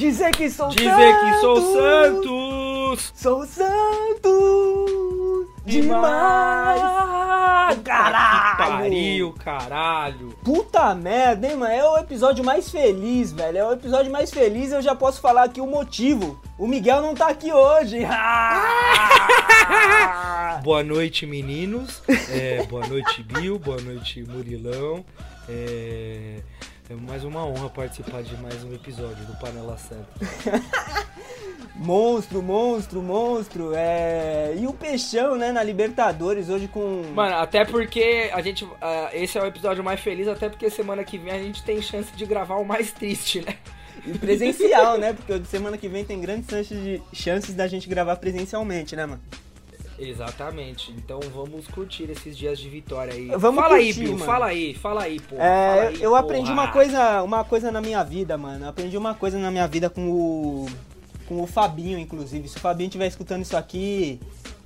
dizer 0.00 0.30
que 0.32 0.48
sou 0.48 0.68
Dizer 0.70 0.90
santo. 0.90 1.26
que 1.26 1.34
sou 1.40 1.72
Santos! 1.74 3.12
Sou 3.14 3.46
santo 3.46 5.46
demais. 5.64 6.80
Caralho. 7.84 8.50
Que 8.50 8.56
pariu, 8.56 9.34
caralho! 9.44 10.30
Puta 10.42 10.94
merda, 10.94 11.46
hein, 11.46 11.56
mano? 11.56 11.72
É 11.72 11.84
o 11.84 11.98
episódio 11.98 12.42
mais 12.44 12.70
feliz, 12.70 13.30
velho. 13.30 13.58
É 13.58 13.64
o 13.64 13.72
episódio 13.72 14.10
mais 14.10 14.30
feliz. 14.30 14.72
Eu 14.72 14.82
já 14.82 14.94
posso 14.94 15.20
falar 15.20 15.44
aqui 15.44 15.60
o 15.60 15.66
motivo. 15.66 16.40
O 16.58 16.66
Miguel 16.66 17.02
não 17.02 17.14
tá 17.14 17.28
aqui 17.28 17.52
hoje. 17.52 18.00
Boa 20.64 20.82
noite, 20.82 21.26
meninos. 21.26 22.02
É, 22.30 22.64
boa 22.64 22.86
noite, 22.86 23.22
Bill. 23.22 23.58
Boa 23.58 23.80
noite, 23.80 24.22
Murilão. 24.22 25.04
É, 25.48 26.40
é 26.90 26.94
mais 26.96 27.22
uma 27.22 27.46
honra 27.46 27.70
participar 27.70 28.20
de 28.20 28.36
mais 28.38 28.64
um 28.64 28.74
episódio 28.74 29.24
do 29.24 29.32
Panela 29.38 29.78
Santa. 29.78 30.08
monstro, 31.76 32.42
monstro, 32.42 33.00
monstro. 33.00 33.72
É... 33.76 34.56
E 34.58 34.66
o 34.66 34.72
Peixão, 34.72 35.36
né, 35.36 35.52
na 35.52 35.62
Libertadores 35.62 36.48
hoje 36.48 36.66
com. 36.66 37.04
Mano, 37.14 37.36
até 37.36 37.64
porque 37.64 38.28
a 38.32 38.42
gente. 38.42 38.66
ah, 38.80 39.08
esse 39.12 39.38
é 39.38 39.42
o 39.42 39.46
episódio 39.46 39.84
mais 39.84 40.00
feliz, 40.00 40.26
até 40.26 40.48
porque 40.48 40.68
semana 40.68 41.04
que 41.04 41.16
vem 41.16 41.32
a 41.32 41.38
gente 41.38 41.62
tem 41.62 41.80
chance 41.80 42.10
de 42.12 42.26
gravar 42.26 42.56
o 42.56 42.64
mais 42.64 42.90
triste, 42.90 43.40
né? 43.40 43.54
E 44.04 44.18
presencial, 44.18 44.98
né? 44.98 45.12
Porque 45.12 45.44
semana 45.44 45.78
que 45.78 45.86
vem 45.86 46.04
tem 46.04 46.20
grandes 46.20 46.50
chances, 46.50 46.82
de... 46.82 47.00
chances 47.12 47.54
da 47.54 47.68
gente 47.68 47.88
gravar 47.88 48.16
presencialmente, 48.16 48.96
né, 48.96 49.06
mano? 49.06 49.22
Exatamente. 50.00 50.92
Então 50.96 51.20
vamos 51.32 51.68
curtir 51.68 52.10
esses 52.10 52.36
dias 52.36 52.58
de 52.58 52.68
vitória 52.68 53.12
aí. 53.12 53.28
Vamos 53.36 53.60
fala 53.60 53.76
aí, 53.76 53.86
curtir, 53.86 54.00
Bill. 54.00 54.12
mano. 54.12 54.24
Fala 54.24 54.46
aí, 54.46 54.74
fala 54.74 55.02
aí, 55.02 55.20
pô. 55.20 55.36
É, 55.36 55.88
aí, 55.88 56.02
eu 56.02 56.16
aprendi 56.16 56.50
porra. 56.50 56.62
uma 56.62 56.72
coisa, 56.72 57.22
uma 57.22 57.44
coisa 57.44 57.70
na 57.70 57.80
minha 57.80 58.02
vida, 58.02 58.38
mano. 58.38 58.64
Eu 58.64 58.68
aprendi 58.70 58.96
uma 58.96 59.14
coisa 59.14 59.38
na 59.38 59.50
minha 59.50 59.66
vida 59.66 59.90
com 59.90 60.10
o 60.10 60.66
com 61.30 61.40
o 61.40 61.46
Fabinho, 61.46 61.96
inclusive. 61.96 62.48
Se 62.48 62.56
o 62.56 62.60
Fabinho 62.60 62.88
estiver 62.88 63.06
escutando 63.06 63.42
isso 63.42 63.56
aqui, 63.56 64.18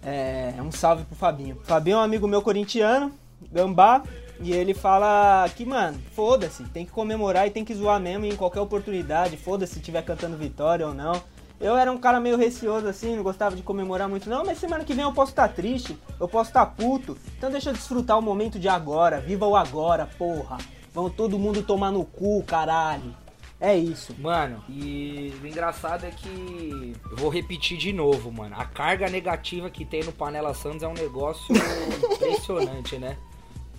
é 0.02 0.54
um 0.62 0.72
salve 0.72 1.04
pro 1.04 1.14
Fabinho. 1.14 1.56
O 1.56 1.66
Fabinho 1.66 1.96
é 1.96 1.98
um 1.98 2.02
amigo 2.02 2.26
meu 2.26 2.40
corintiano, 2.40 3.12
gambá, 3.52 4.02
e 4.40 4.50
ele 4.50 4.72
fala 4.72 5.46
que, 5.54 5.66
mano, 5.66 5.98
foda-se, 6.14 6.64
tem 6.64 6.86
que 6.86 6.90
comemorar 6.90 7.46
e 7.46 7.50
tem 7.50 7.66
que 7.66 7.74
zoar 7.74 8.00
mesmo 8.00 8.24
em 8.24 8.34
qualquer 8.34 8.60
oportunidade, 8.60 9.36
foda-se 9.36 9.74
se 9.74 9.78
estiver 9.80 10.02
cantando 10.02 10.38
vitória 10.38 10.86
ou 10.86 10.94
não. 10.94 11.22
Eu 11.60 11.76
era 11.76 11.90
um 11.90 11.98
cara 11.98 12.20
meio 12.20 12.36
receoso 12.36 12.86
assim, 12.86 13.16
não 13.16 13.22
gostava 13.22 13.54
de 13.56 13.62
comemorar 13.62 14.08
muito 14.08 14.28
não, 14.28 14.44
mas 14.44 14.58
semana 14.58 14.84
que 14.84 14.92
vem 14.92 15.04
eu 15.04 15.12
posso 15.12 15.32
estar 15.32 15.48
triste, 15.48 15.98
eu 16.20 16.28
posso 16.28 16.50
estar 16.50 16.66
puto. 16.66 17.16
Então 17.38 17.50
deixa 17.50 17.70
eu 17.70 17.74
desfrutar 17.74 18.18
o 18.18 18.22
momento 18.22 18.58
de 18.58 18.68
agora, 18.68 19.20
viva 19.20 19.46
o 19.46 19.56
agora, 19.56 20.06
porra. 20.18 20.58
Vamos 20.92 21.14
todo 21.14 21.38
mundo 21.38 21.62
tomar 21.62 21.90
no 21.90 22.04
cu, 22.04 22.42
caralho. 22.44 23.14
É 23.60 23.74
isso. 23.76 24.14
Mano, 24.18 24.62
e 24.68 25.32
o 25.42 25.46
engraçado 25.46 26.04
é 26.04 26.10
que. 26.10 26.94
Eu 27.10 27.16
vou 27.16 27.30
repetir 27.30 27.78
de 27.78 27.92
novo, 27.92 28.30
mano. 28.30 28.54
A 28.58 28.64
carga 28.64 29.08
negativa 29.08 29.70
que 29.70 29.84
tem 29.84 30.04
no 30.04 30.12
Panela 30.12 30.52
Santos 30.52 30.82
é 30.82 30.88
um 30.88 30.92
negócio 30.92 31.54
impressionante, 32.12 32.98
né? 32.98 33.16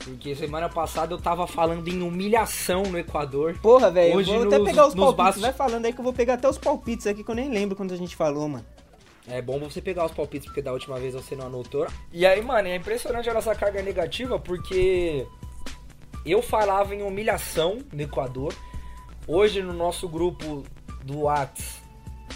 Porque 0.05 0.35
semana 0.35 0.69
passada 0.69 1.13
eu 1.13 1.17
tava 1.19 1.45
falando 1.47 1.87
em 1.87 2.01
humilhação 2.03 2.83
no 2.83 2.97
Equador. 2.99 3.57
Porra, 3.59 3.89
velho, 3.89 4.13
eu 4.13 4.17
Hoje 4.17 4.31
vou 4.31 4.45
até 4.45 4.57
nos- 4.59 4.69
pegar 4.69 4.87
os 4.87 4.93
palpites. 4.95 5.15
basti- 5.25 5.41
Vai 5.41 5.51
falando 5.53 5.85
aí 5.85 5.91
que 5.93 5.99
eu 5.99 6.03
vou 6.03 6.13
pegar 6.13 6.35
até 6.35 6.47
os 6.47 6.57
palpites 6.59 7.07
aqui 7.07 7.23
que 7.23 7.29
eu 7.31 7.35
nem 7.35 7.49
lembro 7.49 7.75
quando 7.75 7.91
a 7.93 7.97
gente 7.97 8.15
falou, 8.15 8.47
mano. 8.47 8.65
É 9.27 9.41
bom 9.41 9.57
você 9.59 9.81
pegar 9.81 10.05
os 10.05 10.11
palpites, 10.11 10.45
porque 10.45 10.61
da 10.61 10.71
última 10.71 10.99
vez 10.99 11.15
você 11.15 11.35
não 11.35 11.47
anotou. 11.47 11.87
E 12.13 12.23
aí, 12.25 12.39
mano, 12.43 12.67
é 12.67 12.75
impressionante 12.75 13.27
a 13.27 13.33
nossa 13.33 13.55
carga 13.55 13.81
negativa, 13.81 14.37
porque 14.37 15.25
eu 16.23 16.43
falava 16.43 16.93
em 16.93 17.01
humilhação 17.01 17.79
no 17.91 18.01
Equador. 18.03 18.53
Hoje, 19.27 19.63
no 19.63 19.73
nosso 19.73 20.07
grupo 20.07 20.61
do 21.03 21.21
Whats, 21.23 21.81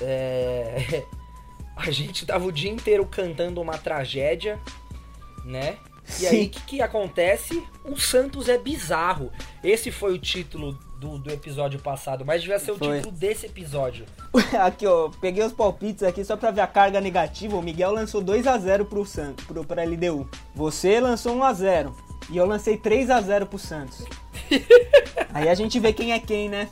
é... 0.02 1.04
a 1.78 1.92
gente 1.92 2.26
tava 2.26 2.46
o 2.46 2.52
dia 2.52 2.72
inteiro 2.72 3.06
cantando 3.06 3.62
uma 3.62 3.78
tragédia, 3.78 4.60
né? 5.46 5.78
E 6.10 6.24
Sim. 6.24 6.28
aí, 6.28 6.46
o 6.48 6.50
que, 6.50 6.62
que 6.62 6.82
acontece? 6.82 7.64
O 7.86 7.96
Santos 7.98 8.50
é 8.50 8.58
bizarro. 8.58 9.32
Esse 9.64 9.92
foi 9.92 10.14
o 10.14 10.18
título 10.18 10.78
do, 11.00 11.18
do 11.18 11.32
episódio 11.32 11.80
passado, 11.80 12.26
mas 12.26 12.42
devia 12.42 12.60
ser 12.60 12.72
o 12.72 12.78
Foi. 12.78 12.98
título 12.98 13.16
desse 13.16 13.46
episódio. 13.46 14.06
aqui, 14.60 14.86
ó, 14.86 15.10
peguei 15.22 15.44
os 15.44 15.54
palpites 15.54 16.04
aqui 16.04 16.24
só 16.24 16.36
pra 16.36 16.52
ver 16.52 16.62
a 16.62 16.68
carga 16.68 17.00
negativa. 17.00 17.56
O 17.56 17.62
Miguel 17.62 17.92
lançou 17.92 18.22
2x0 18.22 18.86
pro 18.86 19.06
Santos, 19.06 19.46
pro, 19.46 19.64
pra 19.64 19.84
LDU. 19.84 20.30
Você 20.54 21.00
lançou 21.00 21.36
1x0. 21.38 21.94
E 22.30 22.38
eu 22.38 22.46
lancei 22.46 22.78
3x0 22.78 23.46
pro 23.46 23.58
Santos. 23.58 24.04
aí 25.34 25.48
a 25.48 25.56
gente 25.56 25.80
vê 25.80 25.94
quem 25.94 26.12
é 26.12 26.20
quem, 26.20 26.50
né? 26.50 26.70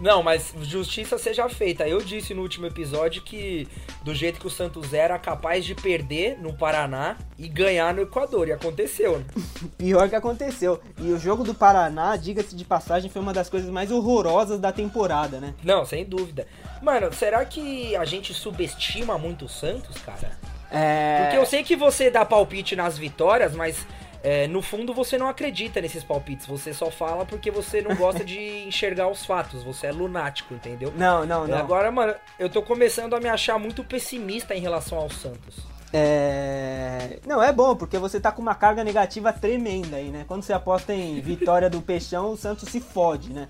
Não, 0.00 0.22
mas 0.22 0.54
justiça 0.62 1.18
seja 1.18 1.48
feita. 1.48 1.86
Eu 1.86 2.00
disse 2.00 2.32
no 2.32 2.40
último 2.40 2.66
episódio 2.66 3.22
que 3.22 3.68
do 4.02 4.14
jeito 4.14 4.40
que 4.40 4.46
o 4.46 4.50
Santos 4.50 4.94
era 4.94 5.18
capaz 5.18 5.64
de 5.64 5.74
perder 5.74 6.38
no 6.40 6.54
Paraná 6.54 7.16
e 7.38 7.46
ganhar 7.46 7.92
no 7.92 8.00
Equador. 8.00 8.48
E 8.48 8.52
aconteceu, 8.52 9.18
né? 9.18 9.24
Pior 9.76 10.08
que 10.08 10.16
aconteceu. 10.16 10.80
E 10.98 11.12
o 11.12 11.18
jogo 11.18 11.44
do 11.44 11.54
Paraná, 11.54 12.16
diga-se 12.16 12.56
de 12.56 12.64
passagem, 12.64 13.10
foi 13.10 13.20
uma 13.20 13.32
das 13.32 13.50
coisas 13.50 13.68
mais 13.70 13.90
horrorosas 13.90 14.58
da 14.58 14.72
temporada, 14.72 15.38
né? 15.38 15.54
Não, 15.62 15.84
sem 15.84 16.04
dúvida. 16.04 16.46
Mano, 16.80 17.12
será 17.12 17.44
que 17.44 17.94
a 17.94 18.04
gente 18.06 18.32
subestima 18.32 19.18
muito 19.18 19.44
o 19.44 19.48
Santos, 19.48 19.98
cara? 19.98 20.38
É. 20.70 21.24
Porque 21.24 21.36
eu 21.36 21.44
sei 21.44 21.62
que 21.62 21.76
você 21.76 22.10
dá 22.10 22.24
palpite 22.24 22.74
nas 22.74 22.96
vitórias, 22.96 23.54
mas 23.54 23.84
é, 24.22 24.46
no 24.46 24.60
fundo 24.60 24.92
você 24.92 25.16
não 25.16 25.28
acredita 25.28 25.80
nesses 25.80 26.04
palpites. 26.04 26.46
Você 26.46 26.74
só 26.74 26.90
fala 26.90 27.24
porque 27.24 27.50
você 27.50 27.80
não 27.80 27.94
gosta 27.96 28.24
de 28.24 28.38
enxergar 28.68 29.08
os 29.08 29.24
fatos. 29.24 29.62
Você 29.62 29.86
é 29.86 29.92
lunático, 29.92 30.54
entendeu? 30.54 30.92
Não, 30.96 31.24
não, 31.24 31.46
E 31.46 31.50
não. 31.50 31.58
agora, 31.58 31.90
mano, 31.90 32.14
eu 32.38 32.48
tô 32.48 32.62
começando 32.62 33.14
a 33.14 33.20
me 33.20 33.28
achar 33.28 33.58
muito 33.58 33.82
pessimista 33.82 34.54
em 34.54 34.60
relação 34.60 34.98
ao 34.98 35.10
Santos. 35.10 35.58
É... 35.92 37.18
Não, 37.26 37.42
é 37.42 37.52
bom, 37.52 37.74
porque 37.74 37.98
você 37.98 38.20
tá 38.20 38.30
com 38.30 38.40
uma 38.40 38.54
carga 38.54 38.84
negativa 38.84 39.32
tremenda 39.32 39.96
aí, 39.96 40.08
né? 40.10 40.24
Quando 40.28 40.42
você 40.42 40.52
aposta 40.52 40.94
em 40.94 41.18
vitória 41.22 41.68
do 41.68 41.80
Peixão, 41.80 42.30
o 42.30 42.36
Santos 42.36 42.68
se 42.68 42.80
fode, 42.80 43.32
né? 43.32 43.48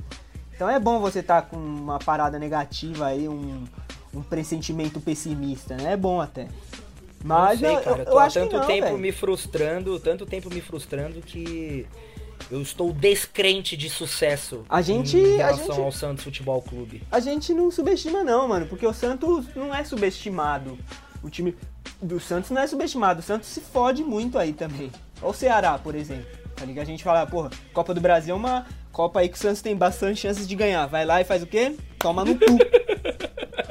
Então 0.55 0.69
é 0.69 0.79
bom 0.79 1.01
você 1.01 1.23
tá 1.23 1.43
com 1.43 1.57
uma 1.57 1.99
parada 1.99 2.39
negativa 2.39 3.07
aí, 3.07 3.29
um, 3.29 3.65
um 4.15 4.23
pressentimento 4.23 5.01
pessimista, 5.01 5.77
né? 5.77 5.93
É 5.93 5.97
bom 5.97 6.21
até. 6.21 6.49
Mas 7.23 7.61
não 7.61 7.75
sei, 7.75 7.85
cara. 7.85 7.97
eu, 7.97 7.99
Eu 8.01 8.05
tô 8.07 8.11
eu 8.13 8.19
há 8.19 8.25
acho 8.25 8.35
que 8.35 8.41
tanto 8.47 8.57
não, 8.59 8.67
tempo 8.67 8.87
velho. 8.87 8.99
me 8.99 9.13
frustrando, 9.13 10.01
tanto 10.01 10.27
tempo 10.27 10.49
me 10.53 10.61
frustrando 10.61 11.21
que 11.21 11.87
eu 12.51 12.63
estou 12.63 12.93
descrente 12.93 13.77
de 13.77 13.91
sucesso 13.91 14.65
A 14.69 14.81
gente- 14.81 15.17
em 15.19 15.35
a 15.43 15.47
relação 15.49 15.67
gente- 15.67 15.81
ao 15.85 15.93
Santos 15.93 16.25
Futebol 16.25 16.63
Clube. 16.63 17.03
A 17.13 17.21
gente 17.21 17.53
não 17.53 17.71
subestima 17.71 18.25
não, 18.25 18.49
mano, 18.49 18.67
porque 18.67 18.87
o 18.87 18.93
Santos 18.95 19.45
não 19.55 19.75
é 19.75 19.85
subestimado. 19.85 20.79
O 21.23 21.29
time 21.29 21.55
do 22.01 22.19
Santos 22.19 22.51
não 22.51 22.63
é 22.63 22.67
subestimado. 22.67 23.21
O 23.21 23.23
Santos 23.23 23.49
se 23.51 23.61
fode 23.61 24.03
muito 24.03 24.39
aí 24.39 24.55
também. 24.55 24.91
Olha 25.21 25.31
o 25.31 25.35
Ceará, 25.35 25.79
por 25.79 25.95
exemplo. 25.95 26.25
Tá 26.57 26.65
ligado? 26.65 26.85
A 26.85 26.87
gente 26.91 27.05
fala, 27.05 27.27
porra, 27.27 27.51
Copa 27.75 27.93
do 27.93 28.01
Brasil 28.01 28.35
é 28.35 28.37
uma 28.39 28.67
Copa 28.91 29.21
aí 29.21 29.29
que 29.29 29.37
o 29.37 29.39
Santos 29.41 29.61
tem 29.63 29.77
bastante 29.77 30.21
chances 30.21 30.49
de 30.49 30.55
ganhar. 30.57 30.87
Vai 30.87 31.05
lá 31.05 31.21
e 31.21 31.25
faz 31.25 31.43
o 31.43 31.47
quê? 31.47 31.77
Toma 31.99 32.25
no 32.25 32.35
cu. 32.35 32.45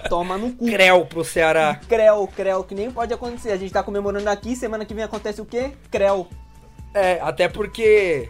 Toma 0.10 0.38
no 0.38 0.54
cu. 0.54 0.66
Creu 0.66 1.06
pro 1.06 1.24
Ceará. 1.24 1.80
Creu, 1.88 2.28
creu, 2.28 2.64
que 2.64 2.76
nem 2.76 2.92
pode 2.92 3.14
acontecer. 3.14 3.52
A 3.52 3.58
gente 3.58 3.72
tá 3.72 3.84
comemorando 3.84 4.30
aqui, 4.30 4.56
semana 4.56 4.86
que 4.86 4.94
vem 4.94 5.04
acontece 5.04 5.42
o 5.42 5.46
quê? 5.46 5.72
Creu. 5.92 6.28
É, 6.94 7.20
até 7.22 7.48
porque 7.48 8.30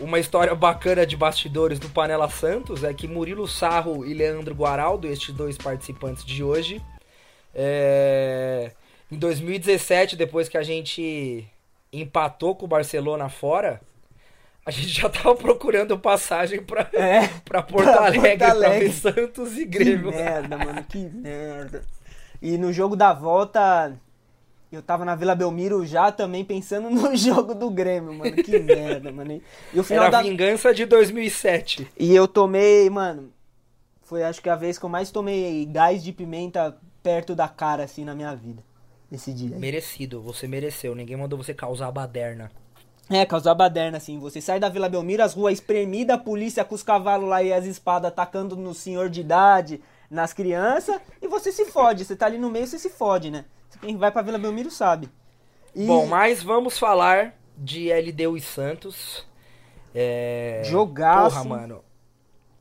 uma 0.00 0.18
história 0.18 0.54
bacana 0.54 1.04
de 1.04 1.16
bastidores 1.16 1.78
do 1.78 1.88
Panela 1.88 2.28
Santos 2.28 2.84
é 2.84 2.94
que 2.94 3.08
Murilo 3.08 3.48
Sarro 3.48 4.04
e 4.04 4.14
Leandro 4.14 4.54
Guaraldo, 4.54 5.06
estes 5.06 5.34
dois 5.34 5.58
participantes 5.58 6.24
de 6.24 6.42
hoje, 6.42 6.80
é, 7.54 8.72
em 9.10 9.18
2017, 9.18 10.16
depois 10.16 10.48
que 10.48 10.56
a 10.56 10.62
gente 10.62 11.46
empatou 11.92 12.54
com 12.54 12.64
o 12.64 12.68
Barcelona 12.68 13.28
fora, 13.28 13.80
a 14.64 14.70
gente 14.70 14.88
já 14.88 15.08
tava 15.08 15.34
procurando 15.34 15.98
passagem 15.98 16.62
pra, 16.62 16.88
É. 16.92 17.28
pra 17.44 17.62
Porto 17.62 17.84
Pra 17.90 18.06
Alegre, 18.06 18.20
Porto 18.20 18.38
pra 18.38 18.50
Alegre. 18.50 18.88
ver 18.88 18.92
Santos 18.92 19.52
e 19.56 19.60
Que 19.66 19.66
Grêmio. 19.66 20.10
merda, 20.10 20.58
mano, 20.58 20.84
que 20.84 20.98
merda. 20.98 21.82
E 22.42 22.56
no 22.56 22.72
jogo 22.72 22.94
da 22.96 23.12
volta, 23.12 23.92
eu 24.72 24.80
tava 24.82 25.04
na 25.04 25.14
Vila 25.14 25.34
Belmiro 25.34 25.84
já 25.84 26.10
também 26.12 26.44
pensando 26.44 26.88
no 26.90 27.14
jogo 27.16 27.54
do 27.54 27.70
Grêmio, 27.70 28.14
mano. 28.14 28.32
Que 28.36 28.58
merda, 28.58 29.10
mano. 29.12 29.40
E 29.74 29.80
o 29.80 29.84
final 29.84 30.04
Era 30.04 30.12
da. 30.18 30.22
vingança 30.22 30.72
de 30.74 30.84
2007. 30.86 31.88
E 31.98 32.14
eu 32.14 32.26
tomei, 32.28 32.88
mano. 32.88 33.32
Foi 34.02 34.22
acho 34.24 34.40
que 34.42 34.48
a 34.48 34.56
vez 34.56 34.76
que 34.78 34.84
eu 34.84 34.88
mais 34.88 35.10
tomei 35.10 35.64
gás 35.66 36.02
de 36.02 36.12
pimenta 36.12 36.76
perto 37.02 37.34
da 37.34 37.48
cara, 37.48 37.84
assim, 37.84 38.04
na 38.04 38.14
minha 38.14 38.34
vida. 38.34 38.62
Esse 39.10 39.32
dia. 39.32 39.56
Merecido, 39.56 40.20
você 40.20 40.46
mereceu. 40.48 40.94
Ninguém 40.94 41.16
mandou 41.16 41.36
você 41.42 41.52
causar 41.54 41.88
a 41.88 41.92
baderna. 41.92 42.50
É, 43.10 43.26
causar 43.26 43.54
baderna, 43.54 43.96
assim. 43.98 44.18
Você 44.20 44.40
sai 44.40 44.60
da 44.60 44.68
Vila 44.68 44.88
Belmiro, 44.88 45.22
as 45.22 45.34
ruas 45.34 45.54
espremidas, 45.54 46.14
a 46.14 46.18
polícia 46.18 46.64
com 46.64 46.74
os 46.74 46.82
cavalos 46.82 47.28
lá 47.28 47.42
e 47.42 47.52
as 47.52 47.64
espadas 47.64 48.08
atacando 48.08 48.54
no 48.56 48.72
senhor 48.72 49.08
de 49.10 49.20
idade, 49.20 49.82
nas 50.08 50.32
crianças, 50.32 51.00
e 51.20 51.26
você 51.26 51.50
se 51.50 51.64
fode. 51.66 52.04
Você 52.04 52.14
tá 52.14 52.26
ali 52.26 52.38
no 52.38 52.48
meio, 52.48 52.66
você 52.66 52.78
se 52.78 52.88
fode, 52.88 53.30
né? 53.30 53.44
Quem 53.80 53.96
vai 53.96 54.10
pra 54.12 54.22
Vila 54.22 54.38
Belmiro 54.38 54.70
sabe. 54.70 55.08
E- 55.74 55.86
Bom, 55.86 56.06
mas 56.06 56.42
vamos 56.42 56.78
falar 56.78 57.34
de 57.56 57.90
LDU 57.90 58.36
e 58.36 58.40
Santos. 58.40 59.26
É... 59.94 60.62
Jogaço. 60.64 61.30
Porra, 61.36 61.44
mano. 61.44 61.84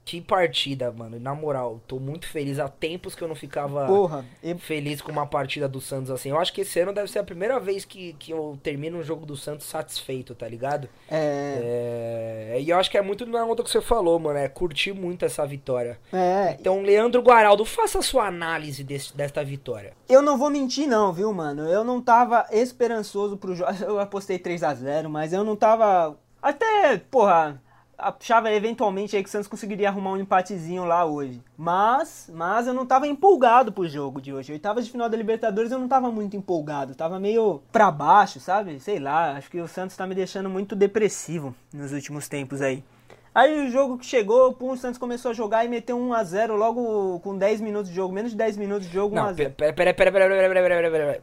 Que 0.09 0.19
partida, 0.19 0.91
mano. 0.91 1.19
Na 1.19 1.35
moral, 1.35 1.79
tô 1.87 1.99
muito 1.99 2.27
feliz. 2.27 2.57
Há 2.57 2.67
tempos 2.67 3.13
que 3.13 3.23
eu 3.23 3.27
não 3.27 3.35
ficava 3.35 3.85
Porra, 3.85 4.25
e- 4.41 4.55
feliz 4.55 5.03
com 5.03 5.11
uma 5.11 5.27
partida 5.27 5.69
do 5.69 5.79
Santos 5.79 6.09
assim. 6.09 6.29
Eu 6.29 6.39
acho 6.39 6.51
que 6.51 6.61
esse 6.61 6.79
ano 6.79 6.91
deve 6.91 7.11
ser 7.11 7.19
a 7.19 7.23
primeira 7.23 7.59
vez 7.59 7.85
que, 7.85 8.13
que 8.13 8.31
eu 8.31 8.57
termino 8.63 8.97
um 8.97 9.03
jogo 9.03 9.23
do 9.23 9.37
Santos 9.37 9.67
satisfeito, 9.67 10.33
tá 10.33 10.47
ligado? 10.47 10.89
é, 11.11 12.55
É... 12.55 12.59
E 12.59 12.71
eu 12.71 12.79
acho 12.79 12.89
que 12.89 12.97
é 12.97 13.03
muito 13.03 13.23
na 13.27 13.45
onda 13.45 13.61
que 13.61 13.69
você 13.69 13.81
falou, 13.81 14.17
mano. 14.19 14.39
É 14.39 14.49
curtir 14.49 14.93
muito 14.93 15.25
essa 15.25 15.45
vitória. 15.45 15.99
é, 16.11 16.57
Então, 16.59 16.81
Leandro 16.81 17.21
Guaraldo, 17.21 17.63
faça 17.63 17.99
a 17.99 18.01
sua 18.01 18.25
análise 18.25 18.83
desse, 18.83 19.15
desta 19.15 19.43
vitória. 19.43 19.93
eu 20.09 20.23
não 20.23 20.39
vou 20.39 20.49
mentir 20.49 20.87
não, 20.87 21.13
viu, 21.13 21.31
mano? 21.31 21.67
Eu 21.67 21.83
não 21.83 22.01
tava 22.01 22.47
esperançoso 22.51 23.37
pro 23.37 23.53
jogo. 23.53 23.69
Eu 23.85 23.99
apostei 23.99 24.39
3 24.39 24.63
a 24.63 24.73
0 24.73 25.07
mas 25.07 25.33
eu 25.33 25.43
não 25.43 25.55
tava. 25.55 26.17
Até, 26.41 26.97
porra, 26.97 27.61
achava 27.99 28.51
eventualmente 28.51 29.15
aí 29.15 29.21
que 29.23 29.29
o 29.29 29.31
Santos 29.31 29.47
conseguiria 29.47 29.89
arrumar 29.89 30.11
um 30.11 30.17
empatezinho 30.17 30.85
lá 30.85 31.05
hoje. 31.05 31.41
Mas, 31.57 32.29
mas 32.33 32.65
eu 32.67 32.73
não 32.73 32.85
tava 32.85 33.07
empolgado 33.07 33.71
pro 33.71 33.87
jogo 33.87 34.21
de 34.21 34.33
hoje. 34.33 34.51
Oitavas 34.51 34.85
de 34.85 34.91
final 34.91 35.09
da 35.09 35.17
Libertadores 35.17 35.71
eu 35.71 35.79
não 35.79 35.87
tava 35.87 36.11
muito 36.11 36.35
empolgado. 36.35 36.95
Tava 36.95 37.19
meio 37.19 37.61
pra 37.71 37.91
baixo, 37.91 38.39
sabe? 38.39 38.79
Sei 38.79 38.99
lá, 38.99 39.33
acho 39.33 39.49
que 39.51 39.59
o 39.59 39.67
Santos 39.67 39.95
tá 39.95 40.07
me 40.07 40.15
deixando 40.15 40.49
muito 40.49 40.75
depressivo 40.75 41.53
nos 41.73 41.91
últimos 41.91 42.27
tempos 42.27 42.61
aí. 42.61 42.83
Aí 43.33 43.67
o 43.67 43.69
jogo 43.69 43.97
que 43.97 44.05
chegou, 44.05 44.53
pum, 44.53 44.71
o 44.71 44.77
Santos 44.77 44.97
começou 44.97 45.31
a 45.31 45.33
jogar 45.33 45.63
e 45.63 45.67
meteu 45.67 45.97
1 45.97 46.13
a 46.13 46.23
0 46.23 46.55
logo 46.55 47.19
com 47.19 47.37
10 47.37 47.61
minutos 47.61 47.89
de 47.89 47.95
jogo, 47.95 48.13
menos 48.13 48.31
de 48.31 48.37
10 48.37 48.57
minutos 48.57 48.87
de 48.87 48.93
jogo, 48.93 49.15
1 49.15 49.19
a 49.19 49.21
Não, 49.27 49.33
0. 49.33 49.53
pera, 49.55 49.73
pera, 49.73 49.93
pera, 49.93 50.11
pera, 50.11 50.89
pera, 50.89 51.21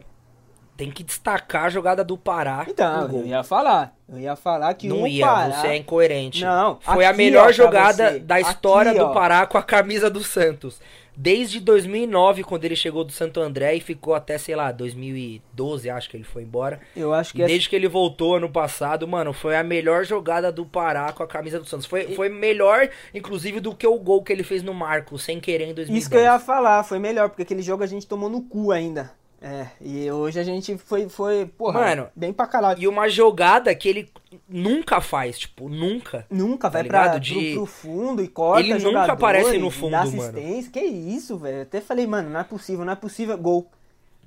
Tem 0.77 0.91
que 0.91 1.03
destacar 1.03 1.65
a 1.65 1.69
jogada 1.69 2.03
do 2.03 2.15
Pará. 2.15 2.63
Então, 2.69 3.09
eu 3.11 3.25
ia 3.25 3.43
falar. 3.43 3.95
Eu 4.07 4.19
ia 4.19 4.35
falar 4.35 4.73
que 4.75 4.87
Não 4.87 5.07
ia, 5.07 5.25
Pará... 5.25 5.51
você 5.51 5.67
é 5.67 5.75
incoerente. 5.75 6.41
Não, 6.43 6.79
Foi 6.79 7.03
a 7.03 7.09
aqui, 7.09 7.17
melhor 7.17 7.49
ó, 7.49 7.51
jogada 7.51 8.11
você. 8.11 8.19
da 8.19 8.39
história 8.39 8.91
Aqui, 8.91 8.99
do. 8.99 9.11
Pará 9.11 9.45
com 9.47 9.57
a 9.57 9.63
camisa 9.63 10.09
do 10.09 10.23
Santos. 10.23 10.79
Desde 11.19 11.59
2009, 11.59 12.43
quando 12.43 12.63
ele 12.65 12.75
chegou 12.75 13.03
do 13.03 13.11
Santo 13.11 13.39
André 13.39 13.73
e 13.73 13.81
ficou 13.81 14.13
até, 14.13 14.37
sei 14.37 14.55
lá, 14.55 14.71
2012, 14.71 15.89
acho 15.89 16.07
que 16.11 16.15
ele 16.15 16.23
foi 16.23 16.43
embora. 16.43 16.79
Eu 16.95 17.11
acho 17.11 17.33
que 17.33 17.39
E 17.39 17.41
é... 17.41 17.47
desde 17.47 17.67
que 17.67 17.75
ele 17.75 17.87
voltou 17.87 18.35
ano 18.35 18.47
passado, 18.47 19.07
mano, 19.07 19.33
foi 19.33 19.57
a 19.57 19.63
melhor 19.63 20.05
jogada 20.05 20.51
do 20.51 20.63
Pará 20.63 21.11
com 21.11 21.23
a 21.23 21.27
camisa 21.27 21.59
do 21.59 21.65
Santos. 21.65 21.87
Foi, 21.87 22.13
foi 22.13 22.29
melhor, 22.29 22.87
inclusive, 23.15 23.59
do 23.59 23.73
que 23.73 23.87
o 23.87 23.97
gol 23.97 24.21
que 24.21 24.31
ele 24.31 24.43
fez 24.43 24.61
no 24.61 24.75
Marco, 24.75 25.17
sem 25.17 25.39
querer, 25.39 25.63
em 25.63 25.73
2010. 25.73 25.97
Isso 26.03 26.09
que 26.09 26.17
eu 26.17 26.21
ia 26.21 26.37
falar, 26.37 26.83
foi 26.83 26.99
melhor, 26.99 27.29
porque 27.29 27.41
aquele 27.41 27.63
jogo 27.63 27.83
a 27.83 27.87
gente 27.87 28.05
tomou 28.05 28.29
no 28.29 28.43
cu 28.43 28.71
ainda. 28.71 29.11
É, 29.39 29.67
e 29.79 30.09
hoje 30.09 30.39
a 30.39 30.43
gente 30.43 30.75
foi, 30.79 31.07
foi 31.07 31.45
porra, 31.45 31.79
Mano, 31.81 32.07
bem 32.15 32.33
pra 32.33 32.47
caralho. 32.47 32.81
E 32.81 32.87
uma 32.87 33.07
jogada 33.07 33.73
que 33.75 33.87
ele 33.87 34.09
nunca 34.49 34.99
faz, 34.99 35.37
tipo, 35.37 35.69
nunca. 35.69 36.25
Nunca 36.29 36.69
vai 36.71 36.83
tá 36.83 36.87
pra, 36.89 37.01
ligado? 37.03 37.13
pro, 37.21 37.21
De- 37.41 37.53
pro 37.53 37.65
fundo 37.67 38.23
e 38.23 38.27
corta 38.27 38.61
Ele 38.61 38.73
nunca 38.79 39.11
aparece 39.13 39.57
no 39.59 39.69
fundo, 39.69 39.91
dá 39.91 40.05
mano. 40.05 40.21
assistência. 40.21 40.71
Que 40.71 40.79
isso, 40.79 41.37
velho. 41.37 41.61
Até 41.61 41.79
falei, 41.79 42.07
mano, 42.07 42.29
não 42.31 42.39
é 42.39 42.43
possível, 42.43 42.83
não 42.83 42.93
é 42.93 42.95
possível. 42.95 43.37
Gol. 43.37 43.69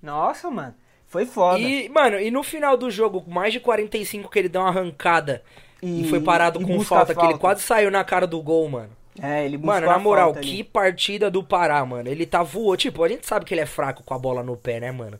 Nossa, 0.00 0.48
mano. 0.48 0.74
Foi 1.08 1.26
foda. 1.26 1.58
E, 1.58 1.88
mano, 1.88 2.20
e 2.20 2.30
no 2.30 2.42
final 2.44 2.76
do 2.76 2.88
jogo, 2.88 3.24
mais 3.26 3.52
de 3.52 3.58
45 3.58 4.30
que 4.30 4.38
ele 4.38 4.48
deu 4.48 4.60
uma 4.60 4.68
arrancada 4.70 5.42
e, 5.82 6.02
E- 6.02 6.08
foi 6.08 6.20
parado 6.20 6.62
e 6.62 6.64
com 6.64 6.80
falta, 6.82 7.10
a 7.10 7.14
que 7.16 7.20
ele 7.20 7.30
falta. 7.30 7.38
quase 7.40 7.62
saiu 7.62 7.90
na 7.90 8.04
cara 8.04 8.28
do 8.28 8.40
gol, 8.40 8.68
mano. 8.68 8.90
É, 9.20 9.44
ele 9.44 9.58
Mano, 9.58 9.86
na 9.86 9.94
a 9.94 9.98
moral, 9.98 10.26
falta 10.26 10.38
ali. 10.40 10.48
que 10.48 10.64
partida 10.64 11.30
do 11.30 11.42
Pará, 11.42 11.84
mano. 11.84 12.08
Ele 12.08 12.24
tá 12.26 12.42
voando. 12.42 12.76
Tipo, 12.78 13.02
a 13.04 13.08
gente 13.08 13.26
sabe 13.26 13.44
que 13.44 13.52
ele 13.54 13.60
é 13.60 13.66
fraco 13.66 14.02
com 14.02 14.14
a 14.14 14.18
bola 14.18 14.42
no 14.42 14.56
pé, 14.56 14.78
né, 14.80 14.92
mano? 14.92 15.18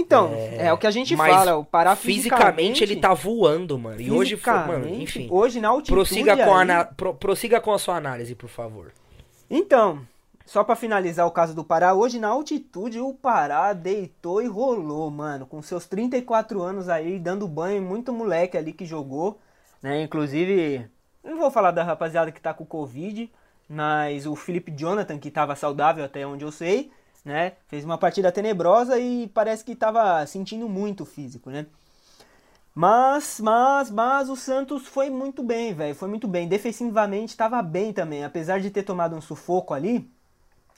Então, 0.00 0.32
é, 0.34 0.72
o 0.72 0.78
que 0.78 0.86
a 0.86 0.90
gente 0.92 1.16
fala, 1.16 1.56
o 1.56 1.64
Pará 1.64 1.96
fisicamente, 1.96 2.82
ele 2.84 2.96
tá 2.96 3.12
voando, 3.14 3.76
mano. 3.78 4.00
E 4.00 4.10
hoje 4.12 4.36
foi, 4.36 4.52
mano, 4.52 4.84
fisicamente, 4.84 5.02
enfim. 5.02 5.28
Hoje 5.30 5.60
na 5.60 5.68
altitude 5.68 5.94
Prossiga 5.94 6.36
com, 6.36 6.42
a, 6.54 6.56
aí- 6.56 6.62
ana- 6.62 6.84
pro- 6.84 7.14
prossiga 7.14 7.60
com 7.60 7.72
a 7.72 7.78
sua 7.78 7.96
análise, 7.96 8.34
por 8.34 8.48
favor. 8.48 8.92
Então, 9.50 10.00
só 10.46 10.62
pra 10.62 10.76
finalizar 10.76 11.26
o 11.26 11.30
caso 11.32 11.52
do 11.54 11.64
Pará, 11.64 11.94
hoje 11.94 12.18
na 12.20 12.28
altitude 12.28 13.00
o 13.00 13.12
Pará 13.12 13.72
deitou 13.72 14.40
e 14.40 14.46
rolou, 14.46 15.10
mano, 15.10 15.46
com 15.46 15.60
seus 15.62 15.86
34 15.86 16.62
anos 16.62 16.88
aí, 16.88 17.18
dando 17.18 17.48
banho 17.48 17.78
em 17.78 17.84
muito 17.84 18.12
moleque 18.12 18.56
ali 18.56 18.72
que 18.72 18.84
jogou, 18.86 19.38
né? 19.82 20.02
Inclusive, 20.02 20.86
não 21.22 21.38
vou 21.38 21.50
falar 21.50 21.70
da 21.70 21.82
rapaziada 21.82 22.32
que 22.32 22.40
tá 22.40 22.52
com 22.54 22.64
Covid, 22.64 23.30
mas 23.68 24.26
o 24.26 24.34
Felipe 24.34 24.72
Jonathan, 24.72 25.18
que 25.18 25.30
tava 25.30 25.54
saudável 25.56 26.04
até 26.04 26.26
onde 26.26 26.44
eu 26.44 26.50
sei, 26.52 26.90
né? 27.24 27.52
Fez 27.66 27.84
uma 27.84 27.98
partida 27.98 28.32
tenebrosa 28.32 28.98
e 28.98 29.28
parece 29.28 29.64
que 29.64 29.74
tava 29.74 30.24
sentindo 30.26 30.68
muito 30.68 31.02
o 31.02 31.06
físico, 31.06 31.50
né? 31.50 31.66
Mas, 32.74 33.40
mas, 33.40 33.90
mas 33.90 34.30
o 34.30 34.36
Santos 34.36 34.86
foi 34.86 35.10
muito 35.10 35.42
bem, 35.42 35.74
velho. 35.74 35.94
Foi 35.96 36.08
muito 36.08 36.28
bem. 36.28 36.46
Defensivamente 36.46 37.30
estava 37.30 37.60
bem 37.60 37.92
também. 37.92 38.24
Apesar 38.24 38.60
de 38.60 38.70
ter 38.70 38.84
tomado 38.84 39.16
um 39.16 39.20
sufoco 39.20 39.74
ali, 39.74 40.08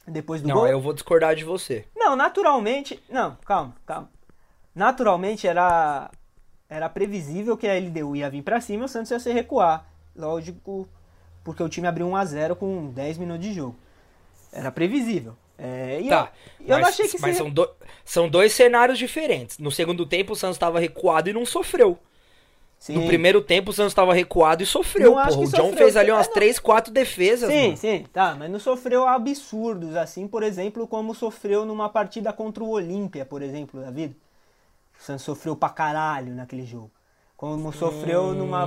depois 0.07 0.41
do 0.41 0.49
Não, 0.49 0.55
gol. 0.55 0.67
eu 0.67 0.81
vou 0.81 0.95
discordar 0.95 1.37
de 1.37 1.45
você. 1.45 1.85
Não, 1.95 2.17
naturalmente. 2.17 3.03
Não, 3.09 3.37
calma, 3.45 3.75
calma. 3.85 4.11
Naturalmente 4.75 5.47
era. 5.47 6.11
Era 6.71 6.89
previsível 6.89 7.57
que 7.57 7.67
a 7.67 7.75
LDU 7.75 8.15
ia 8.17 8.31
vir 8.31 8.43
pra 8.43 8.61
cima 8.61 8.85
e 8.85 8.87
o 8.87 8.89
Santos 8.89 9.11
ia 9.11 9.19
se 9.19 9.33
recuar. 9.33 9.85
Lógico, 10.17 10.89
porque 11.45 11.63
o 11.63 11.69
time 11.69 11.87
abriu 11.87 12.07
1x0 12.09 12.55
com 12.57 12.91
10 12.91 13.19
minutos 13.19 13.45
de 13.47 13.53
jogo. 13.55 13.77
Era 14.53 14.71
previsível. 14.71 15.35
É, 15.57 16.01
e 16.01 16.09
Tá, 16.09 16.33
eu, 16.59 16.67
eu 16.67 16.69
mas, 16.77 16.81
não 16.81 16.89
achei 16.89 17.09
que 17.09 17.21
mas 17.21 17.33
se- 17.33 17.39
são, 17.39 17.51
do- 17.51 17.71
são 18.05 18.29
dois 18.29 18.53
cenários 18.53 18.99
diferentes. 18.99 19.59
No 19.59 19.71
segundo 19.71 20.07
tempo, 20.07 20.33
o 20.33 20.37
Santos 20.37 20.59
tava 20.59 20.81
recuado 20.81 21.29
e 21.29 21.33
não 21.33 21.45
sofreu. 21.45 21.99
Sim. 22.79 22.95
No 22.95 23.07
primeiro 23.07 23.43
tempo, 23.43 23.71
o 23.71 23.75
Santos 23.75 23.93
tava 23.93 24.15
recuado 24.15 24.63
e 24.63 24.67
sofreu, 24.67 25.13
porra. 25.13 25.25
O 25.31 25.41
que 25.41 25.45
John 25.49 25.51
sofreu. 25.51 25.77
fez 25.77 25.97
ali 25.99 26.11
umas 26.11 26.25
É, 26.27 26.29
não. 26.31 26.35
três, 26.35 26.59
quatro 26.59 26.91
defesas, 26.91 27.51
Sim, 27.51 27.65
mano. 27.65 27.77
sim, 27.77 28.07
tá, 28.11 28.35
mas 28.35 28.51
não 28.51 28.59
sofreu 28.59 29.07
absurdos, 29.07 29.95
assim, 29.95 30.27
por 30.27 30.43
exemplo, 30.43 30.87
como 30.89 31.15
sofreu 31.15 31.67
numa 31.67 31.91
partida 31.91 32.33
contra 32.33 32.65
o 32.65 32.71
Olímpia, 32.71 33.27
por 33.27 33.43
exemplo, 33.43 33.83
David. 33.83 34.17
O 34.99 35.03
Santos 35.03 35.25
sofreu 35.27 35.55
pra 35.55 35.69
caralho 35.69 36.35
naquele 36.35 36.65
jogo. 36.65 36.91
Como 37.37 37.71
sofreu 37.71 38.33
numa 38.33 38.67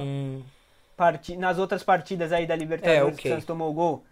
Parti 0.96 1.36
nas 1.36 1.58
outras 1.58 1.84
partidas 1.84 2.32
aí 2.32 2.46
da 2.46 2.56
Libertadores 2.56 3.00
É, 3.02 3.12
que 3.12 3.20
ok. 3.20 3.32
o 3.32 3.34
Santos 3.34 3.46
tomou 3.48 3.70
o 3.70 3.74
gol 3.74 4.04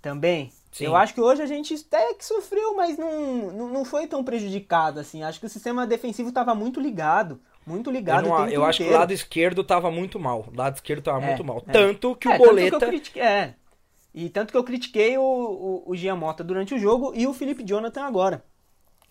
também. 0.00 0.52
Sim. 0.72 0.86
Eu 0.86 0.96
acho 0.96 1.12
que 1.12 1.20
hoje 1.20 1.42
a 1.42 1.46
gente 1.46 1.74
até 1.74 2.14
que 2.14 2.24
sofreu, 2.24 2.74
mas 2.74 2.96
não, 2.96 3.52
não, 3.52 3.68
não 3.68 3.84
foi 3.84 4.06
tão 4.06 4.24
prejudicado, 4.24 4.98
assim. 4.98 5.22
Acho 5.22 5.38
que 5.38 5.46
o 5.46 5.48
sistema 5.50 5.86
defensivo 5.86 6.30
estava 6.30 6.54
muito 6.54 6.80
ligado, 6.80 7.38
muito 7.66 7.90
eu 7.90 7.94
ligado 7.94 8.26
não- 8.28 8.34
o 8.34 8.36
tempo 8.44 8.50
eu 8.50 8.64
acho 8.64 8.82
que 8.82 8.88
o 8.88 8.92
lado 8.92 9.12
esquerdo 9.12 9.62
tava 9.62 9.90
muito 9.90 10.18
mal. 10.18 10.46
O 10.50 10.56
lado 10.56 10.74
esquerdo 10.76 11.02
tava 11.02 11.22
É, 11.22 11.26
muito 11.26 11.44
mal. 11.44 11.62
é. 11.68 11.72
Tanto 11.72 12.16
que 12.16 12.26
É, 12.26 12.30
o 12.30 12.38
tanto 12.38 12.46
Boleta. 12.48 12.78
que 12.78 12.84
eu 12.84 12.88
critiquei, 12.88 13.22
é. 13.22 13.54
E 14.14 14.28
tanto 14.30 14.50
que 14.50 14.56
eu 14.56 14.64
critiquei 14.64 15.16
o, 15.18 15.22
o, 15.22 15.82
o 15.86 15.96
Giamota 15.96 16.42
durante 16.42 16.74
o 16.74 16.78
jogo 16.78 17.12
e 17.14 17.26
o 17.26 17.32
Felipe 17.34 17.62
Jonathan 17.62 18.04
agora. 18.04 18.42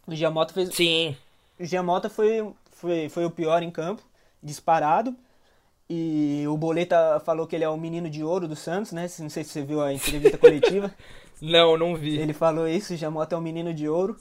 O 0.07 0.15
Giamota 0.15 0.53
fez. 0.53 0.73
Sim. 0.73 1.15
O 1.59 1.63
Giamota 1.65 2.09
foi, 2.09 2.47
foi, 2.71 3.07
foi 3.09 3.25
o 3.25 3.31
pior 3.31 3.61
em 3.63 3.69
campo, 3.71 4.01
disparado. 4.41 5.15
E 5.93 6.47
o 6.47 6.55
Boleta 6.55 7.21
falou 7.25 7.45
que 7.45 7.53
ele 7.53 7.65
é 7.65 7.69
o 7.69 7.75
menino 7.75 8.09
de 8.09 8.23
ouro 8.23 8.47
do 8.47 8.55
Santos, 8.55 8.93
né? 8.93 9.09
Não 9.19 9.29
sei 9.29 9.43
se 9.43 9.49
você 9.49 9.61
viu 9.61 9.81
a 9.81 9.91
entrevista 9.91 10.37
coletiva. 10.37 10.89
Não, 11.41 11.75
não 11.75 11.95
vi. 11.95 12.19
Ele 12.19 12.33
falou 12.33 12.67
isso, 12.67 12.93
o 12.93 12.95
Giamota 12.95 13.33
é 13.33 13.37
o 13.37 13.41
menino 13.41 13.73
de 13.73 13.89
ouro. 13.89 14.15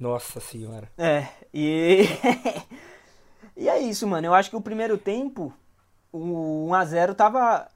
Nossa 0.00 0.40
senhora. 0.40 0.88
É, 0.96 1.28
e. 1.52 2.08
e 3.54 3.68
é 3.68 3.78
isso, 3.80 4.06
mano. 4.06 4.28
Eu 4.28 4.32
acho 4.32 4.48
que 4.48 4.56
o 4.56 4.62
primeiro 4.62 4.96
tempo, 4.96 5.52
o 6.10 6.70
1x0 6.70 7.14
tava. 7.14 7.68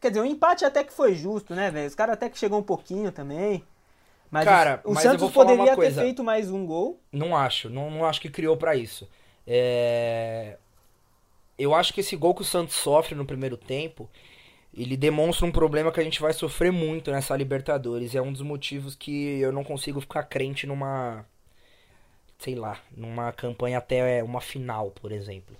Quer 0.00 0.10
dizer, 0.10 0.20
o 0.20 0.24
empate 0.24 0.64
até 0.64 0.84
que 0.84 0.92
foi 0.92 1.16
justo, 1.16 1.56
né, 1.56 1.72
velho? 1.72 1.88
Os 1.88 1.96
caras 1.96 2.12
até 2.12 2.30
que 2.30 2.38
chegou 2.38 2.60
um 2.60 2.62
pouquinho 2.62 3.10
também. 3.10 3.64
Mas 4.30 4.44
Cara, 4.44 4.80
o, 4.84 4.92
o 4.92 4.94
mas 4.94 5.02
Santos 5.02 5.32
poderia 5.32 5.76
ter 5.76 5.92
feito 5.92 6.22
mais 6.22 6.48
um 6.48 6.64
gol. 6.64 7.00
Não 7.10 7.36
acho. 7.36 7.68
Não, 7.68 7.90
não 7.90 8.04
acho 8.04 8.20
que 8.20 8.30
criou 8.30 8.56
pra 8.56 8.76
isso. 8.76 9.08
É... 9.44 10.56
Eu 11.58 11.74
acho 11.74 11.92
que 11.92 12.00
esse 12.00 12.16
gol 12.16 12.34
que 12.34 12.42
o 12.42 12.44
Santos 12.44 12.74
sofre 12.74 13.14
no 13.14 13.24
primeiro 13.24 13.56
tempo, 13.56 14.08
ele 14.74 14.96
demonstra 14.96 15.46
um 15.46 15.52
problema 15.52 15.90
que 15.90 16.00
a 16.00 16.04
gente 16.04 16.20
vai 16.20 16.32
sofrer 16.32 16.70
muito 16.70 17.10
nessa 17.10 17.36
Libertadores. 17.36 18.14
É 18.14 18.20
um 18.20 18.32
dos 18.32 18.42
motivos 18.42 18.94
que 18.94 19.40
eu 19.40 19.50
não 19.52 19.64
consigo 19.64 20.00
ficar 20.00 20.24
crente 20.24 20.66
numa. 20.66 21.24
Sei 22.38 22.54
lá, 22.54 22.78
numa 22.94 23.32
campanha 23.32 23.78
até 23.78 24.22
uma 24.22 24.40
final, 24.40 24.90
por 24.90 25.10
exemplo. 25.10 25.56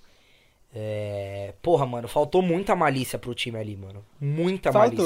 É... 0.74 1.54
Porra, 1.62 1.86
mano, 1.86 2.06
faltou 2.06 2.42
muita 2.42 2.76
malícia 2.76 3.18
pro 3.18 3.34
time 3.34 3.58
ali, 3.58 3.76
mano. 3.76 4.04
Muita 4.20 4.70
malícia. 4.70 5.04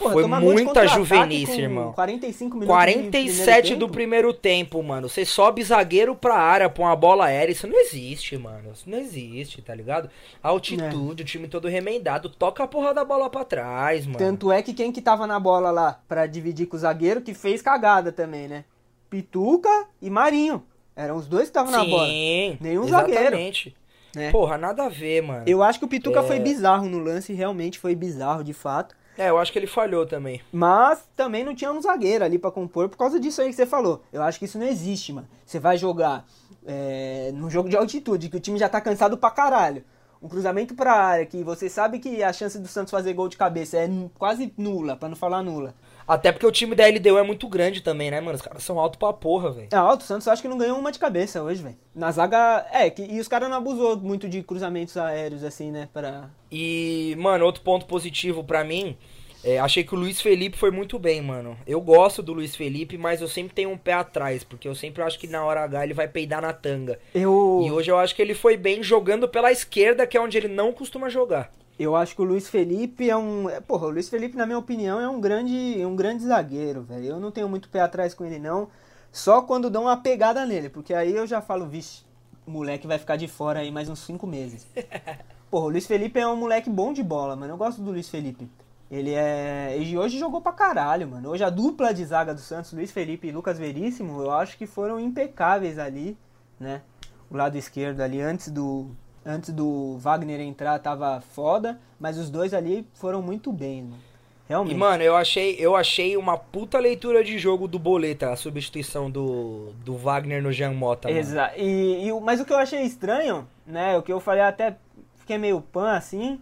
Porra, 0.00 0.12
Foi 0.14 0.26
muita 0.26 0.86
juvenice, 0.88 1.52
com 1.52 1.60
irmão. 1.60 1.92
45 1.92 2.56
minutos 2.56 2.74
47 2.74 3.68
de 3.68 3.76
do 3.76 3.86
primeiro 3.86 4.00
primeiro 4.00 4.32
tempo, 4.32 4.82
mano. 4.82 5.10
Você 5.10 5.26
sobe 5.26 5.62
zagueiro 5.62 6.14
pra 6.16 6.36
área, 6.36 6.70
põe 6.70 6.86
uma 6.86 6.96
bola 6.96 7.26
aérea. 7.26 7.52
Isso 7.52 7.66
não 7.66 7.78
existe, 7.78 8.36
mano. 8.38 8.70
Isso 8.72 8.88
não 8.88 8.96
existe, 8.96 9.60
tá 9.60 9.74
ligado? 9.74 10.08
Altitude, 10.42 11.22
o 11.22 11.26
time 11.26 11.46
todo 11.46 11.68
remendado. 11.68 12.30
Toca 12.30 12.64
a 12.64 12.66
porra 12.66 12.94
da 12.94 13.04
bola 13.04 13.28
pra 13.28 13.44
trás, 13.44 14.06
mano. 14.06 14.18
Tanto 14.18 14.50
é 14.50 14.62
que 14.62 14.72
quem 14.72 14.90
que 14.90 15.02
tava 15.02 15.26
na 15.26 15.38
bola 15.38 15.70
lá 15.70 16.00
pra 16.08 16.26
dividir 16.26 16.66
com 16.66 16.76
o 16.76 16.80
zagueiro 16.80 17.20
que 17.20 17.34
fez 17.34 17.60
cagada 17.60 18.10
também, 18.10 18.48
né? 18.48 18.64
Pituca 19.10 19.86
e 20.00 20.08
Marinho. 20.08 20.62
Eram 20.96 21.16
os 21.16 21.26
dois 21.26 21.44
que 21.44 21.48
estavam 21.50 21.70
na 21.70 21.84
bola. 21.84 22.06
Sim, 22.06 22.56
Nenhum 22.58 22.88
zagueiro. 22.88 23.20
exatamente. 23.20 23.76
né? 24.16 24.30
Porra, 24.30 24.56
nada 24.56 24.84
a 24.84 24.88
ver, 24.88 25.22
mano. 25.22 25.44
Eu 25.46 25.62
acho 25.62 25.78
que 25.78 25.84
o 25.84 25.88
Pituca 25.88 26.20
É. 26.20 26.22
foi 26.22 26.38
bizarro 26.40 26.86
no 26.88 26.98
lance, 26.98 27.32
realmente 27.32 27.78
foi 27.78 27.94
bizarro, 27.94 28.42
de 28.42 28.52
fato. 28.52 28.94
É, 29.18 29.28
eu 29.28 29.38
acho 29.38 29.52
que 29.52 29.58
ele 29.58 29.66
falhou 29.66 30.06
também. 30.06 30.40
Mas 30.52 31.04
também 31.14 31.44
não 31.44 31.54
tinha 31.54 31.72
um 31.72 31.80
zagueiro 31.80 32.24
ali 32.24 32.38
pra 32.38 32.50
compor 32.50 32.88
por 32.88 32.96
causa 32.96 33.20
disso 33.20 33.42
aí 33.42 33.48
que 33.48 33.54
você 33.54 33.66
falou. 33.66 34.02
Eu 34.12 34.22
acho 34.22 34.38
que 34.38 34.44
isso 34.44 34.58
não 34.58 34.66
existe, 34.66 35.12
mano. 35.12 35.28
Você 35.44 35.58
vai 35.58 35.76
jogar 35.76 36.24
é, 36.66 37.30
num 37.34 37.50
jogo 37.50 37.68
de 37.68 37.76
altitude, 37.76 38.28
que 38.28 38.36
o 38.36 38.40
time 38.40 38.58
já 38.58 38.68
tá 38.68 38.80
cansado 38.80 39.18
pra 39.18 39.30
caralho. 39.30 39.84
Um 40.22 40.28
cruzamento 40.28 40.74
pra 40.74 40.92
área, 40.92 41.26
que 41.26 41.42
você 41.42 41.68
sabe 41.68 41.98
que 41.98 42.22
a 42.22 42.32
chance 42.32 42.58
do 42.58 42.68
Santos 42.68 42.90
fazer 42.90 43.14
gol 43.14 43.28
de 43.28 43.38
cabeça 43.38 43.78
é 43.78 43.88
quase 44.18 44.52
nula, 44.56 44.94
pra 44.94 45.08
não 45.08 45.16
falar 45.16 45.42
nula. 45.42 45.74
Até 46.10 46.32
porque 46.32 46.44
o 46.44 46.50
time 46.50 46.74
da 46.74 46.88
LDU 46.88 47.18
é 47.18 47.22
muito 47.22 47.46
grande 47.46 47.80
também, 47.80 48.10
né, 48.10 48.20
mano? 48.20 48.34
Os 48.34 48.42
caras 48.42 48.64
são 48.64 48.80
alto 48.80 48.98
pra 48.98 49.12
porra, 49.12 49.52
velho. 49.52 49.68
É 49.70 49.76
alto, 49.76 50.00
o 50.00 50.04
Santos 50.04 50.26
acho 50.26 50.42
que 50.42 50.48
não 50.48 50.58
ganhou 50.58 50.76
uma 50.76 50.90
de 50.90 50.98
cabeça 50.98 51.40
hoje, 51.40 51.62
velho. 51.62 51.76
Na 51.94 52.10
zaga. 52.10 52.66
É, 52.72 52.90
que, 52.90 53.02
e 53.02 53.20
os 53.20 53.28
caras 53.28 53.48
não 53.48 53.58
abusou 53.58 53.96
muito 53.96 54.28
de 54.28 54.42
cruzamentos 54.42 54.96
aéreos, 54.96 55.44
assim, 55.44 55.70
né? 55.70 55.88
Pra. 55.92 56.28
E, 56.50 57.14
mano, 57.16 57.44
outro 57.44 57.62
ponto 57.62 57.86
positivo 57.86 58.42
pra 58.42 58.64
mim, 58.64 58.98
é, 59.44 59.60
achei 59.60 59.84
que 59.84 59.94
o 59.94 59.98
Luiz 59.98 60.20
Felipe 60.20 60.58
foi 60.58 60.72
muito 60.72 60.98
bem, 60.98 61.22
mano. 61.22 61.56
Eu 61.64 61.80
gosto 61.80 62.24
do 62.24 62.32
Luiz 62.32 62.56
Felipe, 62.56 62.98
mas 62.98 63.20
eu 63.20 63.28
sempre 63.28 63.54
tenho 63.54 63.70
um 63.70 63.78
pé 63.78 63.92
atrás, 63.92 64.42
porque 64.42 64.66
eu 64.66 64.74
sempre 64.74 65.04
acho 65.04 65.16
que 65.16 65.28
na 65.28 65.44
hora 65.44 65.62
H 65.62 65.84
ele 65.84 65.94
vai 65.94 66.08
peidar 66.08 66.42
na 66.42 66.52
tanga. 66.52 66.98
Eu. 67.14 67.62
E 67.64 67.70
hoje 67.70 67.88
eu 67.88 67.96
acho 67.96 68.16
que 68.16 68.20
ele 68.20 68.34
foi 68.34 68.56
bem 68.56 68.82
jogando 68.82 69.28
pela 69.28 69.52
esquerda, 69.52 70.08
que 70.08 70.16
é 70.16 70.20
onde 70.20 70.36
ele 70.36 70.48
não 70.48 70.72
costuma 70.72 71.08
jogar. 71.08 71.52
Eu 71.82 71.96
acho 71.96 72.14
que 72.14 72.20
o 72.20 72.26
Luiz 72.26 72.46
Felipe 72.46 73.08
é 73.08 73.16
um. 73.16 73.48
é, 73.48 73.58
Porra, 73.58 73.86
o 73.86 73.90
Luiz 73.90 74.06
Felipe, 74.06 74.36
na 74.36 74.44
minha 74.44 74.58
opinião, 74.58 75.00
é 75.00 75.08
um 75.08 75.18
grande, 75.18 75.82
um 75.82 75.96
grande 75.96 76.22
zagueiro, 76.22 76.82
velho. 76.82 77.06
Eu 77.06 77.18
não 77.18 77.30
tenho 77.30 77.48
muito 77.48 77.70
pé 77.70 77.80
atrás 77.80 78.12
com 78.12 78.22
ele, 78.22 78.38
não. 78.38 78.68
Só 79.10 79.40
quando 79.40 79.70
dão 79.70 79.84
uma 79.84 79.96
pegada 79.96 80.44
nele, 80.44 80.68
porque 80.68 80.92
aí 80.92 81.16
eu 81.16 81.26
já 81.26 81.40
falo, 81.40 81.66
vixe, 81.66 82.04
o 82.46 82.50
moleque 82.50 82.86
vai 82.86 82.98
ficar 82.98 83.16
de 83.16 83.26
fora 83.26 83.60
aí 83.60 83.72
mais 83.72 83.88
uns 83.88 84.00
cinco 84.00 84.26
meses. 84.26 84.66
Porra, 85.50 85.64
o 85.64 85.68
Luiz 85.70 85.86
Felipe 85.86 86.20
é 86.20 86.28
um 86.28 86.36
moleque 86.36 86.68
bom 86.68 86.92
de 86.92 87.02
bola, 87.02 87.34
mano. 87.34 87.54
Eu 87.54 87.56
gosto 87.56 87.80
do 87.80 87.92
Luiz 87.92 88.10
Felipe. 88.10 88.46
Ele 88.90 89.14
é. 89.14 89.78
E 89.80 89.96
hoje 89.96 90.18
jogou 90.18 90.42
pra 90.42 90.52
caralho, 90.52 91.08
mano. 91.08 91.30
Hoje 91.30 91.44
a 91.44 91.48
dupla 91.48 91.94
de 91.94 92.04
zaga 92.04 92.34
do 92.34 92.40
Santos, 92.40 92.74
Luiz 92.74 92.90
Felipe 92.90 93.26
e 93.26 93.32
Lucas 93.32 93.58
Veríssimo, 93.58 94.20
eu 94.20 94.32
acho 94.32 94.58
que 94.58 94.66
foram 94.66 95.00
impecáveis 95.00 95.78
ali, 95.78 96.18
né? 96.58 96.82
O 97.30 97.36
lado 97.38 97.56
esquerdo 97.56 98.02
ali, 98.02 98.20
antes 98.20 98.50
do. 98.50 98.90
Antes 99.24 99.50
do 99.52 99.98
Wagner 99.98 100.40
entrar, 100.40 100.78
tava 100.78 101.20
foda, 101.20 101.78
mas 101.98 102.16
os 102.16 102.30
dois 102.30 102.54
ali 102.54 102.86
foram 102.94 103.20
muito 103.20 103.52
bem, 103.52 103.82
mano. 103.82 104.10
Realmente. 104.48 104.74
E, 104.74 104.78
mano, 104.78 105.02
eu 105.02 105.14
achei, 105.14 105.54
eu 105.60 105.76
achei 105.76 106.16
uma 106.16 106.36
puta 106.36 106.76
leitura 106.80 107.22
de 107.22 107.38
jogo 107.38 107.68
do 107.68 107.78
Boleta, 107.78 108.32
a 108.32 108.36
substituição 108.36 109.08
do, 109.08 109.72
do 109.84 109.96
Wagner 109.96 110.42
no 110.42 110.50
Jean 110.50 110.72
Mota, 110.72 111.06
mano. 111.06 111.20
Exa 111.20 111.52
e, 111.56 112.08
e 112.08 112.20
mas 112.20 112.40
o 112.40 112.44
que 112.44 112.52
eu 112.52 112.58
achei 112.58 112.82
estranho, 112.82 113.46
né? 113.64 113.96
O 113.96 114.02
que 114.02 114.12
eu 114.12 114.18
falei 114.18 114.42
até 114.42 114.76
fiquei 115.16 115.38
meio 115.38 115.60
pan 115.60 115.92
assim, 115.92 116.40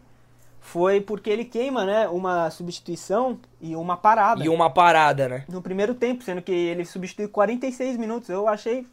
foi 0.58 1.02
porque 1.02 1.28
ele 1.28 1.44
queima, 1.44 1.84
né? 1.84 2.08
Uma 2.08 2.48
substituição 2.48 3.38
e 3.60 3.76
uma 3.76 3.96
parada. 3.96 4.42
E 4.42 4.48
uma 4.48 4.70
parada, 4.70 5.28
né? 5.28 5.44
No 5.46 5.60
primeiro 5.60 5.94
tempo, 5.94 6.24
sendo 6.24 6.40
que 6.40 6.52
ele 6.52 6.86
substituiu 6.86 7.28
46 7.28 7.98
minutos. 7.98 8.30
Eu 8.30 8.48
achei 8.48 8.86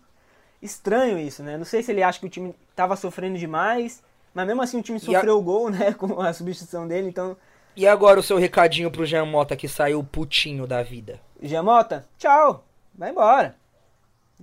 estranho 0.66 1.18
isso, 1.18 1.44
né? 1.44 1.58
Não 1.58 1.66
sei 1.66 1.82
se 1.82 1.92
ele 1.92 2.04
acha 2.04 2.20
que 2.20 2.26
o 2.26 2.30
time 2.30 2.54
tava 2.76 2.96
sofrendo 2.96 3.38
demais, 3.38 4.04
mas 4.34 4.46
mesmo 4.46 4.62
assim 4.62 4.80
o 4.80 4.84
time 4.84 5.00
sofreu 5.00 5.38
o 5.38 5.42
gol, 5.42 5.70
né? 5.70 5.94
Com 5.98 6.20
a 6.20 6.34
substituição 6.34 6.88
dele, 6.88 7.08
então. 7.08 7.38
E 7.76 7.88
agora 7.88 8.20
o 8.20 8.24
seu 8.24 8.38
recadinho 8.38 8.92
pro 8.92 9.06
Jean 9.06 9.26
Mota 9.26 9.56
que 9.56 9.68
saiu 9.68 10.04
putinho 10.04 10.66
da 10.66 10.82
vida. 10.82 11.20
Jamota, 11.42 12.06
tchau, 12.18 12.66
vai 12.94 13.12
embora. 13.12 13.56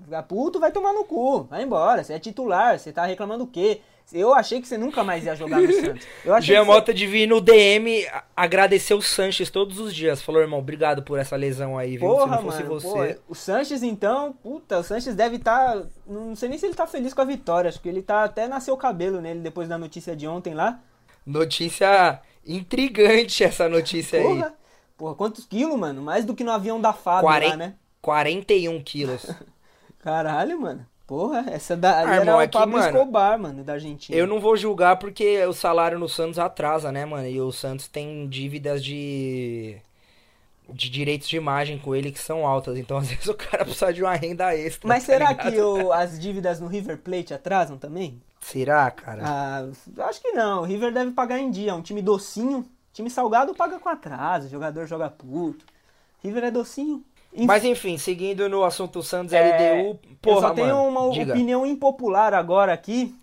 Ficar 0.03 0.23
puto, 0.23 0.59
vai 0.59 0.73
tomar 0.73 0.93
no 0.93 1.05
cu, 1.05 1.43
vai 1.45 1.63
embora. 1.63 2.03
Você 2.03 2.15
é 2.15 2.19
titular, 2.19 2.79
você 2.79 2.93
tá 2.93 3.05
reclamando 3.05 3.45
o 3.45 3.47
quê? 3.47 3.83
Eu 4.13 4.35
achei 4.35 4.61
que 4.61 4.69
você 4.69 4.77
nunca 4.77 5.03
mais 5.05 5.25
ia 5.25 5.35
jogar 5.35 5.61
no 5.61 5.73
Santos. 5.73 6.07
Eu 6.25 6.35
achei 6.35 6.55
Jean 6.55 6.61
que 6.63 6.67
você- 6.67 6.73
Mota 6.75 6.95
devia 6.95 7.25
ir 7.25 7.27
no 7.27 7.41
DM 7.41 8.07
agradecer 8.37 8.95
o 8.95 9.01
Sanches 9.03 9.49
todos 9.51 9.79
os 9.79 9.95
dias. 9.95 10.21
Falou, 10.23 10.41
irmão, 10.43 10.59
obrigado 10.59 11.03
por 11.03 11.19
essa 11.19 11.35
lesão 11.37 11.79
aí, 11.79 11.97
viu? 11.97 12.09
Porra, 12.09 12.37
Se 12.39 12.43
não 12.45 12.51
fosse 12.51 12.63
mano, 12.63 12.81
você. 12.81 13.21
o 13.29 13.35
Sanches 13.35 13.83
então, 13.83 14.33
puta, 14.43 14.79
o 14.79 14.83
Sanches 14.83 15.15
deve 15.15 15.37
estar, 15.37 15.83
não 16.07 16.35
sei 16.37 16.49
nem 16.49 16.59
se 16.59 16.67
ele 16.67 16.75
tá 16.75 16.87
feliz 16.87 17.15
com 17.15 17.21
a 17.23 17.25
vitória, 17.25 17.69
acho 17.69 17.81
que 17.81 17.89
ele 17.89 18.03
tá 18.03 18.25
até 18.25 18.47
nasceu 18.47 18.75
o 18.75 18.79
cabelo 18.79 19.21
nele 19.21 19.41
depois 19.41 19.69
da 19.69 19.79
notícia 19.79 20.15
de 20.17 20.27
ontem 20.27 20.53
lá. 20.55 20.79
Notícia 21.25 22.21
intrigante 22.47 23.43
essa 23.45 23.69
notícia 23.69 24.19
aí. 24.19 24.25
Porra, 24.25 24.55
porra, 24.99 25.15
quantos 25.15 25.47
quilos, 25.47 25.79
mano? 25.79 26.03
Mais 26.03 26.25
do 26.25 26.35
que 26.35 26.45
no 26.45 26.51
avião 26.51 26.81
da 26.81 26.93
Fábio 26.93 27.25
lá, 27.29 27.39
40, 27.39 27.57
né? 27.57 27.75
41 28.03 28.83
quilos. 28.83 29.25
Caralho, 30.01 30.61
mano. 30.61 30.87
Porra, 31.07 31.45
essa 31.51 31.77
da 31.77 31.99
ali 32.01 32.11
Ah, 32.11 32.15
era 32.17 32.37
o 32.37 32.41
é 32.41 32.49
Pablo 32.49 32.73
mano, 32.79 32.87
Escobar, 32.87 33.39
mano, 33.39 33.65
da 33.65 33.75
Argentina. 33.75 34.17
Eu 34.19 34.27
não 34.27 34.41
vou 34.41 34.57
julgar 34.57 34.97
porque 34.99 35.45
o 35.47 35.53
salário 35.53 35.99
no 35.99 36.09
Santos 36.09 36.39
atrasa, 36.39 36.91
né, 36.93 37.05
mano? 37.05 37.27
E 37.29 37.41
o 37.41 37.53
Santos 37.53 37.87
tem 37.89 38.27
dívidas 38.29 38.83
de. 38.83 39.77
de 40.69 40.89
direitos 40.89 41.29
de 41.29 41.37
imagem 41.37 41.79
com 41.79 41.95
ele 41.95 42.11
que 42.13 42.19
são 42.21 42.47
altas. 42.47 42.79
Então, 42.79 42.97
às 42.99 43.09
vezes, 43.09 43.27
o 43.27 43.35
cara 43.35 43.65
precisa 43.65 43.93
de 43.93 44.03
uma 44.03 44.15
renda 44.15 44.55
extra. 44.57 44.89
Mas 44.89 45.05
tá 45.05 45.13
será 45.13 45.29
ligado? 45.31 45.53
que 45.53 45.61
o- 45.61 45.93
as 45.93 46.19
dívidas 46.19 46.61
no 46.61 46.67
River 46.67 46.99
Plate 46.99 47.35
atrasam 47.35 47.77
também? 47.77 48.21
Será, 48.41 48.91
cara? 48.91 49.23
Ah, 49.25 49.65
acho 50.09 50.21
que 50.21 50.33
não. 50.33 50.63
O 50.63 50.65
River 50.65 50.93
deve 50.93 51.11
pagar 51.13 51.39
em 51.39 51.51
dia. 51.51 51.73
É 51.73 51.75
um 51.75 51.83
time 51.83 52.01
docinho. 52.03 52.67
Time 52.93 53.09
salgado 53.11 53.55
paga 53.55 53.79
com 53.79 53.89
atraso. 53.89 54.47
O 54.47 54.51
jogador 54.51 54.87
joga 54.87 55.09
puto. 55.11 55.65
River 56.23 56.45
é 56.45 56.51
docinho. 56.51 57.05
Enfim, 57.35 57.47
Mas 57.47 57.65
enfim, 57.65 57.97
seguindo 57.97 58.49
no 58.49 58.63
assunto 58.63 59.03
Santos 59.03 59.33
é, 59.33 59.41
LDU, 59.87 59.99
porra, 60.21 60.37
eu 60.37 60.41
só 60.41 60.51
tenho 60.51 60.77
mano, 60.77 60.89
uma 60.89 61.11
diga. 61.13 61.33
opinião 61.33 61.65
impopular 61.65 62.35
agora 62.35 62.73
aqui. 62.73 63.15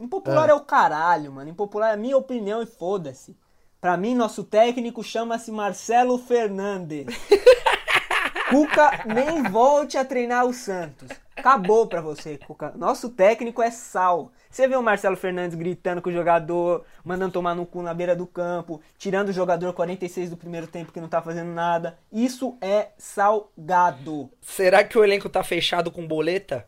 Impopular 0.00 0.48
Ah. 0.48 0.52
é 0.52 0.54
o 0.54 0.60
caralho, 0.60 1.30
mano. 1.32 1.48
Impopular 1.50 1.90
é 1.90 1.94
a 1.94 1.96
minha 1.96 2.16
opinião 2.16 2.60
e 2.60 2.66
foda-se. 2.66 3.36
Pra 3.80 3.96
mim, 3.96 4.14
nosso 4.14 4.42
técnico 4.44 5.02
chama-se 5.02 5.52
Marcelo 5.52 6.18
Fernandes. 6.18 7.06
Cuca 8.50 9.04
nem 9.06 9.42
volte 9.44 9.96
a 9.96 10.04
treinar 10.04 10.44
o 10.44 10.52
Santos. 10.52 11.08
Acabou 11.36 11.86
pra 11.86 12.00
você, 12.00 12.38
Cuca. 12.38 12.72
Nosso 12.76 13.08
técnico 13.10 13.62
é 13.62 13.70
sal. 13.70 14.30
Você 14.50 14.68
vê 14.68 14.76
o 14.76 14.82
Marcelo 14.82 15.16
Fernandes 15.16 15.56
gritando 15.56 16.02
com 16.02 16.10
o 16.10 16.12
jogador, 16.12 16.84
mandando 17.04 17.32
tomar 17.32 17.54
no 17.54 17.64
cu 17.64 17.82
na 17.82 17.94
beira 17.94 18.14
do 18.14 18.26
campo, 18.26 18.80
tirando 18.98 19.30
o 19.30 19.32
jogador 19.32 19.72
46 19.72 20.30
do 20.30 20.36
primeiro 20.36 20.66
tempo 20.66 20.92
que 20.92 21.00
não 21.00 21.08
tá 21.08 21.22
fazendo 21.22 21.50
nada. 21.52 21.98
Isso 22.12 22.56
é 22.60 22.90
salgado. 22.98 24.30
Será 24.40 24.84
que 24.84 24.98
o 24.98 25.02
elenco 25.04 25.28
tá 25.28 25.42
fechado 25.42 25.90
com 25.90 26.06
boleta? 26.06 26.66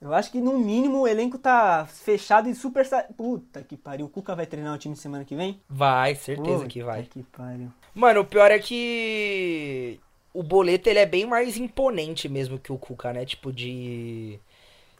Eu 0.00 0.14
acho 0.14 0.30
que 0.32 0.40
no 0.40 0.58
mínimo 0.58 1.00
o 1.00 1.06
elenco 1.08 1.36
tá 1.38 1.86
fechado 1.86 2.48
e 2.48 2.54
super. 2.54 2.88
Puta 3.14 3.62
que 3.62 3.76
pariu. 3.76 4.06
O 4.06 4.08
Cuca 4.08 4.34
vai 4.34 4.46
treinar 4.46 4.74
o 4.74 4.78
time 4.78 4.96
semana 4.96 5.26
que 5.26 5.36
vem? 5.36 5.60
Vai, 5.68 6.14
certeza 6.14 6.66
que 6.66 6.80
Puta 6.80 6.92
vai. 6.92 7.02
que 7.02 7.22
pariu. 7.24 7.70
Mano, 7.94 8.20
o 8.20 8.24
pior 8.24 8.50
é 8.50 8.58
que 8.58 10.00
o 10.32 10.42
Boleta 10.42 10.88
ele 10.90 10.98
é 11.00 11.06
bem 11.06 11.26
mais 11.26 11.56
imponente 11.56 12.28
mesmo 12.28 12.58
que 12.58 12.72
o 12.72 12.78
Cuca, 12.78 13.12
né? 13.12 13.24
Tipo 13.24 13.52
de 13.52 14.38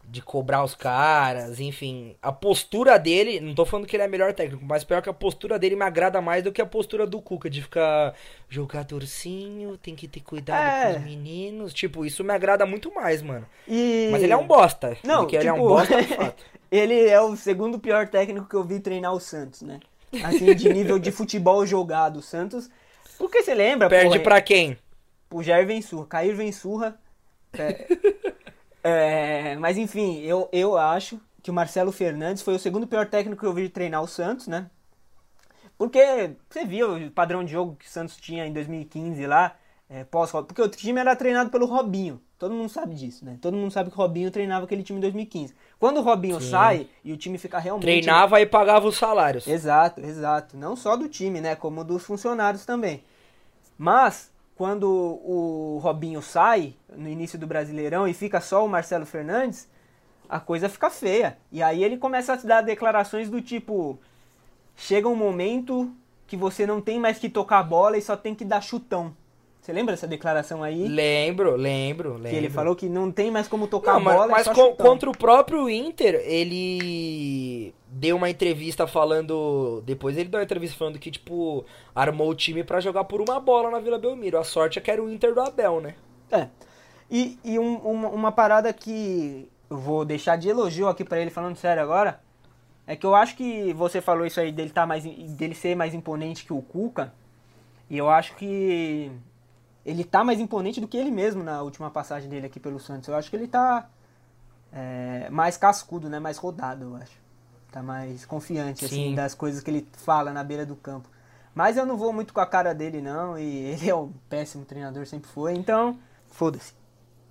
de 0.03 0.19
cobrar 0.21 0.63
os 0.63 0.75
caras, 0.75 1.59
enfim, 1.59 2.15
a 2.21 2.31
postura 2.33 2.97
dele, 2.97 3.39
não 3.39 3.53
tô 3.55 3.63
falando 3.63 3.85
que 3.85 3.95
ele 3.95 4.03
é 4.03 4.07
melhor 4.07 4.33
técnico, 4.33 4.65
mas 4.65 4.83
pior 4.83 5.01
que 5.01 5.09
a 5.09 5.13
postura 5.13 5.57
dele 5.59 5.75
me 5.75 5.83
agrada 5.85 6.19
mais 6.19 6.43
do 6.43 6.51
que 6.51 6.61
a 6.61 6.65
postura 6.65 7.05
do 7.07 7.21
Cuca 7.21 7.49
de 7.49 7.61
ficar 7.61 8.13
jogadorzinho, 8.49 9.77
tem 9.77 9.95
que 9.95 10.07
ter 10.07 10.21
cuidado 10.21 10.59
É. 10.87 10.93
com 10.93 10.99
os 10.99 11.05
meninos, 11.05 11.73
tipo, 11.73 12.05
isso 12.05 12.23
me 12.23 12.33
agrada 12.33 12.65
muito 12.65 12.93
mais, 12.93 13.21
mano. 13.21 13.45
E... 13.67 14.09
Mas 14.11 14.23
ele 14.23 14.33
é 14.33 14.37
um 14.37 14.45
bosta, 14.47 14.97
Não, 15.03 15.19
porque 15.19 15.35
ele 15.37 15.47
é 15.47 15.53
um 15.53 15.55
tipo, 15.57 15.67
bosta 15.69 16.01
de 16.01 16.07
fato. 16.15 16.43
ele 16.71 17.07
é 17.07 17.21
o 17.21 17.35
segundo 17.35 17.79
pior 17.79 18.07
técnico 18.09 18.49
que 18.49 18.55
eu 18.55 18.63
vi 18.63 18.79
treinar 18.79 19.13
o 19.13 19.19
Santos, 19.19 19.61
né? 19.61 19.79
Assim, 20.23 20.53
de 20.55 20.67
nível 20.73 20.99
de 20.99 21.11
futebol 21.11 21.65
jogado. 21.65 22.17
O 22.17 22.21
Santos. 22.21 22.69
Porque 23.17 23.43
você 23.43 23.53
lembra, 23.53 23.87
Perde 23.87 24.17
pô, 24.17 24.23
pra 24.23 24.41
quem? 24.41 24.77
O 25.31 25.41
Jair 25.41 25.65
Vensurra, 25.65 26.05
Cair 26.05 26.35
Vensurra. 26.35 26.99
É, 27.53 27.87
é, 28.83 29.55
mas 29.55 29.77
enfim, 29.77 30.21
eu, 30.21 30.49
eu 30.51 30.77
acho 30.77 31.19
que 31.41 31.49
o 31.49 31.53
Marcelo 31.53 31.91
Fernandes 31.91 32.43
foi 32.43 32.55
o 32.55 32.59
segundo 32.59 32.85
pior 32.85 33.07
técnico 33.07 33.41
que 33.41 33.47
eu 33.47 33.53
vi 33.53 33.69
treinar 33.69 34.01
o 34.01 34.07
Santos, 34.07 34.47
né? 34.47 34.69
Porque 35.77 36.35
você 36.47 36.63
viu 36.63 36.95
o 36.95 37.11
padrão 37.11 37.43
de 37.43 37.51
jogo 37.51 37.75
que 37.75 37.87
o 37.87 37.89
Santos 37.89 38.15
tinha 38.17 38.45
em 38.45 38.53
2015 38.53 39.25
lá, 39.25 39.55
é, 39.89 40.03
pós 40.03 40.31
porque 40.31 40.61
o 40.61 40.69
time 40.69 40.99
era 40.99 41.15
treinado 41.15 41.49
pelo 41.49 41.65
Robinho. 41.65 42.21
Todo 42.37 42.55
mundo 42.55 42.69
sabe 42.69 42.95
disso, 42.95 43.23
né? 43.23 43.37
Todo 43.39 43.55
mundo 43.55 43.71
sabe 43.71 43.91
que 43.91 43.95
o 43.95 43.99
Robinho 43.99 44.31
treinava 44.31 44.65
aquele 44.65 44.81
time 44.81 44.97
em 44.97 45.01
2015. 45.01 45.53
Quando 45.79 45.97
o 45.97 46.01
Robinho 46.01 46.41
Sim. 46.41 46.49
sai 46.49 46.87
e 47.03 47.13
o 47.13 47.17
time 47.17 47.37
fica 47.37 47.59
realmente 47.59 47.83
Treinava 47.83 48.41
e 48.41 48.45
pagava 48.47 48.87
os 48.87 48.97
salários. 48.97 49.47
Exato, 49.47 50.01
exato. 50.01 50.57
Não 50.57 50.75
só 50.75 50.95
do 50.95 51.07
time, 51.07 51.39
né? 51.39 51.55
Como 51.55 51.83
dos 51.83 52.03
funcionários 52.03 52.65
também. 52.65 53.03
Mas, 53.77 54.31
quando 54.55 54.85
o 54.85 55.79
Robinho 55.81 56.21
sai 56.21 56.75
no 56.95 57.09
início 57.09 57.39
do 57.39 57.47
Brasileirão 57.47 58.07
e 58.07 58.13
fica 58.13 58.39
só 58.39 58.65
o 58.65 58.69
Marcelo 58.69 59.05
Fernandes, 59.05 59.67
a 60.29 60.39
coisa 60.39 60.69
fica 60.69 60.89
feia. 60.89 61.37
E 61.51 61.61
aí 61.61 61.83
ele 61.83 61.97
começa 61.97 62.33
a 62.33 62.35
dar 62.37 62.61
declarações 62.61 63.29
do 63.29 63.41
tipo: 63.41 63.99
chega 64.75 65.07
um 65.07 65.15
momento 65.15 65.93
que 66.27 66.37
você 66.37 66.65
não 66.65 66.79
tem 66.79 66.99
mais 66.99 67.19
que 67.19 67.29
tocar 67.29 67.59
a 67.59 67.63
bola 67.63 67.97
e 67.97 68.01
só 68.01 68.15
tem 68.15 68.33
que 68.33 68.45
dar 68.45 68.61
chutão. 68.61 69.15
Você 69.61 69.71
lembra 69.71 69.93
dessa 69.93 70.07
declaração 70.07 70.63
aí? 70.63 70.87
Lembro, 70.87 71.55
lembro, 71.55 72.13
lembro. 72.13 72.29
Que 72.31 72.35
ele 72.35 72.49
falou 72.49 72.75
que 72.75 72.89
não 72.89 73.11
tem 73.11 73.29
mais 73.29 73.47
como 73.47 73.67
tocar 73.67 73.91
Não, 73.93 73.99
a 73.99 74.13
bola. 74.15 74.27
mas, 74.27 74.47
é 74.47 74.49
mas 74.49 74.57
só 74.57 74.69
co- 74.71 74.75
contra 74.75 75.07
o 75.07 75.15
próprio 75.15 75.69
Inter, 75.69 76.15
ele 76.25 77.71
deu 77.87 78.17
uma 78.17 78.27
entrevista 78.29 78.87
falando. 78.87 79.83
Depois 79.85 80.17
ele 80.17 80.29
deu 80.29 80.39
uma 80.39 80.43
entrevista 80.43 80.75
falando 80.77 80.97
que, 80.97 81.11
tipo, 81.11 81.63
armou 81.93 82.29
o 82.29 82.35
time 82.35 82.63
pra 82.63 82.79
jogar 82.79 83.03
por 83.03 83.21
uma 83.21 83.39
bola 83.39 83.69
na 83.69 83.79
Vila 83.79 83.99
Belmiro. 83.99 84.39
A 84.39 84.43
sorte 84.43 84.79
é 84.79 84.81
que 84.81 84.89
era 84.89 85.01
o 85.03 85.11
Inter 85.11 85.33
do 85.33 85.41
Abel, 85.41 85.79
né? 85.79 85.93
É. 86.31 86.47
E, 87.09 87.37
e 87.43 87.59
um- 87.59 87.77
uma, 87.77 88.09
uma 88.09 88.31
parada 88.31 88.73
que 88.73 89.47
eu 89.69 89.77
vou 89.77 90.03
deixar 90.03 90.37
de 90.37 90.49
elogio 90.49 90.87
aqui 90.87 91.03
pra 91.03 91.19
ele, 91.19 91.29
falando 91.29 91.55
sério 91.55 91.83
agora, 91.83 92.19
é 92.87 92.95
que 92.95 93.05
eu 93.05 93.13
acho 93.13 93.35
que 93.37 93.71
você 93.73 94.01
falou 94.01 94.25
isso 94.25 94.39
aí 94.39 94.51
dele, 94.51 94.71
tá 94.71 94.87
mais, 94.87 95.03
dele 95.03 95.53
ser 95.53 95.75
mais 95.75 95.93
imponente 95.93 96.45
que 96.45 96.51
o 96.53 96.61
Cuca, 96.63 97.13
e 97.89 97.97
eu 97.97 98.09
acho 98.09 98.35
que 98.37 99.11
ele 99.85 100.03
tá 100.03 100.23
mais 100.23 100.39
imponente 100.39 100.79
do 100.79 100.87
que 100.87 100.97
ele 100.97 101.11
mesmo 101.11 101.43
na 101.43 101.61
última 101.61 101.89
passagem 101.89 102.29
dele 102.29 102.45
aqui 102.45 102.59
pelo 102.59 102.79
Santos. 102.79 103.07
Eu 103.09 103.15
acho 103.15 103.29
que 103.29 103.35
ele 103.35 103.47
tá 103.47 103.89
é, 104.71 105.29
mais 105.29 105.57
cascudo, 105.57 106.09
né? 106.09 106.19
Mais 106.19 106.37
rodado, 106.37 106.85
eu 106.85 106.95
acho. 106.95 107.19
Tá 107.71 107.81
mais 107.81 108.25
confiante, 108.25 108.85
assim, 108.85 109.09
Sim. 109.09 109.15
das 109.15 109.33
coisas 109.33 109.63
que 109.63 109.71
ele 109.71 109.87
fala 109.93 110.31
na 110.31 110.43
beira 110.43 110.65
do 110.65 110.75
campo. 110.75 111.09
Mas 111.53 111.77
eu 111.77 111.85
não 111.85 111.97
vou 111.97 112.13
muito 112.13 112.33
com 112.33 112.39
a 112.39 112.45
cara 112.45 112.73
dele, 112.73 113.01
não. 113.01 113.37
E 113.37 113.43
ele 113.73 113.89
é 113.89 113.95
um 113.95 114.11
péssimo 114.29 114.65
treinador, 114.65 115.05
sempre 115.05 115.29
foi. 115.29 115.53
Então, 115.53 115.97
foda-se. 116.29 116.73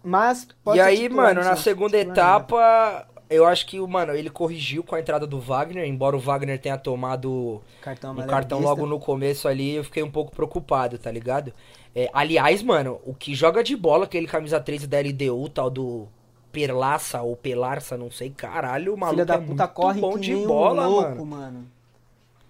Mas 0.02 0.49
pode 0.64 0.78
e 0.78 0.83
ser 0.83 0.88
aí, 0.88 0.97
titular 0.97 1.26
mano, 1.26 1.40
no 1.42 1.47
na 1.47 1.57
segunda 1.57 1.97
ainda. 1.97 2.11
etapa, 2.11 3.07
eu 3.28 3.47
acho 3.47 3.66
que, 3.66 3.78
mano, 3.80 4.12
ele 4.14 4.30
corrigiu 4.30 4.83
com 4.83 4.95
a 4.95 5.00
entrada 5.00 5.26
do 5.26 5.38
Wagner, 5.38 5.87
embora 5.87 6.16
o 6.16 6.21
Wagner 6.21 6.59
tenha 6.59 6.78
tomado 6.78 7.61
Cartão 7.83 8.12
um 8.12 8.26
cartão 8.26 8.61
logo 8.61 8.87
no 8.87 8.99
começo 8.99 9.47
ali, 9.47 9.75
eu 9.75 9.85
fiquei 9.85 10.02
um 10.02 10.11
pouco 10.11 10.35
preocupado, 10.35 10.99
tá 10.99 11.11
ligado? 11.11 11.52
É, 11.95 12.09
aliás, 12.13 12.63
mano, 12.63 13.01
o 13.05 13.15
que 13.15 13.35
joga 13.35 13.63
de 13.65 13.77
bola, 13.77 14.05
aquele 14.05 14.27
camisa 14.27 14.61
13 14.61 14.87
da 14.87 14.99
LDU, 15.01 15.49
tal 15.49 15.69
do 15.69 16.07
Perlaça 16.53 17.21
ou 17.23 17.37
Pelarça, 17.37 17.97
não 17.97 18.11
sei, 18.11 18.31
caralho, 18.31 18.95
o 18.95 18.97
maluco 18.97 19.15
Filha 19.15 19.27
da 19.27 19.35
é 19.35 19.39
puta 19.39 19.69
corre 19.69 20.01
bom 20.01 20.19
de 20.19 20.35
bola, 20.37 20.87
um 20.87 20.91
louco, 20.91 21.27
mano. 21.27 21.27
mano. 21.27 21.67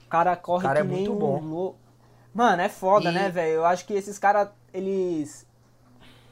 O 0.06 0.08
cara 0.10 0.36
corre 0.36 0.62
Cara, 0.64 0.80
que 0.80 0.86
é 0.86 0.88
nem 0.88 0.96
muito 0.96 1.12
um 1.12 1.18
bom. 1.18 1.40
louco. 1.40 1.76
Mano, 2.34 2.62
é 2.62 2.68
foda, 2.68 3.10
E- 3.10 3.12
né, 3.14 3.28
velho? 3.30 3.52
Eu 3.54 3.64
acho 3.64 3.86
que 3.86 3.94
esses 3.94 4.18
caras, 4.18 4.48
eles. 4.74 5.46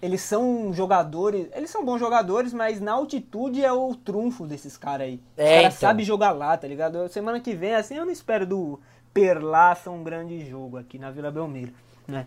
Eles 0.00 0.20
são 0.20 0.72
jogadores. 0.72 1.48
Eles 1.54 1.70
são 1.70 1.84
bons 1.84 1.98
jogadores, 1.98 2.52
mas 2.52 2.80
na 2.80 2.92
altitude 2.92 3.64
é 3.64 3.72
o 3.72 3.94
trunfo 3.96 4.46
desses 4.46 4.76
caras 4.76 5.08
aí. 5.08 5.14
Os 5.14 5.20
É, 5.36 5.56
caras 5.62 5.74
então. 5.76 5.88
sabem 5.88 6.04
jogar 6.04 6.30
lá, 6.32 6.56
tá 6.56 6.68
ligado? 6.68 7.08
Semana 7.08 7.40
que 7.40 7.52
vem, 7.54 7.74
assim, 7.74 7.96
eu 7.96 8.04
não 8.04 8.12
espero 8.12 8.46
do 8.46 8.78
Perlaça 9.12 9.90
um 9.90 10.04
grande 10.04 10.48
jogo 10.48 10.76
aqui 10.76 10.98
na 10.98 11.10
Vila 11.10 11.30
Belmiro, 11.32 11.72
né? 12.06 12.26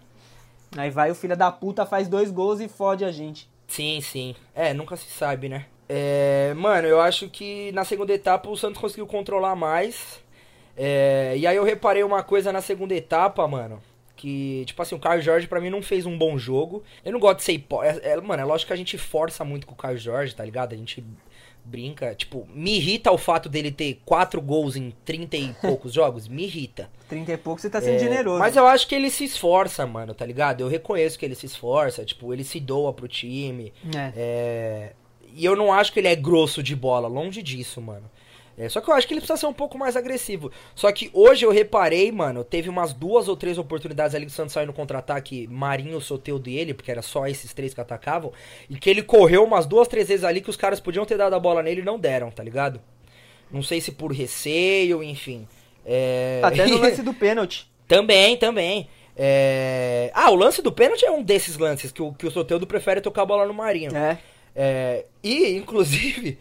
Aí 0.75 0.89
vai 0.89 1.11
o 1.11 1.15
filho 1.15 1.35
da 1.35 1.51
puta, 1.51 1.85
faz 1.85 2.07
dois 2.07 2.31
gols 2.31 2.59
e 2.59 2.67
fode 2.67 3.03
a 3.03 3.11
gente. 3.11 3.49
Sim, 3.67 4.01
sim. 4.01 4.35
É, 4.53 4.73
nunca 4.73 4.95
se 4.95 5.09
sabe, 5.09 5.49
né? 5.49 5.65
É, 5.87 6.53
mano, 6.55 6.87
eu 6.87 7.01
acho 7.01 7.29
que 7.29 7.71
na 7.73 7.83
segunda 7.83 8.13
etapa 8.13 8.49
o 8.49 8.55
Santos 8.55 8.79
conseguiu 8.79 9.05
controlar 9.05 9.55
mais. 9.55 10.21
É, 10.77 11.33
e 11.37 11.45
aí 11.45 11.55
eu 11.55 11.63
reparei 11.63 12.03
uma 12.03 12.23
coisa 12.23 12.51
na 12.51 12.61
segunda 12.61 12.95
etapa, 12.95 13.45
mano. 13.47 13.81
Que, 14.15 14.63
tipo 14.65 14.81
assim, 14.81 14.95
o 14.95 14.99
Caio 14.99 15.21
Jorge 15.21 15.47
pra 15.47 15.59
mim 15.59 15.69
não 15.69 15.81
fez 15.81 16.05
um 16.05 16.17
bom 16.17 16.37
jogo. 16.37 16.83
Eu 17.03 17.11
não 17.11 17.19
gosto 17.19 17.37
de 17.39 17.43
ser 17.43 17.53
hipó... 17.53 17.83
é, 17.83 17.99
é, 18.03 18.21
Mano, 18.21 18.41
é 18.41 18.45
lógico 18.45 18.67
que 18.67 18.73
a 18.73 18.77
gente 18.77 18.97
força 18.97 19.43
muito 19.43 19.65
com 19.65 19.73
o 19.73 19.77
Caio 19.77 19.97
Jorge, 19.97 20.35
tá 20.35 20.45
ligado? 20.45 20.73
A 20.73 20.77
gente 20.77 21.03
brinca. 21.65 22.13
Tipo, 22.15 22.47
me 22.53 22.75
irrita 22.77 23.11
o 23.11 23.17
fato 23.17 23.47
dele 23.49 23.71
ter 23.71 24.01
quatro 24.05 24.41
gols 24.41 24.75
em 24.75 24.93
30 25.05 25.37
e 25.37 25.53
poucos 25.61 25.93
jogos. 25.93 26.27
Me 26.27 26.43
irrita. 26.43 26.89
30 27.09 27.31
e 27.33 27.37
pouco 27.37 27.61
você 27.61 27.69
tá 27.69 27.81
sendo 27.81 27.95
É, 27.95 27.99
generoso. 27.99 28.39
Mas 28.39 28.55
eu 28.55 28.65
acho 28.67 28.87
que 28.87 28.95
ele 28.95 29.09
se 29.09 29.23
esforça, 29.25 29.85
mano, 29.85 30.13
tá 30.13 30.25
ligado? 30.25 30.61
Eu 30.61 30.67
reconheço 30.67 31.17
que 31.19 31.25
ele 31.25 31.35
se 31.35 31.45
esforça, 31.45 32.03
tipo, 32.05 32.33
ele 32.33 32.43
se 32.43 32.59
doa 32.59 32.93
pro 32.93 33.07
time. 33.07 33.73
É. 33.95 34.13
É, 34.15 34.93
E 35.33 35.45
eu 35.45 35.55
não 35.55 35.71
acho 35.73 35.91
que 35.93 35.99
ele 35.99 36.07
é 36.07 36.15
grosso 36.15 36.61
de 36.63 36.75
bola, 36.75 37.07
longe 37.07 37.41
disso, 37.41 37.81
mano. 37.81 38.09
É, 38.61 38.69
só 38.69 38.79
que 38.79 38.91
eu 38.91 38.93
acho 38.93 39.07
que 39.07 39.13
ele 39.15 39.21
precisa 39.21 39.39
ser 39.39 39.47
um 39.47 39.53
pouco 39.53 39.75
mais 39.75 39.97
agressivo. 39.97 40.51
Só 40.75 40.91
que 40.91 41.09
hoje 41.13 41.43
eu 41.43 41.51
reparei, 41.51 42.11
mano, 42.11 42.43
teve 42.43 42.69
umas 42.69 42.93
duas 42.93 43.27
ou 43.27 43.35
três 43.35 43.57
oportunidades 43.57 44.13
ali 44.13 44.27
que 44.27 44.31
o 44.31 44.35
Santos 44.35 44.53
saiu 44.53 44.67
no 44.67 44.73
contra-ataque, 44.73 45.47
Marinho, 45.47 45.99
Soteudo 45.99 46.47
e 46.47 46.59
ele, 46.59 46.71
porque 46.71 46.91
era 46.91 47.01
só 47.01 47.25
esses 47.25 47.55
três 47.55 47.73
que 47.73 47.81
atacavam, 47.81 48.31
e 48.69 48.75
que 48.75 48.87
ele 48.87 49.01
correu 49.01 49.43
umas 49.43 49.65
duas, 49.65 49.87
três 49.87 50.07
vezes 50.07 50.23
ali 50.23 50.41
que 50.41 50.49
os 50.51 50.55
caras 50.55 50.79
podiam 50.79 51.03
ter 51.05 51.17
dado 51.17 51.33
a 51.33 51.39
bola 51.39 51.63
nele 51.63 51.81
e 51.81 51.83
não 51.83 51.97
deram, 51.97 52.29
tá 52.29 52.43
ligado? 52.43 52.79
Não 53.51 53.63
sei 53.63 53.81
se 53.81 53.93
por 53.93 54.11
receio, 54.11 55.01
enfim. 55.01 55.47
É... 55.83 56.39
Até 56.43 56.67
no 56.67 56.77
lance 56.79 57.01
do 57.01 57.15
pênalti. 57.15 57.67
Também, 57.87 58.37
também. 58.37 58.87
É... 59.17 60.11
Ah, 60.13 60.29
o 60.29 60.35
lance 60.35 60.61
do 60.61 60.71
pênalti 60.71 61.03
é 61.03 61.09
um 61.09 61.23
desses 61.23 61.57
lances 61.57 61.91
que 61.91 62.03
o, 62.03 62.13
que 62.13 62.27
o 62.27 62.31
Soteudo 62.31 62.67
prefere 62.67 63.01
tocar 63.01 63.23
a 63.23 63.25
bola 63.25 63.47
no 63.47 63.55
Marinho. 63.55 63.95
É. 63.97 64.19
É, 64.55 65.05
e, 65.23 65.55
inclusive, 65.55 66.37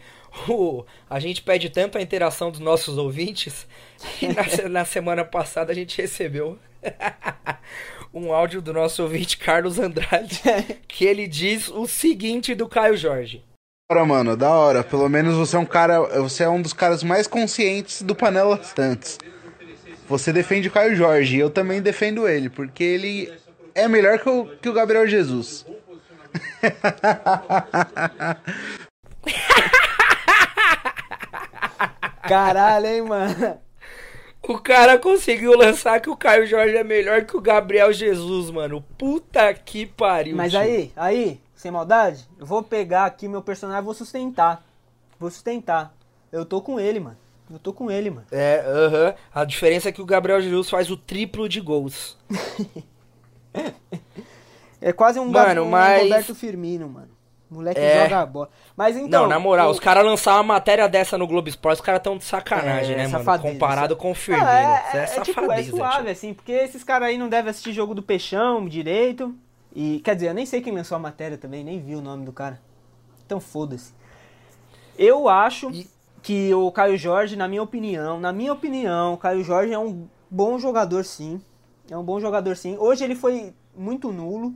o, 0.47 0.85
a 1.09 1.19
gente 1.19 1.41
pede 1.41 1.69
tanto 1.69 1.97
a 1.97 2.01
interação 2.01 2.51
dos 2.51 2.59
nossos 2.59 2.97
ouvintes 2.97 3.67
que 4.17 4.27
na, 4.27 4.69
na 4.69 4.85
semana 4.85 5.25
passada 5.25 5.71
a 5.71 5.75
gente 5.75 6.01
recebeu 6.01 6.57
um 8.13 8.33
áudio 8.33 8.61
do 8.61 8.73
nosso 8.73 9.03
ouvinte 9.03 9.37
Carlos 9.37 9.79
Andrade 9.79 10.41
que 10.87 11.05
ele 11.05 11.27
diz 11.27 11.67
o 11.67 11.87
seguinte 11.87 12.55
do 12.55 12.67
Caio 12.67 12.97
Jorge. 12.97 13.43
Da 13.89 13.97
hora, 13.97 14.05
mano, 14.05 14.37
da 14.37 14.49
hora. 14.49 14.83
Pelo 14.83 15.09
menos 15.09 15.35
você 15.35 15.57
é 15.57 15.59
um 15.59 15.65
cara. 15.65 15.99
Você 16.21 16.43
é 16.43 16.49
um 16.49 16.61
dos 16.61 16.71
caras 16.71 17.03
mais 17.03 17.27
conscientes 17.27 18.01
do 18.01 18.15
Panela 18.15 18.63
Santos. 18.63 19.17
Você 20.07 20.31
defende 20.31 20.69
o 20.69 20.71
Caio 20.71 20.95
Jorge, 20.95 21.37
e 21.37 21.39
eu 21.39 21.49
também 21.49 21.81
defendo 21.81 22.27
ele, 22.27 22.49
porque 22.49 22.83
ele 22.83 23.31
é 23.73 23.87
melhor 23.87 24.19
que 24.19 24.29
o, 24.29 24.45
que 24.45 24.67
o 24.67 24.73
Gabriel 24.73 25.07
Jesus. 25.07 25.65
Caralho, 32.27 32.85
hein, 32.87 33.01
mano. 33.01 33.57
O 34.43 34.57
cara 34.57 34.97
conseguiu 34.97 35.55
lançar 35.55 35.99
que 36.01 36.09
o 36.09 36.15
Caio 36.17 36.47
Jorge 36.47 36.75
é 36.75 36.83
melhor 36.83 37.25
que 37.25 37.37
o 37.37 37.41
Gabriel 37.41 37.93
Jesus, 37.93 38.49
mano. 38.49 38.83
Puta 38.97 39.53
que 39.53 39.85
pariu. 39.85 40.35
Mas 40.35 40.51
tio. 40.51 40.59
aí, 40.59 40.91
aí, 40.95 41.39
sem 41.55 41.69
maldade, 41.71 42.27
eu 42.39 42.45
vou 42.45 42.63
pegar 42.63 43.05
aqui 43.05 43.27
meu 43.27 43.41
personagem 43.43 43.81
e 43.83 43.85
vou 43.85 43.93
sustentar. 43.93 44.63
Vou 45.19 45.29
sustentar. 45.29 45.93
Eu 46.31 46.43
tô 46.43 46.59
com 46.61 46.79
ele, 46.79 46.99
mano. 46.99 47.17
Eu 47.51 47.59
tô 47.59 47.71
com 47.71 47.91
ele, 47.91 48.09
mano. 48.09 48.25
É, 48.31 48.63
aham. 48.65 49.13
A 49.33 49.45
diferença 49.45 49.89
é 49.89 49.91
que 49.91 50.01
o 50.01 50.05
Gabriel 50.05 50.41
Jesus 50.41 50.69
faz 50.69 50.89
o 50.89 50.97
triplo 50.97 51.47
de 51.47 51.61
gols. 51.61 52.17
É 54.79 54.91
quase 54.91 55.19
um, 55.19 55.25
Mano, 55.29 55.63
um 55.63 55.69
mas- 55.69 56.01
Roberto 56.01 56.33
Firmino, 56.33 56.89
mano. 56.89 57.09
Moleque 57.51 57.81
É. 57.81 58.03
joga 58.03 58.21
a 58.21 58.25
bola. 58.25 58.49
Mas 58.77 58.95
então. 58.95 59.23
não, 59.23 59.27
na 59.29 59.37
moral, 59.37 59.67
o- 59.67 59.71
os 59.71 59.79
caras 59.79 60.05
lançaram 60.05 60.37
uma 60.37 60.53
matéria 60.53 60.87
dessa 60.87 61.17
no 61.17 61.27
Globo 61.27 61.49
Esporte, 61.49 61.75
os 61.75 61.81
caras 61.85 62.01
tão 62.01 62.17
de 62.17 62.23
sacanagem, 62.23 62.93
É, 62.93 62.97
né, 62.99 63.07
mano? 63.07 63.25
safadeza. 63.25 63.53
Comparado 63.53 63.95
com 63.97 64.11
o 64.11 64.15
Firmino. 64.15 64.47
Ah, 64.47 64.83
é, 64.93 64.97
é, 64.97 65.03
é, 65.03 65.21
tipo, 65.21 65.51
é 65.51 65.63
suave, 65.63 66.03
tio. 66.03 66.11
assim, 66.11 66.33
porque 66.33 66.53
esses 66.53 66.81
caras 66.81 67.09
aí 67.09 67.17
não 67.17 67.27
devem 67.27 67.49
assistir 67.49 67.73
jogo 67.73 67.93
do 67.93 68.01
Peixão 68.01 68.65
direito. 68.67 69.35
E, 69.75 69.99
quer 69.99 70.15
dizer, 70.15 70.29
eu 70.29 70.33
nem 70.33 70.45
sei 70.45 70.61
quem 70.61 70.73
lançou 70.73 70.95
a 70.95 70.99
matéria 70.99 71.37
também, 71.37 71.61
nem 71.63 71.79
vi 71.81 71.93
o 71.95 72.01
nome 72.01 72.25
do 72.25 72.31
cara. 72.31 72.59
Então 73.25 73.39
foda-se. 73.41 73.93
Eu 74.97 75.27
acho 75.27 75.69
E- 75.71 75.87
que 76.21 76.53
o 76.53 76.71
Caio 76.71 76.97
Jorge, 76.97 77.35
na 77.35 77.47
minha 77.47 77.63
opinião, 77.63 78.19
na 78.19 78.31
minha 78.31 78.53
opinião, 78.53 79.13
o 79.13 79.17
Caio 79.17 79.43
Jorge 79.43 79.73
é 79.73 79.79
um 79.79 80.07
bom 80.29 80.57
jogador 80.59 81.03
sim. 81.03 81.41
É 81.89 81.97
um 81.97 82.03
bom 82.03 82.19
jogador 82.19 82.55
sim. 82.55 82.77
Hoje 82.79 83.03
ele 83.03 83.15
foi 83.15 83.53
muito 83.75 84.11
nulo. 84.11 84.53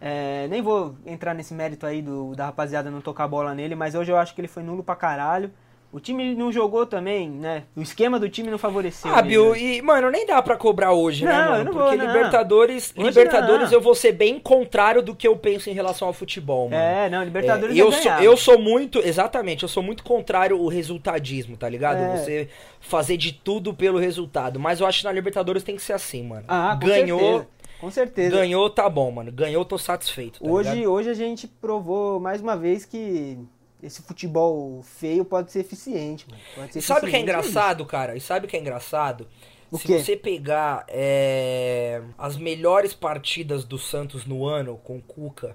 É, 0.00 0.46
nem 0.48 0.62
vou 0.62 0.94
entrar 1.04 1.34
nesse 1.34 1.52
mérito 1.54 1.84
aí 1.84 2.00
do, 2.00 2.34
da 2.34 2.46
rapaziada 2.46 2.90
não 2.90 3.00
tocar 3.00 3.24
a 3.24 3.28
bola 3.28 3.54
nele, 3.54 3.74
mas 3.74 3.94
hoje 3.94 4.12
eu 4.12 4.16
acho 4.16 4.34
que 4.34 4.40
ele 4.40 4.48
foi 4.48 4.62
nulo 4.62 4.82
pra 4.82 4.94
caralho. 4.94 5.50
O 5.90 5.98
time 5.98 6.34
não 6.34 6.52
jogou 6.52 6.84
também, 6.84 7.30
né? 7.30 7.62
O 7.74 7.80
esquema 7.80 8.20
do 8.20 8.28
time 8.28 8.50
não 8.50 8.58
favoreceu. 8.58 9.10
Ah, 9.14 9.22
Bill, 9.22 9.56
e, 9.56 9.80
mano, 9.80 10.10
nem 10.10 10.26
dá 10.26 10.42
pra 10.42 10.54
cobrar 10.54 10.92
hoje, 10.92 11.24
né, 11.24 11.32
Não, 11.32 11.44
eu 11.44 11.50
mano? 11.50 11.64
não 11.64 11.72
Porque 11.72 11.96
vou, 11.96 11.96
não. 11.96 12.06
Libertadores, 12.06 12.92
Hoje 12.94 13.08
Libertadores 13.08 13.70
não. 13.70 13.78
eu 13.78 13.80
vou 13.80 13.94
ser 13.94 14.12
bem 14.12 14.38
contrário 14.38 15.00
do 15.00 15.14
que 15.16 15.26
eu 15.26 15.34
penso 15.34 15.70
em 15.70 15.72
relação 15.72 16.06
ao 16.06 16.12
futebol, 16.12 16.68
mano. 16.68 16.82
É, 16.82 17.08
não, 17.08 17.24
Libertadores 17.24 17.74
É, 17.74 17.80
eu, 17.80 17.88
é 17.88 17.92
sou, 17.92 18.12
eu 18.12 18.36
sou 18.36 18.58
muito, 18.58 18.98
exatamente, 18.98 19.62
eu 19.62 19.68
sou 19.68 19.82
muito 19.82 20.04
contrário 20.04 20.58
ao 20.58 20.66
resultadismo, 20.66 21.56
tá 21.56 21.66
ligado? 21.70 22.00
É. 22.00 22.16
Você 22.18 22.48
fazer 22.80 23.16
de 23.16 23.32
tudo 23.32 23.72
pelo 23.72 23.98
resultado. 23.98 24.60
Mas 24.60 24.80
eu 24.80 24.86
acho 24.86 24.98
que 24.98 25.04
na 25.06 25.12
Libertadores 25.12 25.62
tem 25.62 25.74
que 25.74 25.82
ser 25.82 25.94
assim, 25.94 26.22
mano. 26.22 26.44
Ah, 26.48 26.74
Ganhou, 26.74 27.18
certeza. 27.18 27.48
Com 27.80 27.90
certeza. 27.90 28.36
ganhou, 28.36 28.68
tá 28.70 28.88
bom, 28.88 29.10
mano. 29.10 29.30
Ganhou, 29.32 29.64
tô 29.64 29.78
satisfeito. 29.78 30.40
Tá 30.42 30.48
Hoje, 30.50 30.70
ligado? 30.70 30.92
hoje 30.92 31.10
a 31.10 31.14
gente 31.14 31.46
provou 31.46 32.18
mais 32.18 32.40
uma 32.40 32.56
vez 32.56 32.84
que 32.84 33.38
esse 33.82 34.02
futebol 34.02 34.82
feio 34.82 35.24
pode 35.24 35.52
ser 35.52 35.60
eficiente, 35.60 36.26
mano. 36.28 36.42
Pode 36.54 36.72
ser 36.72 36.78
E 36.80 36.82
sabe 36.82 37.06
o 37.06 37.10
que 37.10 37.16
é 37.16 37.20
engraçado, 37.20 37.86
cara? 37.86 38.16
E 38.16 38.20
sabe 38.20 38.46
o 38.46 38.48
que 38.48 38.56
é 38.56 38.60
engraçado? 38.60 39.28
O 39.70 39.78
Se 39.78 39.86
quê? 39.86 39.98
você 39.98 40.16
pegar 40.16 40.84
é, 40.88 42.02
as 42.16 42.36
melhores 42.36 42.94
partidas 42.94 43.64
do 43.64 43.78
Santos 43.78 44.24
no 44.24 44.46
ano 44.46 44.78
com 44.82 44.96
o 44.96 45.02
Cuca, 45.02 45.54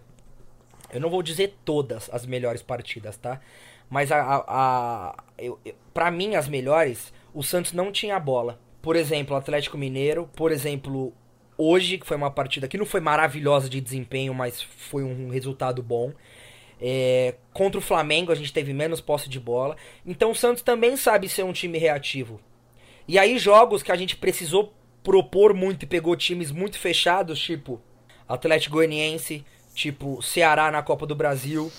eu 0.94 1.02
não 1.02 1.10
vou 1.10 1.24
dizer 1.24 1.56
todas 1.66 2.10
as 2.14 2.26
melhores 2.26 2.62
partidas, 2.62 3.18
tá? 3.18 3.42
Mas 3.90 4.12
a, 4.12 4.22
a, 4.22 4.44
a- 4.48 5.16
eu, 5.38 5.60
eu- 5.66 5.74
pra 5.94 6.10
mim, 6.12 6.36
as 6.36 6.48
melhores, 6.48 7.12
o 7.34 7.44
Santos 7.44 7.74
não 7.74 7.92
tinha 7.92 8.20
bola. 8.20 8.60
Por 8.82 8.96
exemplo, 8.96 9.34
o 9.36 9.38
Atlético 9.38 9.78
Mineiro, 9.78 10.30
por 10.36 10.52
exemplo, 10.52 11.12
hoje, 11.64 11.98
que 11.98 12.06
foi 12.06 12.18
uma 12.18 12.32
partida 12.32 12.68
que 12.68 12.78
não 12.78 12.86
foi 12.86 13.00
maravilhosa 13.00 13.70
de 13.70 13.80
desempenho, 13.80 14.34
mas 14.34 14.62
foi 14.62 15.04
um 15.04 15.30
resultado 15.30 15.82
bom. 15.82 16.12
É, 16.82 17.36
contra 17.54 17.80
o 17.80 17.82
Flamengo 17.82 18.32
a 18.32 18.36
gente 18.36 18.52
teve 18.52 18.74
menos 18.74 19.00
posse 19.00 19.30
de 19.30 19.40
bola. 19.40 19.78
Então 20.06 20.32
o 20.32 20.36
Santos 20.36 20.62
também 20.62 20.98
sabe 20.98 21.30
ser 21.30 21.44
um 21.44 21.54
time 21.54 21.78
reativo. 21.78 22.40
E 23.08 23.18
aí 23.18 23.38
jogos 23.38 23.82
que 23.82 23.92
a 23.92 23.96
gente 23.96 24.16
precisou 24.16 24.74
propor 25.04 25.54
muito 25.54 25.84
e 25.84 25.88
pegou 25.88 26.16
times 26.16 26.52
muito 26.52 26.78
fechados, 26.78 27.40
tipo 27.40 27.82
Atlético 28.28 28.76
Goianiense, 28.76 29.46
tipo 29.74 30.22
Ceará 30.22 30.72
na 30.72 30.82
Copa 30.82 31.06
do 31.06 31.16
Brasil, 31.16 31.72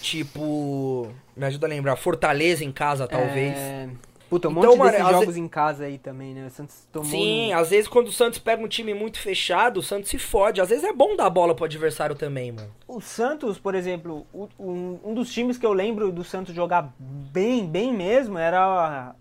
tipo, 0.00 1.12
me 1.36 1.46
ajuda 1.46 1.66
a 1.66 1.70
lembrar, 1.70 1.96
Fortaleza 1.96 2.64
em 2.64 2.72
casa 2.72 3.08
talvez. 3.08 3.56
É... 3.56 3.88
Puta, 4.28 4.48
um 4.48 4.50
Então, 4.52 4.70
monte 4.70 4.78
mano, 4.78 4.90
desses 4.90 5.06
às 5.06 5.12
jogos 5.12 5.34
ve- 5.36 5.40
em 5.40 5.46
casa 5.48 5.84
aí 5.84 5.98
também, 5.98 6.34
né? 6.34 6.46
O 6.46 6.50
Santos 6.50 6.88
tomou. 6.92 7.08
Sim, 7.08 7.52
no- 7.52 7.58
às 7.60 7.70
vezes 7.70 7.86
quando 7.86 8.08
o 8.08 8.12
Santos 8.12 8.38
pega 8.40 8.62
um 8.62 8.66
time 8.66 8.92
muito 8.92 9.20
fechado, 9.20 9.78
o 9.78 9.82
Santos 9.82 10.10
se 10.10 10.18
fode. 10.18 10.60
Às 10.60 10.68
vezes 10.70 10.82
é 10.84 10.92
bom 10.92 11.14
dar 11.14 11.30
bola 11.30 11.54
pro 11.54 11.64
adversário 11.64 12.16
também, 12.16 12.50
mano. 12.50 12.68
O 12.88 13.00
Santos, 13.00 13.56
por 13.58 13.74
exemplo, 13.76 14.26
um, 14.58 14.98
um 15.04 15.14
dos 15.14 15.32
times 15.32 15.56
que 15.56 15.64
eu 15.64 15.72
lembro 15.72 16.10
do 16.10 16.24
Santos 16.24 16.54
jogar 16.54 16.92
bem, 16.98 17.66
bem 17.66 17.92
mesmo, 17.94 18.36
era 18.36 19.14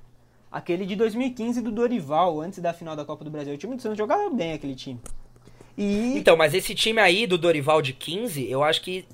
aquele 0.51 0.85
de 0.87 0.95
2015 0.95 1.61
do 1.61 1.71
Dorival, 1.71 2.41
antes 2.41 2.57
da 2.59 2.73
final 2.73 2.95
da 2.95 3.05
Copa 3.05 3.23
do 3.23 3.29
Brasil. 3.29 3.53
O 3.53 3.57
time 3.57 3.75
do 3.75 3.81
Santos 3.81 3.97
jogava 3.99 4.29
bem 4.31 4.53
aquele 4.53 4.73
time. 4.73 4.99
E 5.77 6.17
Então, 6.17 6.35
mas 6.35 6.53
esse 6.55 6.73
time 6.73 6.99
aí 6.99 7.27
do 7.27 7.37
Dorival 7.37 7.81
de 7.81 7.93
15, 7.93 8.49
eu 8.49 8.63
acho 8.63 8.81
que 8.81 9.05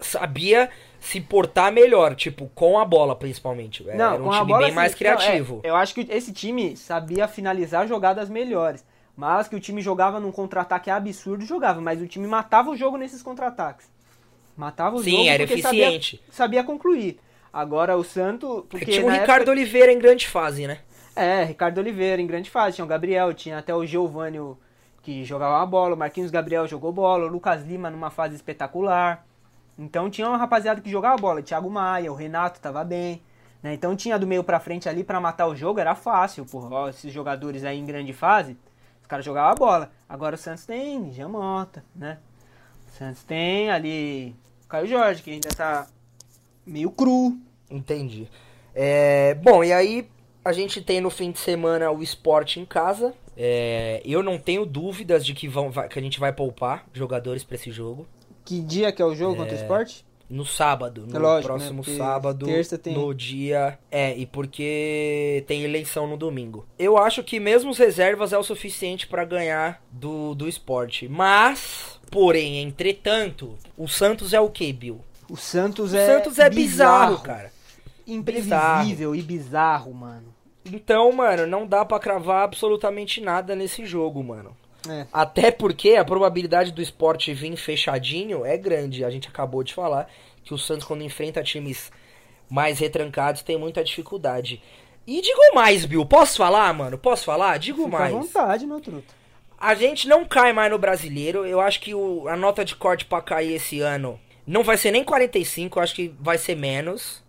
sabia 0.00 0.68
se 1.00 1.20
portar 1.20 1.72
melhor, 1.72 2.14
tipo, 2.14 2.50
com 2.54 2.78
a 2.78 2.84
bola 2.84 3.14
principalmente. 3.16 3.84
não, 3.84 4.14
Era 4.14 4.22
um 4.22 4.30
time 4.30 4.36
a 4.36 4.44
bola 4.44 4.58
bem 4.58 4.66
assim, 4.66 4.74
mais 4.74 4.92
não, 4.92 4.96
é, 4.96 4.98
criativo. 4.98 5.60
eu 5.64 5.76
acho 5.76 5.94
que 5.94 6.06
esse 6.10 6.32
time 6.32 6.76
sabia 6.76 7.26
finalizar 7.28 7.86
jogadas 7.86 8.28
melhores. 8.28 8.84
Mas 9.16 9.48
que 9.48 9.56
o 9.56 9.60
time 9.60 9.82
jogava 9.82 10.20
num 10.20 10.30
contra-ataque 10.30 10.90
absurdo, 10.90 11.44
jogava. 11.44 11.80
Mas 11.80 12.00
o 12.00 12.06
time 12.06 12.26
matava 12.28 12.70
o 12.70 12.76
jogo 12.76 12.96
nesses 12.96 13.20
contra-ataques. 13.20 13.90
Matava 14.56 14.94
o 14.96 15.02
Sim, 15.02 15.10
jogo 15.10 15.28
era 15.28 15.42
eficiente. 15.42 16.16
Sabia, 16.18 16.32
sabia 16.32 16.64
concluir. 16.64 17.18
Agora 17.52 17.96
o 17.96 18.04
Santos... 18.04 18.62
Porque 18.68 18.86
Tinha 18.86 19.04
o 19.04 19.10
Ricardo 19.10 19.42
época- 19.42 19.50
Oliveira 19.50 19.92
em 19.92 19.98
grande 19.98 20.28
fase, 20.28 20.68
né? 20.68 20.78
É, 21.16 21.42
Ricardo 21.42 21.78
Oliveira 21.78 22.22
em 22.22 22.26
grande 22.28 22.48
fase. 22.48 22.76
Tinha 22.76 22.84
o 22.84 22.88
Gabriel, 22.88 23.34
tinha 23.34 23.58
até 23.58 23.74
o 23.74 23.84
Giovanni 23.84 24.38
que 25.02 25.24
jogava 25.24 25.56
uma 25.56 25.66
bola. 25.66 25.94
O 25.96 25.98
Marquinhos 25.98 26.30
Gabriel 26.30 26.68
jogou 26.68 26.92
bola. 26.92 27.24
O 27.24 27.28
Lucas 27.28 27.64
Lima 27.64 27.90
numa 27.90 28.10
fase 28.10 28.36
espetacular. 28.36 29.26
Então 29.78 30.10
tinha 30.10 30.28
uma 30.28 30.36
rapaziada 30.36 30.80
que 30.80 30.90
jogava 30.90 31.16
bola. 31.16 31.40
Thiago 31.42 31.70
Maia, 31.70 32.10
o 32.10 32.14
Renato 32.16 32.60
tava 32.60 32.82
bem. 32.84 33.22
né? 33.62 33.72
Então 33.74 33.94
tinha 33.94 34.18
do 34.18 34.26
meio 34.26 34.42
pra 34.42 34.58
frente 34.60 34.88
ali 34.88 35.04
pra 35.04 35.20
matar 35.20 35.46
o 35.46 35.54
jogo, 35.54 35.78
era 35.78 35.94
fácil. 35.94 36.44
Porra, 36.44 36.68
ó, 36.74 36.88
esses 36.88 37.12
jogadores 37.12 37.64
aí 37.64 37.78
em 37.78 37.86
grande 37.86 38.12
fase, 38.12 38.56
os 39.00 39.06
caras 39.06 39.24
jogavam 39.24 39.54
bola. 39.54 39.90
Agora 40.08 40.34
o 40.34 40.38
Santos 40.38 40.66
tem 40.66 41.12
Jamota, 41.12 41.84
né? 41.94 42.18
O 42.88 42.90
Santos 42.98 43.22
tem 43.22 43.70
ali 43.70 44.34
o 44.64 44.68
Caio 44.68 44.86
Jorge, 44.86 45.22
que 45.22 45.30
ainda 45.30 45.50
tá 45.50 45.86
meio 46.66 46.90
cru. 46.90 47.38
Entendi. 47.70 48.28
É, 48.74 49.34
bom, 49.34 49.62
e 49.62 49.72
aí 49.72 50.08
a 50.44 50.52
gente 50.52 50.80
tem 50.82 51.00
no 51.00 51.10
fim 51.10 51.30
de 51.30 51.38
semana 51.38 51.90
o 51.90 52.02
esporte 52.02 52.58
em 52.58 52.64
casa. 52.64 53.14
É, 53.36 54.02
eu 54.04 54.22
não 54.22 54.38
tenho 54.38 54.66
dúvidas 54.66 55.24
de 55.24 55.32
que, 55.34 55.46
vão, 55.46 55.70
que 55.70 55.98
a 55.98 56.02
gente 56.02 56.18
vai 56.18 56.32
poupar 56.32 56.84
jogadores 56.92 57.44
pra 57.44 57.54
esse 57.54 57.70
jogo. 57.70 58.06
Que 58.48 58.60
dia 58.60 58.90
que 58.90 59.02
é 59.02 59.04
o 59.04 59.14
jogo 59.14 59.36
contra 59.36 59.52
o 59.54 59.58
esporte? 59.60 60.06
No 60.30 60.44
sábado, 60.46 61.06
no 61.06 61.14
É 61.14 61.18
lógico, 61.18 61.52
né? 61.52 61.58
próximo 61.58 61.82
Porque 61.84 61.98
sábado, 61.98 62.46
terça 62.46 62.78
tem- 62.78 62.94
no 62.94 63.12
dia. 63.14 63.78
É, 63.90 64.16
e 64.16 64.24
porque 64.24 65.44
tem 65.46 65.64
eleição 65.64 66.06
no 66.06 66.16
domingo. 66.16 66.66
Eu 66.78 66.96
acho 66.96 67.22
que 67.22 67.38
mesmo 67.38 67.70
os 67.70 67.76
reservas 67.76 68.32
é 68.32 68.38
o 68.38 68.42
suficiente 68.42 69.06
pra 69.06 69.22
ganhar 69.26 69.82
do, 69.90 70.34
do 70.34 70.48
esporte. 70.48 71.06
Mas, 71.08 72.00
porém, 72.10 72.62
entretanto, 72.62 73.54
o 73.76 73.86
Santos 73.86 74.32
é 74.32 74.40
o 74.40 74.48
que, 74.48 74.72
Bill? 74.72 75.00
O 75.30 75.36
Santos 75.36 75.92
O 75.92 75.96
é. 75.98 76.06
Santos 76.06 76.38
é 76.38 76.48
bizarro, 76.48 77.18
cara. 77.20 77.52
Imprevisível 78.06 79.14
e 79.14 79.20
bizarro, 79.20 79.92
mano. 79.92 80.34
Então, 80.64 81.12
mano, 81.12 81.46
não 81.46 81.66
dá 81.66 81.84
pra 81.84 81.98
cravar 81.98 82.44
absolutamente 82.44 83.20
nada 83.20 83.54
nesse 83.54 83.84
jogo, 83.84 84.22
mano. 84.24 84.56
É. 84.88 85.06
Até 85.12 85.50
porque 85.50 85.94
a 85.96 86.04
probabilidade 86.04 86.72
do 86.72 86.82
esporte 86.82 87.32
vir 87.32 87.56
fechadinho 87.56 88.44
é 88.44 88.56
grande. 88.56 89.04
A 89.04 89.10
gente 89.10 89.28
acabou 89.28 89.62
de 89.62 89.72
falar 89.74 90.08
que 90.44 90.52
o 90.52 90.58
Santos, 90.58 90.86
quando 90.86 91.02
enfrenta 91.02 91.42
times 91.42 91.90
mais 92.48 92.78
retrancados, 92.78 93.42
tem 93.42 93.58
muita 93.58 93.82
dificuldade. 93.82 94.62
E 95.06 95.20
digo 95.20 95.40
mais, 95.54 95.84
Bill. 95.84 96.04
Posso 96.06 96.36
falar, 96.36 96.72
mano? 96.74 96.98
Posso 96.98 97.24
falar? 97.24 97.58
Digo 97.58 97.84
Fica 97.84 97.98
mais. 97.98 98.14
à 98.14 98.18
vontade, 98.18 98.66
meu 98.66 98.80
truto. 98.80 99.14
A 99.58 99.74
gente 99.74 100.06
não 100.06 100.24
cai 100.24 100.52
mais 100.52 100.70
no 100.70 100.78
brasileiro. 100.78 101.44
Eu 101.44 101.60
acho 101.60 101.80
que 101.80 101.94
o- 101.94 102.28
a 102.28 102.36
nota 102.36 102.64
de 102.64 102.76
corte 102.76 103.04
pra 103.04 103.20
cair 103.20 103.54
esse 103.54 103.80
ano 103.80 104.18
não 104.46 104.62
vai 104.62 104.76
ser 104.76 104.90
nem 104.92 105.02
45, 105.02 105.78
eu 105.78 105.82
acho 105.82 105.94
que 105.94 106.14
vai 106.20 106.38
ser 106.38 106.54
menos. 106.56 107.22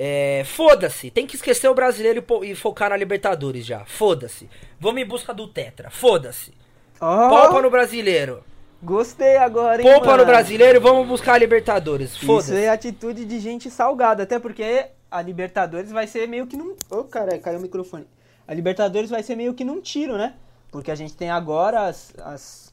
É, 0.00 0.44
Foda-se, 0.44 1.10
tem 1.10 1.26
que 1.26 1.34
esquecer 1.34 1.68
o 1.68 1.74
brasileiro 1.74 2.24
e, 2.44 2.54
focar 2.54 2.90
na 2.90 2.96
Libertadores 2.96 3.66
já. 3.66 3.84
Foda-se. 3.84 4.48
Vamos 4.78 5.02
em 5.02 5.04
busca 5.04 5.34
do 5.34 5.48
Tetra. 5.48 5.90
Foda-se. 5.90 6.54
Ó, 7.00 7.28
Poupa 7.28 7.60
no 7.60 7.68
brasileiro. 7.68 8.44
gostei 8.80 9.36
agora, 9.36 9.82
hein, 9.82 9.88
Poupa 9.90 10.06
mano. 10.06 10.18
no 10.18 10.26
brasileiro 10.26 10.76
e 10.76 10.80
vamos 10.80 11.04
buscar 11.08 11.34
a 11.34 11.38
Libertadores. 11.38 12.12
Isso 12.12 12.26
Foda-se. 12.26 12.54
é 12.54 12.68
atitude 12.68 13.24
de 13.24 13.40
gente 13.40 13.68
salgada, 13.72 14.22
até 14.22 14.38
porque 14.38 14.86
a 15.10 15.20
Libertadores 15.20 15.90
vai 15.90 16.06
ser 16.06 16.28
meio 16.28 16.46
que 16.46 16.56
num... 16.56 16.76
Ô, 16.88 17.02
caralho, 17.02 17.40
caiu 17.40 17.58
o 17.58 17.62
microfone. 17.62 18.06
A 18.46 18.54
Libertadores 18.54 19.10
vai 19.10 19.24
ser 19.24 19.34
meio 19.34 19.52
que 19.52 19.64
num 19.64 19.80
tiro, 19.80 20.16
né? 20.16 20.36
Porque 20.70 20.92
a 20.92 20.94
gente 20.94 21.16
tem 21.16 21.28
agora 21.28 21.86
as, 21.86 22.14
as, 22.22 22.72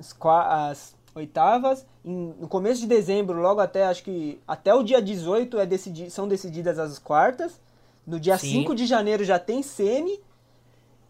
as, 0.00 0.16
as 0.20 0.95
oitavas, 1.16 1.86
em- 2.04 2.34
no 2.38 2.46
começo 2.46 2.80
de 2.82 2.86
dezembro, 2.86 3.40
logo 3.40 3.60
até, 3.60 3.84
acho 3.84 4.02
que 4.04 4.38
até 4.46 4.74
o 4.74 4.82
dia 4.82 5.00
18 5.00 5.58
é 5.58 5.66
decidi, 5.66 6.10
são 6.10 6.28
decididas 6.28 6.78
as 6.78 6.98
quartas. 6.98 7.60
No 8.06 8.20
dia 8.20 8.38
Sim. 8.38 8.50
5 8.62 8.74
de 8.74 8.86
janeiro 8.86 9.24
já 9.24 9.38
tem 9.38 9.62
semi. 9.62 10.20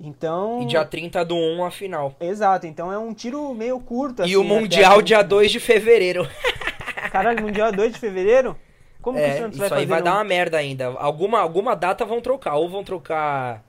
Então... 0.00 0.62
E 0.62 0.66
dia 0.66 0.84
30 0.84 1.24
do 1.24 1.34
1 1.34 1.64
a 1.64 1.70
final. 1.70 2.14
Exato, 2.20 2.66
então 2.66 2.92
é 2.92 2.98
um 2.98 3.12
tiro 3.12 3.52
meio 3.54 3.78
curto. 3.80 4.22
E 4.22 4.24
assim, 4.26 4.36
o 4.36 4.40
até 4.42 4.48
Mundial 4.60 4.98
a- 4.98 5.02
dia 5.02 5.22
2 5.22 5.50
de 5.50 5.60
fevereiro. 5.60 6.26
Caralho, 7.10 7.42
Mundial 7.42 7.68
é 7.68 7.72
2 7.72 7.92
de 7.94 7.98
fevereiro? 7.98 8.56
Como 9.02 9.16
que 9.18 9.24
o 9.24 9.26
É, 9.26 9.38
Santos 9.38 9.52
isso 9.52 9.58
vai 9.60 9.68
fazer? 9.68 9.80
aí 9.82 9.86
vai 9.86 10.00
um- 10.00 10.04
dar 10.04 10.14
uma 10.14 10.24
merda 10.24 10.56
ainda. 10.58 10.86
Alguma, 10.98 11.40
alguma 11.40 11.74
data 11.74 12.04
vão 12.04 12.20
trocar. 12.20 12.56
Ou 12.56 12.68
vão 12.68 12.82
trocar 12.84 13.62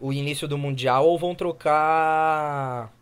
o 0.00 0.12
início 0.12 0.46
do 0.48 0.58
Mundial, 0.58 1.06
ou 1.06 1.18
vão 1.18 1.34
trocar 1.34 2.92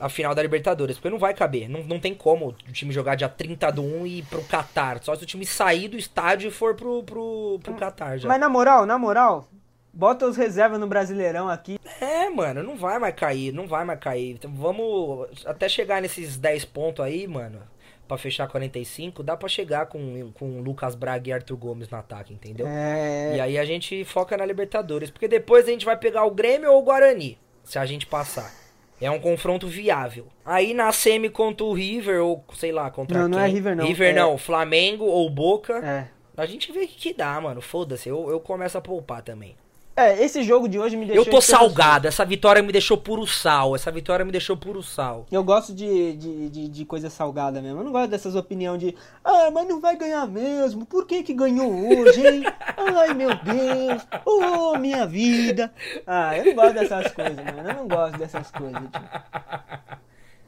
a 0.00 0.08
final 0.08 0.34
da 0.34 0.42
Libertadores. 0.42 0.96
Porque 0.96 1.10
não 1.10 1.18
vai 1.18 1.34
caber. 1.34 1.68
Não, 1.68 1.84
não 1.84 2.00
tem 2.00 2.14
como 2.14 2.48
o 2.48 2.72
time 2.72 2.92
jogar 2.92 3.14
dia 3.14 3.28
30 3.28 3.70
do 3.70 3.82
1 3.82 4.06
e 4.06 4.18
ir 4.18 4.22
pro 4.24 4.42
Qatar. 4.44 5.02
Só 5.02 5.14
se 5.14 5.22
o 5.22 5.26
time 5.26 5.44
sair 5.44 5.88
do 5.88 5.96
estádio 5.96 6.48
e 6.48 6.50
for 6.50 6.74
pro, 6.74 7.02
pro, 7.02 7.60
pro 7.62 7.74
Qatar 7.74 8.18
já. 8.18 8.26
Mas 8.28 8.40
na 8.40 8.48
moral, 8.48 8.86
na 8.86 8.98
moral, 8.98 9.46
bota 9.92 10.26
os 10.26 10.36
reservas 10.36 10.80
no 10.80 10.86
Brasileirão 10.86 11.48
aqui. 11.48 11.78
É, 12.00 12.30
mano, 12.30 12.62
não 12.62 12.76
vai 12.76 12.98
mais 12.98 13.14
cair. 13.14 13.52
Não 13.52 13.66
vai 13.66 13.84
mais 13.84 14.00
cair. 14.00 14.32
Então 14.32 14.50
vamos 14.52 15.28
até 15.46 15.68
chegar 15.68 16.00
nesses 16.00 16.36
10 16.38 16.64
pontos 16.64 17.04
aí, 17.04 17.26
mano. 17.26 17.60
Pra 18.08 18.18
fechar 18.18 18.48
45, 18.48 19.22
dá 19.22 19.36
pra 19.36 19.48
chegar 19.48 19.86
com, 19.86 20.32
com 20.32 20.60
Lucas 20.60 20.96
Braga 20.96 21.28
e 21.28 21.32
Arthur 21.32 21.56
Gomes 21.56 21.88
no 21.88 21.96
ataque, 21.96 22.34
entendeu? 22.34 22.66
É. 22.66 23.36
E 23.36 23.40
aí 23.40 23.56
a 23.56 23.64
gente 23.64 24.04
foca 24.04 24.36
na 24.36 24.44
Libertadores. 24.44 25.10
Porque 25.10 25.28
depois 25.28 25.68
a 25.68 25.70
gente 25.70 25.84
vai 25.84 25.96
pegar 25.96 26.24
o 26.24 26.30
Grêmio 26.32 26.72
ou 26.72 26.80
o 26.80 26.82
Guarani. 26.82 27.38
Se 27.62 27.78
a 27.78 27.86
gente 27.86 28.06
passar. 28.06 28.52
É 29.00 29.10
um 29.10 29.18
confronto 29.18 29.66
viável. 29.66 30.26
Aí 30.44 30.74
na 30.74 30.92
semi 30.92 31.30
contra 31.30 31.64
o 31.64 31.72
River, 31.72 32.22
ou 32.22 32.44
sei 32.54 32.70
lá, 32.70 32.90
contra 32.90 33.20
Não, 33.20 33.28
não 33.28 33.38
quem. 33.38 33.46
é 33.46 33.50
River, 33.50 33.76
não. 33.76 33.86
River 33.86 34.10
É- 34.10 34.12
não, 34.12 34.36
Flamengo 34.38 35.04
ou 35.04 35.28
Boca. 35.30 35.78
É. 35.78 36.08
A 36.36 36.46
gente 36.46 36.70
vê 36.72 36.80
o 36.80 36.88
que, 36.88 36.96
que 36.96 37.14
dá, 37.14 37.40
mano. 37.40 37.60
Foda-se, 37.60 38.08
eu, 38.08 38.30
eu 38.30 38.40
começo 38.40 38.76
a 38.76 38.80
poupar 38.80 39.22
também. 39.22 39.56
É, 40.00 40.24
esse 40.24 40.42
jogo 40.42 40.66
de 40.66 40.78
hoje 40.78 40.96
me 40.96 41.04
deixou. 41.04 41.26
eu 41.26 41.30
tô 41.30 41.42
salgado, 41.42 42.08
essa 42.08 42.24
vitória 42.24 42.62
me 42.62 42.72
deixou 42.72 42.96
puro 42.96 43.26
sal. 43.26 43.76
Essa 43.76 43.90
vitória 43.90 44.24
me 44.24 44.32
deixou 44.32 44.56
puro 44.56 44.82
sal. 44.82 45.26
Eu 45.30 45.44
gosto 45.44 45.74
de, 45.74 46.16
de, 46.16 46.48
de, 46.48 46.68
de 46.68 46.84
coisa 46.86 47.10
salgada 47.10 47.60
mesmo. 47.60 47.80
Eu 47.80 47.84
não 47.84 47.92
gosto 47.92 48.10
dessas 48.10 48.34
opiniões 48.34 48.80
de. 48.80 48.96
Ah, 49.22 49.50
mas 49.52 49.68
não 49.68 49.78
vai 49.78 49.96
ganhar 49.96 50.26
mesmo. 50.26 50.86
Por 50.86 51.06
que 51.06 51.22
que 51.22 51.34
ganhou 51.34 51.70
hoje, 51.70 52.26
hein? 52.26 52.44
Ai, 52.96 53.12
meu 53.12 53.28
Deus. 53.28 54.06
Oh, 54.24 54.78
minha 54.78 55.06
vida. 55.06 55.70
Ah, 56.06 56.34
eu 56.34 56.46
não 56.46 56.54
gosto 56.54 56.74
dessas 56.74 57.12
coisas, 57.12 57.36
mano. 57.36 57.68
Eu 57.68 57.74
não 57.74 57.88
gosto 57.88 58.16
dessas 58.16 58.50
coisas, 58.50 58.80
tio. 58.80 60.00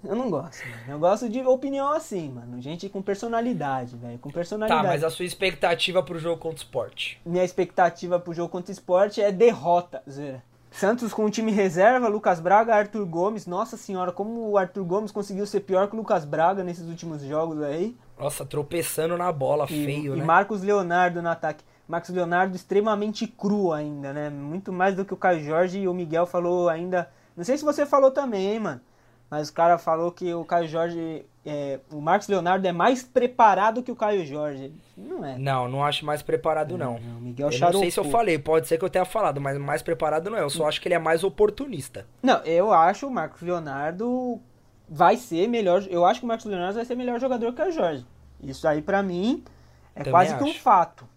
Eu 0.04 0.16
não 0.16 0.28
gosto, 0.30 0.62
mano. 0.68 0.82
Eu 0.88 0.98
gosto 0.98 1.28
de 1.28 1.40
opinião 1.42 1.92
assim, 1.92 2.30
mano. 2.30 2.60
Gente 2.60 2.88
com 2.88 3.00
personalidade, 3.00 3.96
velho. 3.96 4.18
Com 4.18 4.30
Tá, 4.30 4.34
personalidade. 4.34 4.86
mas 4.86 5.04
a 5.04 5.10
sua 5.10 5.24
expectativa 5.24 6.02
pro 6.02 6.18
jogo 6.18 6.38
contra 6.40 6.58
o 6.58 6.62
Sport? 6.62 7.14
Minha 7.24 7.44
expectativa 7.44 8.18
pro 8.18 8.34
jogo 8.34 8.48
contra 8.48 8.70
o 8.70 8.72
esporte 8.72 9.20
é 9.22 9.30
derrota, 9.30 10.02
Zera. 10.08 10.42
Santos 10.70 11.12
com 11.12 11.26
o 11.26 11.30
time 11.30 11.52
reserva, 11.52 12.08
Lucas 12.08 12.40
Braga, 12.40 12.74
Arthur 12.74 13.04
Gomes. 13.04 13.46
Nossa 13.46 13.76
senhora, 13.76 14.10
como 14.10 14.48
o 14.50 14.56
Arthur 14.56 14.84
Gomes 14.84 15.12
conseguiu 15.12 15.46
ser 15.46 15.60
pior 15.60 15.86
que 15.86 15.94
o 15.94 15.98
Lucas 15.98 16.24
Braga 16.24 16.64
nesses 16.64 16.88
últimos 16.88 17.22
jogos 17.22 17.62
aí. 17.62 17.94
Nossa, 18.18 18.44
tropeçando 18.46 19.16
na 19.18 19.30
bola, 19.30 19.66
E, 19.66 19.84
feio, 19.84 20.16
e 20.16 20.18
né? 20.20 20.24
Marcos 20.24 20.62
Leonardo 20.62 21.20
no 21.20 21.28
ataque. 21.28 21.62
Marcos 21.86 22.08
Leonardo 22.10 22.56
extremamente 22.56 23.26
cru 23.26 23.70
ainda, 23.72 24.14
né? 24.14 24.30
Muito 24.30 24.72
mais 24.72 24.94
do 24.96 25.04
que 25.04 25.12
o 25.12 25.16
Caio 25.16 25.44
Jorge 25.44 25.78
e 25.80 25.86
o 25.88 25.92
Miguel 25.92 26.24
falou 26.26 26.68
ainda 26.70 27.10
Não 27.36 27.44
sei 27.44 27.58
se 27.58 27.64
você 27.64 27.84
falou 27.84 28.10
também, 28.10 28.52
hein, 28.52 28.58
mano. 28.60 28.80
Mas 29.32 29.48
o 29.48 29.52
cara 29.54 29.78
falou 29.78 30.12
que 30.12 30.34
o 30.34 30.44
Caio 30.44 30.68
Jorge. 30.68 31.24
É, 31.42 31.80
o 31.90 32.02
Marcos 32.02 32.28
Leonardo 32.28 32.68
é 32.68 32.70
mais 32.70 33.02
preparado 33.02 33.82
que 33.82 33.90
o 33.90 33.96
Caio 33.96 34.26
Jorge. 34.26 34.70
Não 34.94 35.24
é. 35.24 35.38
Não, 35.38 35.66
não 35.68 35.82
acho 35.82 36.04
mais 36.04 36.20
preparado, 36.20 36.76
não. 36.76 37.00
Não, 37.00 37.18
Miguel 37.18 37.50
eu 37.50 37.58
não 37.58 37.80
sei 37.80 37.90
se 37.90 37.98
eu 37.98 38.04
falei, 38.04 38.38
pode 38.38 38.68
ser 38.68 38.76
que 38.76 38.84
eu 38.84 38.90
tenha 38.90 39.06
falado, 39.06 39.40
mas 39.40 39.56
mais 39.56 39.80
preparado 39.80 40.28
não 40.28 40.36
é. 40.36 40.42
Eu 40.42 40.50
só 40.50 40.68
acho 40.68 40.82
que 40.82 40.86
ele 40.86 40.96
é 40.96 40.98
mais 40.98 41.24
oportunista. 41.24 42.06
Não, 42.22 42.44
eu 42.44 42.74
acho 42.74 43.06
o 43.06 43.10
Marcos 43.10 43.40
Leonardo 43.40 44.38
vai 44.86 45.16
ser 45.16 45.48
melhor. 45.48 45.82
Eu 45.88 46.04
acho 46.04 46.20
que 46.20 46.26
o 46.26 46.28
Marcos 46.28 46.44
Leonardo 46.44 46.74
vai 46.74 46.84
ser 46.84 46.94
melhor 46.94 47.18
jogador 47.18 47.46
que 47.46 47.52
o 47.52 47.56
Caio 47.56 47.72
Jorge. 47.72 48.06
Isso 48.42 48.68
aí, 48.68 48.82
pra 48.82 49.02
mim, 49.02 49.42
é 49.94 50.00
Também 50.00 50.12
quase 50.12 50.34
acho. 50.34 50.44
que 50.44 50.50
um 50.50 50.52
fato. 50.52 51.08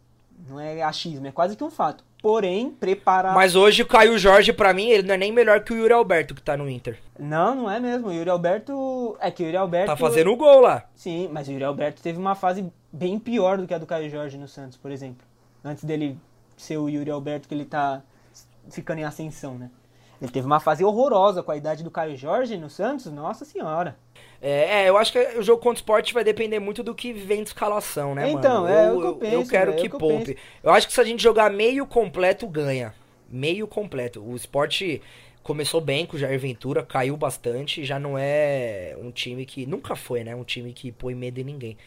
Não 0.48 0.60
é 0.60 0.82
achismo, 0.84 1.26
é 1.26 1.32
quase 1.32 1.56
que 1.56 1.64
um 1.64 1.72
fato. 1.72 2.04
Porém, 2.22 2.72
preparar. 2.72 3.36
Mas 3.36 3.56
hoje 3.56 3.84
o 3.84 3.88
Caio 3.88 4.18
Jorge, 4.18 4.52
pra 4.52 4.74
mim, 4.74 4.90
ele 4.90 5.08
não 5.08 5.14
é 5.14 5.18
nem 5.18 5.32
melhor 5.32 5.64
que 5.64 5.72
o 5.72 5.78
Yuri 5.78 5.94
Alberto 5.94 6.34
que 6.34 6.42
tá 6.42 6.58
no 6.58 6.68
Inter. 6.70 6.98
Não, 7.20 7.54
não 7.54 7.70
é 7.70 7.80
mesmo. 7.80 8.08
O 8.08 8.12
Yuri 8.12 8.30
Alberto. 8.30 9.16
É 9.20 9.30
que 9.30 9.44
o 9.44 9.46
Yuri 9.46 9.58
Alberto. 9.58 9.88
Tá 9.88 9.96
fazendo 9.96 10.32
o 10.32 10.36
gol 10.36 10.62
lá. 10.62 10.86
Sim, 10.96 11.30
mas 11.32 11.48
o 11.48 11.52
Yuri 11.52 11.64
Alberto 11.64 12.02
teve 12.02 12.18
uma 12.18 12.34
fase 12.34 12.66
bem 12.92 13.20
pior 13.20 13.60
do 13.60 13.68
que 13.68 13.74
a 13.74 13.78
do 13.78 13.86
Caio 13.86 14.10
Jorge 14.10 14.38
no 14.38 14.48
Santos, 14.48 14.76
por 14.76 14.92
exemplo. 14.92 15.26
Antes 15.64 15.84
dele 15.84 16.18
ser 16.58 16.78
o 16.78 16.90
Yuri 16.90 17.12
Alberto 17.12 17.48
que 17.48 17.54
ele 17.54 17.66
tá 17.66 18.02
ficando 18.72 19.00
em 19.00 19.04
ascensão, 19.04 19.56
né? 19.56 19.70
Ele 20.26 20.32
teve 20.32 20.46
uma 20.46 20.60
fase 20.60 20.84
horrorosa 20.84 21.42
com 21.44 21.52
a 21.52 21.58
idade 21.58 21.84
do 21.84 21.92
Caio 21.92 22.18
Jorge 22.18 22.58
no 22.58 22.70
Santos, 22.70 23.06
nossa 23.12 23.46
senhora. 23.46 23.96
É, 24.42 24.84
é, 24.84 24.90
eu 24.90 24.98
acho 24.98 25.12
que 25.12 25.20
o 25.38 25.42
jogo 25.42 25.62
contra 25.62 25.78
o 25.78 25.82
esporte 25.82 26.14
vai 26.14 26.24
depender 26.24 26.60
muito 26.60 26.84
do 26.84 26.94
que 26.94 27.14
vem 27.14 27.42
de 27.44 27.50
escalação, 27.50 28.14
né, 28.14 28.30
Então, 28.30 28.64
mano? 28.64 28.76
é 28.76 28.90
eu, 28.90 28.98
o 28.98 29.02
que 29.02 29.08
eu 29.08 29.16
penso, 29.16 29.50
quero 29.50 29.72
velho, 29.72 29.86
é 29.86 29.88
que 29.90 29.96
eu 29.96 30.00
poupe. 30.00 30.26
penso. 30.34 30.38
Eu 30.62 30.72
acho 30.72 30.88
que 30.88 30.94
se 30.94 31.02
a 31.02 31.04
gente 31.04 31.24
jogar 31.24 31.50
meio 31.50 31.86
completo, 31.88 32.48
ganha. 32.48 32.94
Meio 33.30 33.68
completo. 33.68 34.22
O 34.22 34.36
esporte 34.36 35.02
começou 35.42 35.80
bem 35.82 36.06
com 36.06 36.16
o 36.16 36.20
Jair 36.20 36.40
Ventura, 36.40 36.84
caiu 36.84 37.16
bastante, 37.16 37.84
já 37.86 37.98
não 38.00 38.18
é 38.18 38.96
um 39.02 39.12
time 39.12 39.46
que. 39.46 39.66
Nunca 39.66 39.96
foi, 39.96 40.24
né? 40.24 40.36
Um 40.36 40.44
time 40.44 40.74
que 40.74 40.92
põe 40.92 41.16
medo 41.16 41.40
em 41.40 41.44
ninguém. 41.44 41.78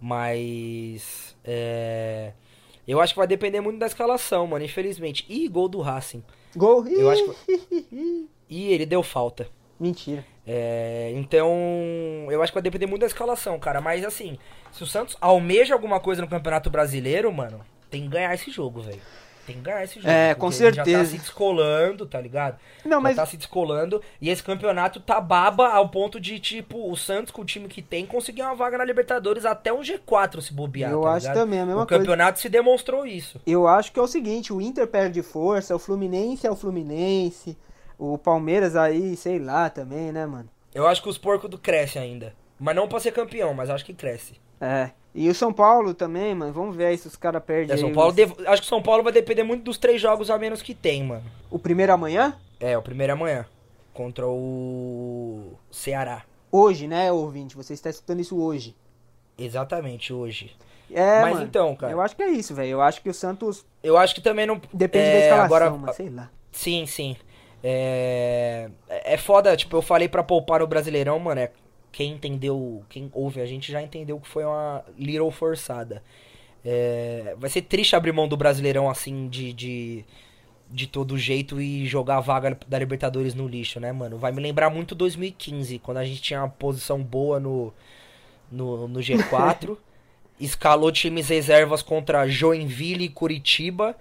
Mas. 0.00 1.36
É. 1.44 2.32
Eu 2.86 3.00
acho 3.00 3.14
que 3.14 3.18
vai 3.18 3.26
depender 3.26 3.60
muito 3.60 3.78
da 3.78 3.86
escalação, 3.86 4.46
mano, 4.46 4.64
infelizmente. 4.64 5.26
Ih, 5.28 5.48
gol 5.48 5.68
do 5.68 5.80
Racing. 5.80 6.22
Gol. 6.56 6.86
Eu 6.88 7.10
acho 7.10 7.34
Ih, 8.48 8.72
ele 8.72 8.86
deu 8.86 9.02
falta. 9.02 9.48
Mentira. 9.78 10.24
É, 10.46 11.12
então, 11.14 11.50
eu 12.30 12.42
acho 12.42 12.52
que 12.52 12.56
vai 12.56 12.62
depender 12.62 12.86
muito 12.86 13.00
da 13.00 13.06
escalação, 13.06 13.58
cara. 13.58 13.80
Mas 13.80 14.04
assim, 14.04 14.38
se 14.72 14.82
o 14.82 14.86
Santos 14.86 15.16
almeja 15.20 15.74
alguma 15.74 16.00
coisa 16.00 16.22
no 16.22 16.28
Campeonato 16.28 16.70
Brasileiro, 16.70 17.32
mano, 17.32 17.60
tem 17.90 18.02
que 18.02 18.08
ganhar 18.08 18.32
esse 18.34 18.50
jogo, 18.50 18.80
velho. 18.80 19.00
Tem 19.46 19.62
esse 19.82 19.96
jogo. 20.00 20.08
É, 20.08 20.34
com 20.34 20.48
ele 20.48 20.54
Já 20.56 20.70
tá 20.70 20.84
certeza. 20.84 21.10
se 21.12 21.18
descolando, 21.18 22.04
tá 22.04 22.20
ligado? 22.20 22.58
Não, 22.84 22.98
Já 22.98 23.00
mas- 23.00 23.16
tá 23.16 23.24
se 23.26 23.36
descolando. 23.36 24.02
E 24.20 24.28
esse 24.28 24.42
campeonato 24.42 24.98
tá 24.98 25.20
baba 25.20 25.68
ao 25.68 25.88
ponto 25.88 26.18
de, 26.20 26.40
tipo, 26.40 26.90
o 26.90 26.96
Santos, 26.96 27.30
com 27.32 27.42
o 27.42 27.44
time 27.44 27.68
que 27.68 27.80
tem, 27.80 28.04
conseguir 28.04 28.42
uma 28.42 28.54
vaga 28.54 28.76
na 28.78 28.84
Libertadores 28.84 29.44
até 29.44 29.72
um 29.72 29.80
G4 29.82 30.40
se 30.42 30.52
bobear. 30.52 30.90
Eu 30.90 31.02
tá 31.02 31.10
acho 31.12 31.26
ligado? 31.28 31.34
também, 31.44 31.60
a 31.60 31.66
mesma 31.66 31.82
O 31.82 31.86
coisa. 31.86 32.02
campeonato 32.02 32.40
se 32.40 32.48
demonstrou 32.48 33.06
isso. 33.06 33.40
Eu 33.46 33.68
acho 33.68 33.92
que 33.92 33.98
é 33.98 34.02
o 34.02 34.06
seguinte, 34.08 34.52
o 34.52 34.60
Inter 34.60 34.86
perde 34.88 35.22
força, 35.22 35.74
o 35.74 35.78
Fluminense 35.78 36.46
é 36.46 36.50
o 36.50 36.56
Fluminense, 36.56 37.56
o 37.98 38.18
Palmeiras 38.18 38.74
aí, 38.76 39.16
sei 39.16 39.38
lá 39.38 39.70
também, 39.70 40.10
né, 40.12 40.26
mano? 40.26 40.48
Eu 40.74 40.86
acho 40.86 41.02
que 41.02 41.08
os 41.08 41.16
porcos 41.16 41.48
do 41.48 41.56
crescem 41.58 42.02
ainda. 42.02 42.34
Mas 42.58 42.74
não 42.76 42.88
pra 42.88 43.00
ser 43.00 43.12
campeão, 43.12 43.52
mas 43.54 43.68
acho 43.70 43.84
que 43.84 43.92
cresce. 43.94 44.34
É. 44.60 44.90
E 45.14 45.28
o 45.28 45.34
São 45.34 45.52
Paulo 45.52 45.94
também, 45.94 46.34
mano, 46.34 46.52
vamos 46.52 46.76
ver 46.76 46.86
aí 46.86 46.98
se 46.98 47.06
os 47.06 47.16
caras 47.16 47.42
perdem 47.42 47.74
É, 47.74 47.78
São 47.78 47.92
Paulo 47.92 48.12
dev- 48.12 48.32
Acho 48.46 48.62
que 48.62 48.66
o 48.66 48.68
São 48.68 48.82
Paulo 48.82 49.02
vai 49.02 49.12
depender 49.12 49.42
muito 49.42 49.64
dos 49.64 49.78
três 49.78 50.00
jogos 50.00 50.30
a 50.30 50.38
menos 50.38 50.60
que 50.62 50.74
tem, 50.74 51.02
mano. 51.04 51.24
o 51.50 51.58
primeiro 51.58 51.92
amanhã? 51.92 52.36
É, 52.60 52.76
o 52.76 52.82
primeiro 52.82 53.12
é 53.12 53.14
amanhã. 53.14 53.46
Contra 53.94 54.26
o 54.26 55.52
Ceará. 55.70 56.22
Hoje, 56.52 56.86
né, 56.86 57.10
ouvinte? 57.10 57.56
Você 57.56 57.72
está 57.72 57.88
escutando 57.90 58.20
isso 58.20 58.38
hoje. 58.38 58.74
Exatamente, 59.38 60.12
hoje. 60.12 60.54
É, 60.90 61.20
Mas 61.22 61.34
mano, 61.34 61.46
então, 61.46 61.74
cara. 61.74 61.92
Eu 61.92 62.00
acho 62.00 62.14
que 62.14 62.22
é 62.22 62.28
isso, 62.30 62.54
velho. 62.54 62.70
Eu 62.70 62.82
acho 62.82 63.00
que 63.02 63.08
o 63.08 63.14
Santos 63.14 63.64
Eu 63.82 63.96
acho 63.96 64.14
que 64.14 64.20
também 64.20 64.46
não. 64.46 64.60
depende 64.72 65.06
é, 65.06 65.12
da 65.12 65.18
escalação, 65.18 65.44
agora, 65.44 65.70
mano, 65.70 65.92
sei 65.92 66.10
lá. 66.10 66.30
Sim, 66.52 66.86
sim. 66.86 67.16
É... 67.62 68.70
é 68.88 69.16
foda, 69.16 69.56
tipo, 69.56 69.76
eu 69.76 69.82
falei 69.82 70.08
pra 70.08 70.22
poupar 70.22 70.62
o 70.62 70.66
Brasileirão, 70.66 71.18
mano. 71.18 71.40
É... 71.40 71.50
Quem 71.96 72.12
entendeu, 72.12 72.84
quem 72.90 73.08
ouve 73.14 73.40
a 73.40 73.46
gente 73.46 73.72
já 73.72 73.80
entendeu 73.80 74.20
que 74.20 74.28
foi 74.28 74.44
uma 74.44 74.84
little 74.98 75.30
forçada. 75.30 76.02
É... 76.62 77.34
Vai 77.38 77.48
ser 77.48 77.62
triste 77.62 77.96
abrir 77.96 78.12
mão 78.12 78.28
do 78.28 78.36
Brasileirão 78.36 78.90
assim 78.90 79.30
de, 79.30 79.50
de, 79.54 80.04
de 80.70 80.86
todo 80.86 81.16
jeito 81.16 81.58
e 81.58 81.86
jogar 81.86 82.18
a 82.18 82.20
vaga 82.20 82.58
da 82.68 82.78
Libertadores 82.78 83.32
no 83.32 83.48
lixo, 83.48 83.80
né, 83.80 83.92
mano? 83.92 84.18
Vai 84.18 84.30
me 84.30 84.42
lembrar 84.42 84.68
muito 84.68 84.94
2015, 84.94 85.78
quando 85.78 85.96
a 85.96 86.04
gente 86.04 86.20
tinha 86.20 86.42
uma 86.42 86.50
posição 86.50 87.02
boa 87.02 87.40
no, 87.40 87.72
no, 88.52 88.86
no 88.86 89.00
G4. 89.00 89.78
escalou 90.38 90.92
times 90.92 91.30
reservas 91.30 91.80
contra 91.80 92.28
Joinville 92.28 93.04
e 93.04 93.08
Curitiba. 93.08 93.96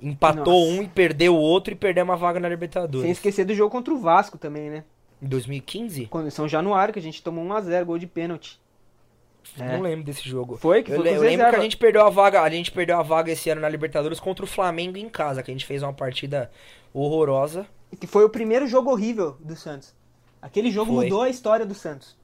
Empatou 0.00 0.70
Nossa. 0.70 0.80
um 0.80 0.82
e 0.84 0.88
perdeu 0.88 1.34
o 1.34 1.38
outro 1.38 1.74
e 1.74 1.76
perdeu 1.76 2.02
uma 2.02 2.16
vaga 2.16 2.40
na 2.40 2.48
Libertadores. 2.48 3.02
Sem 3.02 3.10
esquecer 3.10 3.44
do 3.44 3.54
jogo 3.54 3.70
contra 3.70 3.92
o 3.92 3.98
Vasco 3.98 4.38
também, 4.38 4.70
né? 4.70 4.84
Em 5.22 5.26
2015? 5.26 6.06
Quando 6.06 6.26
em 6.26 6.30
São 6.30 6.48
Januário, 6.48 6.92
que 6.92 6.98
a 6.98 7.02
gente 7.02 7.22
tomou 7.22 7.44
1x0, 7.44 7.84
gol 7.84 7.98
de 7.98 8.06
pênalti. 8.06 8.60
É. 9.58 9.76
Não 9.76 9.82
lembro 9.82 10.04
desse 10.04 10.28
jogo. 10.28 10.56
Foi, 10.56 10.82
que 10.82 10.92
eu, 10.92 10.96
foi 10.96 11.08
eu 11.08 11.14
os 11.14 11.20
lembro 11.20 11.48
que 11.48 11.56
a 11.56 11.60
gente 11.60 11.76
perdeu 11.76 12.04
a 12.04 12.10
vaga, 12.10 12.42
a 12.42 12.50
gente 12.50 12.72
perdeu 12.72 12.98
a 12.98 13.02
vaga 13.02 13.30
esse 13.30 13.48
ano 13.48 13.60
na 13.60 13.68
Libertadores 13.68 14.18
contra 14.18 14.44
o 14.44 14.48
Flamengo 14.48 14.98
em 14.98 15.08
casa, 15.08 15.42
que 15.42 15.50
a 15.50 15.54
gente 15.54 15.64
fez 15.64 15.82
uma 15.82 15.92
partida 15.92 16.50
horrorosa. 16.92 17.66
E 17.92 17.96
Que 17.96 18.06
foi 18.06 18.24
o 18.24 18.28
primeiro 18.28 18.66
jogo 18.66 18.90
horrível 18.90 19.36
do 19.40 19.54
Santos. 19.54 19.94
Aquele 20.42 20.70
jogo 20.70 20.92
Foi. 20.92 21.04
mudou 21.04 21.22
a 21.22 21.28
história 21.30 21.64
do 21.64 21.74
Santos. 21.74 22.16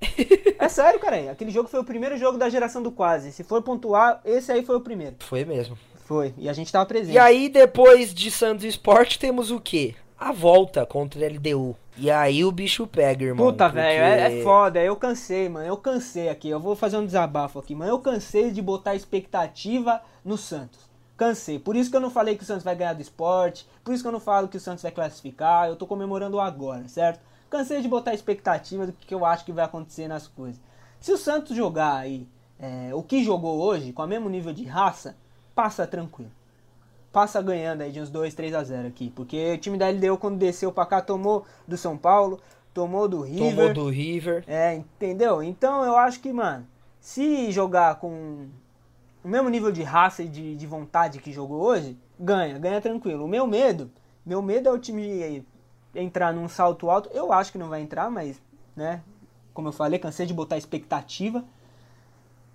é 0.58 0.68
sério, 0.68 0.98
cara. 0.98 1.30
Aquele 1.30 1.50
jogo 1.50 1.68
foi 1.68 1.80
o 1.80 1.84
primeiro 1.84 2.16
jogo 2.16 2.38
da 2.38 2.48
geração 2.48 2.82
do 2.82 2.90
quase. 2.90 3.32
Se 3.32 3.44
for 3.44 3.62
pontuar, 3.62 4.20
esse 4.24 4.50
aí 4.50 4.64
foi 4.64 4.76
o 4.76 4.80
primeiro. 4.80 5.16
Foi 5.20 5.44
mesmo. 5.44 5.76
Foi. 6.04 6.34
E 6.38 6.48
a 6.48 6.52
gente 6.52 6.72
tava 6.72 6.86
presente. 6.86 7.14
E 7.14 7.18
aí 7.18 7.48
depois 7.48 8.14
de 8.14 8.30
Santos 8.30 8.64
Sport 8.64 9.18
temos 9.18 9.50
o 9.50 9.60
quê? 9.60 9.94
A 10.20 10.32
volta 10.32 10.84
contra 10.84 11.18
o 11.18 11.24
LDU. 11.24 11.74
E 11.96 12.10
aí 12.10 12.44
o 12.44 12.52
bicho 12.52 12.86
pega, 12.86 13.24
irmão. 13.24 13.46
Puta, 13.46 13.64
porque- 13.64 13.80
velho, 13.80 14.04
é, 14.04 14.40
é 14.40 14.42
foda. 14.42 14.78
Eu 14.78 14.94
cansei, 14.94 15.48
mano. 15.48 15.66
Eu 15.66 15.78
cansei 15.78 16.28
aqui. 16.28 16.50
Eu 16.50 16.60
vou 16.60 16.76
fazer 16.76 16.98
um 16.98 17.06
desabafo 17.06 17.58
aqui, 17.58 17.74
mano. 17.74 17.90
Eu 17.90 17.98
cansei 17.98 18.50
de 18.50 18.60
botar 18.60 18.94
expectativa 18.94 20.02
no 20.22 20.36
Santos. 20.36 20.78
Cansei. 21.16 21.58
Por 21.58 21.74
isso 21.74 21.90
que 21.90 21.96
eu 21.96 22.00
não 22.00 22.10
falei 22.10 22.36
que 22.36 22.42
o 22.42 22.46
Santos 22.46 22.64
vai 22.64 22.76
ganhar 22.76 22.92
do 22.92 23.00
esporte. 23.02 23.66
Por 23.82 23.94
isso 23.94 24.02
que 24.02 24.08
eu 24.08 24.12
não 24.12 24.20
falo 24.20 24.46
que 24.48 24.58
o 24.58 24.60
Santos 24.60 24.82
vai 24.82 24.92
classificar. 24.92 25.68
Eu 25.68 25.76
tô 25.76 25.86
comemorando 25.86 26.38
agora, 26.38 26.86
certo? 26.86 27.20
Cansei 27.48 27.80
de 27.80 27.88
botar 27.88 28.12
expectativa 28.14 28.86
do 28.86 28.92
que 28.92 29.14
eu 29.14 29.24
acho 29.24 29.44
que 29.44 29.52
vai 29.52 29.64
acontecer 29.64 30.06
nas 30.06 30.28
coisas. 30.28 30.60
Se 31.00 31.12
o 31.12 31.16
Santos 31.18 31.56
jogar 31.56 31.96
aí 31.96 32.28
é, 32.58 32.90
o 32.94 33.02
que 33.02 33.24
jogou 33.24 33.58
hoje, 33.60 33.90
com 33.92 34.02
o 34.02 34.06
mesmo 34.06 34.28
nível 34.28 34.52
de 34.52 34.64
raça, 34.64 35.16
passa 35.54 35.86
tranquilo. 35.86 36.30
Passa 37.12 37.42
ganhando 37.42 37.82
aí 37.82 37.90
de 37.90 38.00
uns 38.00 38.10
2, 38.10 38.34
3 38.34 38.54
a 38.54 38.62
0 38.62 38.88
aqui. 38.88 39.10
Porque 39.10 39.54
o 39.54 39.58
time 39.58 39.76
da 39.76 39.88
LDU, 39.88 40.16
quando 40.16 40.38
desceu 40.38 40.70
pra 40.70 40.86
cá, 40.86 41.00
tomou 41.00 41.44
do 41.66 41.76
São 41.76 41.96
Paulo, 41.96 42.40
tomou 42.72 43.08
do 43.08 43.22
River. 43.22 43.50
Tomou 43.50 43.74
do 43.74 43.88
River. 43.88 44.44
É, 44.46 44.74
entendeu? 44.74 45.42
Então 45.42 45.84
eu 45.84 45.96
acho 45.96 46.20
que, 46.20 46.32
mano, 46.32 46.66
se 47.00 47.50
jogar 47.50 47.96
com 47.96 48.48
o 49.24 49.28
mesmo 49.28 49.48
nível 49.48 49.72
de 49.72 49.82
raça 49.82 50.22
e 50.22 50.28
de, 50.28 50.56
de 50.56 50.66
vontade 50.66 51.18
que 51.18 51.32
jogou 51.32 51.60
hoje, 51.60 51.98
ganha, 52.18 52.58
ganha 52.58 52.80
tranquilo. 52.80 53.24
O 53.24 53.28
meu 53.28 53.46
medo, 53.46 53.90
meu 54.24 54.40
medo 54.40 54.68
é 54.68 54.72
o 54.72 54.78
time 54.78 55.44
entrar 55.94 56.32
num 56.32 56.48
salto 56.48 56.90
alto. 56.90 57.10
Eu 57.12 57.32
acho 57.32 57.52
que 57.52 57.58
não 57.58 57.68
vai 57.68 57.80
entrar, 57.80 58.10
mas, 58.10 58.40
né, 58.76 59.02
como 59.52 59.68
eu 59.68 59.72
falei, 59.72 59.98
cansei 59.98 60.26
de 60.26 60.34
botar 60.34 60.56
expectativa. 60.56 61.44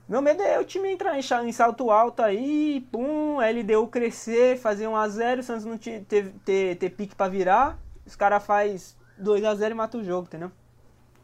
Meu 0.07 0.21
medo 0.21 0.41
é 0.43 0.59
o 0.59 0.63
time 0.65 0.91
entrar 0.91 1.17
em, 1.17 1.51
salto 1.51 1.89
alto 1.89 2.21
aí, 2.21 2.87
pum, 2.91 3.37
LDU 3.39 3.87
crescer, 3.87 4.57
fazer 4.57 4.85
1x0, 4.85 5.39
o 5.39 5.43
Santos 5.43 5.65
não 5.65 5.77
te- 5.77 6.01
ter, 6.01 6.31
ter, 6.45 6.75
ter 6.77 6.89
pique 6.91 7.15
pra 7.15 7.27
virar, 7.27 7.79
os 8.05 8.15
caras 8.15 8.43
faz 8.45 8.95
2x0 9.19 9.71
e 9.71 9.73
mata 9.73 9.97
o 9.97 10.03
jogo, 10.03 10.27
entendeu? 10.27 10.51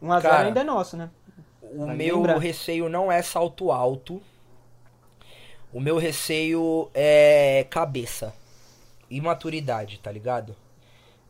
1x0 0.01 0.21
Cara, 0.21 0.47
ainda 0.47 0.61
é 0.61 0.63
nosso, 0.63 0.97
né? 0.97 1.11
O 1.61 1.85
Vai 1.85 1.95
meu 1.95 2.15
lembrar. 2.17 2.39
receio 2.39 2.89
não 2.89 3.11
é 3.11 3.21
salto 3.21 3.71
alto. 3.71 4.19
O 5.71 5.79
meu 5.79 5.97
receio 5.97 6.89
é 6.93 7.65
cabeça. 7.69 8.33
Imaturidade, 9.09 9.99
tá 9.99 10.11
ligado? 10.11 10.55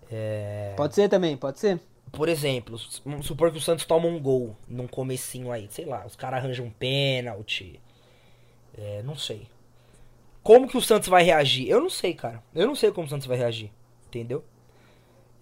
É... 0.10 0.74
Pode 0.78 0.96
ser 0.96 1.10
também, 1.10 1.36
pode 1.38 1.60
ser. 1.60 1.80
Por 2.12 2.28
exemplo, 2.28 2.78
vamos 3.06 3.26
supor 3.26 3.52
que 3.52 3.58
o 3.58 3.62
Santos 3.62 3.86
toma 3.86 4.08
um 4.08 4.20
gol 4.20 4.56
num 4.68 4.88
comecinho 4.88 5.52
aí, 5.52 5.68
sei 5.72 5.86
lá, 5.86 6.06
os 6.06 6.16
caras 6.16 6.40
arranjam 6.44 6.66
um 6.66 6.70
pênalti. 6.72 7.80
É, 8.78 9.02
não 9.04 9.16
sei. 9.16 9.48
Como 10.44 10.68
que 10.68 10.78
o 10.78 10.82
Santos 10.82 11.08
vai 11.10 11.24
reagir? 11.24 11.70
Eu 11.70 11.80
não 11.82 11.90
sei, 11.90 12.14
cara. 12.14 12.44
Eu 12.54 12.68
não 12.68 12.76
sei 12.76 12.92
como 12.92 13.08
o 13.08 13.10
Santos 13.10 13.28
vai 13.28 13.38
reagir. 13.38 13.72
Entendeu? 14.08 14.44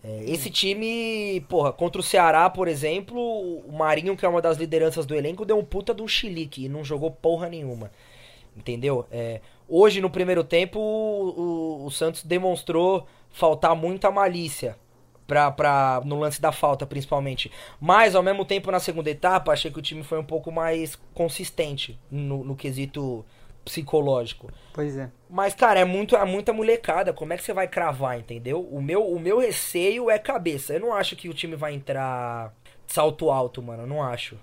É, 0.04 0.24
esse 0.28 0.50
time, 0.50 1.42
porra, 1.50 1.74
contra 1.74 2.00
o 2.00 2.04
Ceará, 2.04 2.50
por 2.50 2.68
exemplo, 2.68 3.20
o 3.20 3.72
Marinho, 3.74 4.16
que 4.16 4.26
é 4.26 4.30
uma 4.30 4.42
das 4.42 4.58
lideranças 4.58 5.06
do 5.06 5.16
elenco, 5.16 5.46
deu 5.46 5.58
um 5.58 5.66
puta 5.66 5.94
de 5.94 6.02
um 6.02 6.08
chilique 6.08 6.66
e 6.66 6.70
não 6.70 6.84
jogou 6.86 7.12
porra 7.12 7.50
nenhuma. 7.50 7.92
Entendeu? 8.56 9.06
É, 9.12 9.42
hoje, 9.68 10.02
no 10.02 10.10
primeiro 10.10 10.44
tempo, 10.44 10.80
o, 10.80 11.82
o- 11.84 11.86
o 11.86 11.92
Santos 11.92 12.24
demonstrou 12.24 13.08
faltar 13.32 13.76
muita 13.76 14.12
malícia. 14.12 14.78
Pra, 15.30 15.52
pra, 15.52 16.02
no 16.04 16.20
lance 16.20 16.42
da 16.42 16.52
falta, 16.52 16.88
principalmente. 16.88 17.52
Mas, 17.80 18.16
ao 18.16 18.24
mesmo 18.24 18.44
tempo, 18.44 18.72
na 18.72 18.80
segunda 18.80 19.12
etapa, 19.12 19.52
achei 19.52 19.70
que 19.70 19.78
o 19.78 19.82
time 19.82 20.04
foi 20.04 20.18
um 20.18 20.24
pouco 20.24 20.52
mais 20.52 20.98
consistente 21.14 22.00
no, 22.10 22.44
no 22.44 22.56
quesito 22.56 23.24
psicológico. 23.64 24.52
Pois 24.74 24.98
é. 24.98 25.12
Mas, 25.30 25.54
cara, 25.54 25.80
é, 25.80 25.86
muito, 25.86 26.16
é 26.16 26.26
muita 26.26 26.52
molecada. 26.52 27.14
Como 27.14 27.32
é 27.32 27.38
que 27.38 27.44
você 27.44 27.54
vai 27.54 27.68
cravar, 27.68 28.18
entendeu? 28.18 28.68
O 28.72 28.82
meu, 28.82 29.06
o 29.06 29.20
meu 29.20 29.38
receio 29.38 30.10
é 30.10 30.18
cabeça. 30.18 30.74
Eu 30.74 30.80
não 30.80 30.94
acho 30.96 31.16
que 31.16 31.30
o 31.30 31.34
time 31.34 31.56
vai 31.56 31.76
entrar 31.76 32.52
salto 32.88 33.30
alto, 33.30 33.62
mano. 33.62 33.84
Eu 33.84 33.88
não 33.88 34.02
acho. 34.02 34.36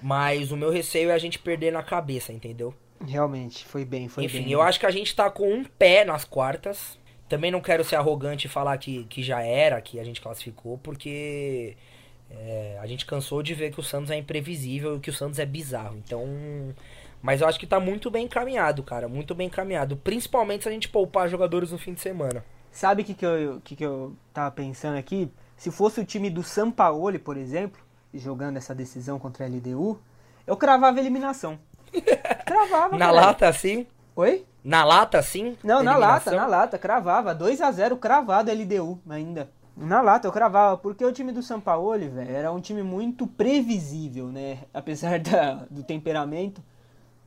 Mas 0.00 0.52
o 0.52 0.56
meu 0.56 0.70
receio 0.70 1.10
é 1.10 1.14
a 1.14 1.18
gente 1.18 1.40
perder 1.40 1.72
na 1.72 1.82
cabeça, 1.82 2.32
entendeu? 2.32 2.72
Realmente, 3.04 3.64
foi 3.64 3.84
bem, 3.84 4.08
foi 4.08 4.24
Enfim, 4.24 4.44
bem. 4.44 4.52
eu 4.52 4.62
acho 4.62 4.78
que 4.78 4.86
a 4.86 4.90
gente 4.92 5.16
tá 5.16 5.28
com 5.28 5.52
um 5.52 5.64
pé 5.64 6.04
nas 6.04 6.24
quartas. 6.24 6.96
Também 7.32 7.50
não 7.50 7.62
quero 7.62 7.82
ser 7.82 7.96
arrogante 7.96 8.46
e 8.46 8.50
falar 8.50 8.76
que, 8.76 9.04
que 9.04 9.22
já 9.22 9.40
era, 9.40 9.80
que 9.80 9.98
a 9.98 10.04
gente 10.04 10.20
classificou, 10.20 10.76
porque 10.76 11.74
é, 12.30 12.78
a 12.78 12.86
gente 12.86 13.06
cansou 13.06 13.42
de 13.42 13.54
ver 13.54 13.72
que 13.72 13.80
o 13.80 13.82
Santos 13.82 14.10
é 14.10 14.16
imprevisível 14.18 14.98
e 14.98 15.00
que 15.00 15.08
o 15.08 15.14
Santos 15.14 15.38
é 15.38 15.46
bizarro. 15.46 15.96
Então. 15.96 16.26
Mas 17.22 17.40
eu 17.40 17.48
acho 17.48 17.58
que 17.58 17.66
tá 17.66 17.80
muito 17.80 18.10
bem 18.10 18.26
encaminhado, 18.26 18.82
cara. 18.82 19.08
Muito 19.08 19.34
bem 19.34 19.46
encaminhado. 19.46 19.96
Principalmente 19.96 20.64
se 20.64 20.68
a 20.68 20.72
gente 20.72 20.90
poupar 20.90 21.26
jogadores 21.26 21.72
no 21.72 21.78
fim 21.78 21.94
de 21.94 22.02
semana. 22.02 22.44
Sabe 22.70 23.00
o 23.00 23.04
que, 23.06 23.14
que, 23.14 23.24
eu, 23.24 23.62
que, 23.64 23.76
que 23.76 23.84
eu 23.86 24.14
tava 24.34 24.50
pensando 24.50 24.98
aqui? 24.98 25.32
Se 25.56 25.70
fosse 25.70 26.02
o 26.02 26.04
time 26.04 26.28
do 26.28 26.42
Sampaoli, 26.42 27.18
por 27.18 27.38
exemplo, 27.38 27.80
jogando 28.12 28.58
essa 28.58 28.74
decisão 28.74 29.18
contra 29.18 29.46
a 29.46 29.48
LDU, 29.48 29.98
eu 30.46 30.54
cravava 30.54 30.98
a 30.98 31.00
eliminação. 31.00 31.58
Cravava, 32.44 32.98
Na 32.98 33.06
cara. 33.06 33.10
lata, 33.12 33.48
assim? 33.48 33.86
Oi? 34.14 34.44
Na 34.64 34.84
lata, 34.84 35.18
assim? 35.18 35.56
Não, 35.62 35.82
na 35.82 35.96
lata, 35.96 36.30
na 36.30 36.46
lata, 36.46 36.78
cravava. 36.78 37.34
2 37.34 37.60
a 37.60 37.70
0 37.72 37.96
cravado 37.96 38.50
LDU 38.50 39.00
ainda. 39.08 39.50
Na 39.76 40.00
lata 40.00 40.28
eu 40.28 40.32
cravava, 40.32 40.76
porque 40.76 41.04
o 41.04 41.12
time 41.12 41.32
do 41.32 41.42
Sampaoli, 41.42 42.08
velho, 42.08 42.30
era 42.30 42.52
um 42.52 42.60
time 42.60 42.82
muito 42.82 43.26
previsível, 43.26 44.28
né? 44.28 44.58
Apesar 44.72 45.18
da, 45.18 45.66
do 45.70 45.82
temperamento. 45.82 46.62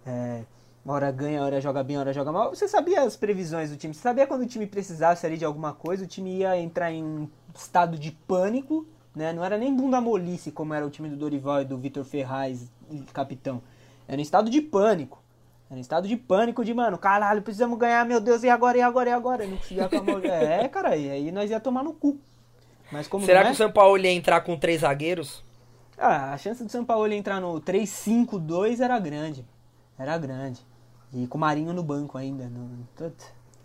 É, 0.05 0.43
uma 0.85 0.93
hora 0.93 1.11
ganha, 1.11 1.39
uma 1.39 1.47
hora 1.47 1.59
joga 1.59 1.83
bem, 1.83 1.97
uma 1.97 2.01
hora 2.01 2.13
joga 2.13 2.31
mal. 2.31 2.51
Você 2.51 2.67
sabia 2.67 3.01
as 3.01 3.17
previsões 3.17 3.71
do 3.71 3.75
time? 3.75 3.93
Você 3.93 4.01
sabia 4.01 4.27
quando 4.27 4.43
o 4.43 4.45
time 4.45 4.67
precisasse 4.67 5.25
ali 5.25 5.37
de 5.37 5.43
alguma 5.43 5.73
coisa, 5.73 6.03
o 6.03 6.07
time 6.07 6.37
ia 6.37 6.57
entrar 6.57 6.91
em 6.91 7.03
um 7.03 7.27
estado 7.55 7.97
de 7.97 8.11
pânico, 8.11 8.85
né? 9.15 9.33
Não 9.33 9.43
era 9.43 9.57
nem 9.57 9.75
bunda 9.75 9.99
molice 9.99 10.51
como 10.51 10.73
era 10.73 10.85
o 10.85 10.89
time 10.89 11.09
do 11.09 11.17
Dorival 11.17 11.63
e 11.63 11.65
do 11.65 11.75
Vitor 11.77 12.05
Ferraz, 12.05 12.71
capitão. 13.11 13.61
Era 14.07 14.19
um 14.19 14.21
estado 14.21 14.49
de 14.49 14.61
pânico. 14.61 15.24
Era 15.69 15.77
um 15.77 15.81
estado 15.81 16.07
de 16.07 16.15
pânico 16.15 16.63
de, 16.63 16.73
mano, 16.73 16.97
caralho, 16.97 17.41
precisamos 17.41 17.77
ganhar, 17.79 18.05
meu 18.05 18.19
Deus, 18.19 18.43
e 18.43 18.49
agora, 18.49 18.77
e 18.77 18.81
agora, 18.81 19.09
e 19.09 19.13
agora? 19.13 19.43
Eu 19.43 19.49
não 19.49 19.57
conseguia 19.57 19.85
acalmar. 19.85 20.17
o- 20.17 20.25
É, 20.25 20.67
cara, 20.67 20.95
e 20.95 21.09
aí 21.09 21.31
nós 21.31 21.49
ia 21.49 21.59
tomar 21.59 21.83
no 21.83 21.93
cu. 21.93 22.17
Mas 22.91 23.07
como 23.07 23.25
Será 23.25 23.41
que 23.41 23.47
é, 23.47 23.51
o 23.51 23.55
São 23.55 23.71
Paulo 23.71 23.97
ia 23.97 24.11
entrar 24.11 24.41
com 24.41 24.55
três 24.57 24.81
zagueiros? 24.81 25.43
ah, 25.97 26.33
a 26.33 26.37
chance 26.37 26.63
do 26.63 26.69
São 26.71 26.83
Paulo 26.85 27.11
entrar 27.13 27.39
no 27.41 27.59
3-5-2 27.61 28.79
era 28.79 28.99
grande. 28.99 29.43
Era 29.97 30.17
grande. 30.17 30.61
E 31.13 31.25
com 31.25 31.37
o 31.37 31.41
Marinho 31.41 31.73
no 31.73 31.81
banco 31.81 32.17
ainda. 32.17 32.45
no-. 32.45 32.85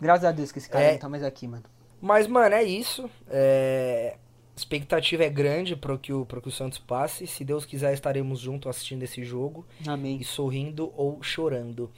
Graças 0.01 0.25
a 0.25 0.33
Deus 0.33 0.51
que 0.53 0.59
esse 0.59 0.71
cara 0.71 0.85
É. 0.85 0.93
não 0.93 0.99
tá 0.99 1.09
mais 1.09 1.23
aqui, 1.23 1.47
mano. 1.49 1.65
Mas, 2.01 2.27
mano, 2.27 2.55
é 2.55 2.63
isso. 2.63 3.11
É... 3.29 4.17
Expectativa 4.61 5.25
é 5.25 5.31
grande 5.31 5.75
pro 5.75 5.99
que, 5.99 6.12
o, 6.12 6.27
que 6.27 6.49
o 6.49 6.53
Santos 6.53 6.77
passe. 6.79 7.27
Se 7.27 7.42
Deus 7.44 7.64
quiser, 7.64 7.94
estaremos 7.94 8.38
juntos 8.40 8.68
assistindo 8.68 9.03
esse 9.03 9.25
jogo. 9.25 9.64
Amém. 9.87 10.18
E 10.20 10.25
sorrindo 10.25 10.92
ou 10.94 11.23
chorando. 11.23 11.90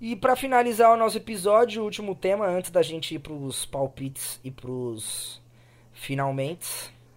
E 0.00 0.16
pra 0.16 0.34
finalizar 0.34 0.90
o 0.90 0.96
nosso 0.96 1.18
episódio, 1.18 1.82
o 1.82 1.84
último 1.84 2.14
tema, 2.14 2.46
antes 2.46 2.70
da 2.70 2.80
gente 2.80 3.14
ir 3.14 3.18
pros 3.18 3.66
palpites 3.66 4.40
e 4.42 4.50
pros 4.50 5.38
finalmente. 5.92 6.66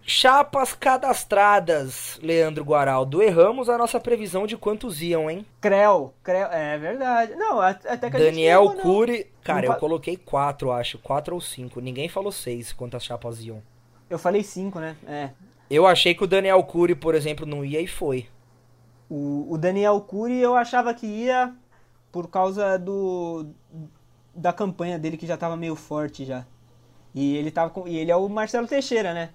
Chapas 0.04 0.74
cadastradas, 0.74 2.18
Leandro 2.22 2.62
Guaraldo. 2.64 3.22
Erramos 3.22 3.68
a 3.70 3.78
nossa 3.78 3.98
previsão 3.98 4.46
de 4.46 4.56
quantos 4.58 5.00
iam, 5.00 5.30
hein? 5.30 5.46
Creu, 5.60 6.12
Creu, 6.22 6.48
é 6.48 6.76
verdade. 6.76 7.34
Não, 7.36 7.60
a- 7.60 7.68
até 7.70 8.10
que 8.10 8.16
a 8.16 8.20
gente 8.20 8.30
Daniel 8.32 8.64
errou, 8.64 8.74
não. 8.74 8.82
Cury. 8.82 9.26
Cara, 9.42 9.66
Não 9.68 9.74
eu 9.74 9.80
coloquei 9.80 10.16
quatro, 10.18 10.70
acho. 10.70 10.98
Quatro 10.98 11.34
ou 11.34 11.40
cinco. 11.40 11.80
Ninguém 11.80 12.08
falou 12.08 12.30
seis 12.32 12.72
quantas 12.72 13.04
chapas 13.04 13.42
iam. 13.42 13.62
Eu 14.12 14.18
falei 14.18 14.42
5, 14.42 14.78
né? 14.78 14.94
É. 15.06 15.30
Eu 15.70 15.86
achei 15.86 16.14
que 16.14 16.22
o 16.22 16.26
Daniel 16.26 16.62
Cury, 16.64 16.94
por 16.94 17.14
exemplo, 17.14 17.46
não 17.46 17.64
ia 17.64 17.80
e 17.80 17.86
foi. 17.86 18.26
O, 19.08 19.46
o 19.50 19.56
Daniel 19.56 19.98
Cury 20.02 20.38
eu 20.38 20.54
achava 20.54 20.92
que 20.92 21.06
ia 21.06 21.54
por 22.12 22.28
causa 22.28 22.78
do 22.78 23.46
da 24.34 24.52
campanha 24.52 24.98
dele 24.98 25.16
que 25.16 25.26
já 25.26 25.38
tava 25.38 25.56
meio 25.56 25.74
forte 25.74 26.26
já. 26.26 26.44
E 27.14 27.38
ele 27.38 27.50
tava 27.50 27.70
com, 27.70 27.88
e 27.88 27.96
ele 27.96 28.10
é 28.10 28.16
o 28.16 28.28
Marcelo 28.28 28.66
Teixeira, 28.66 29.14
né? 29.14 29.30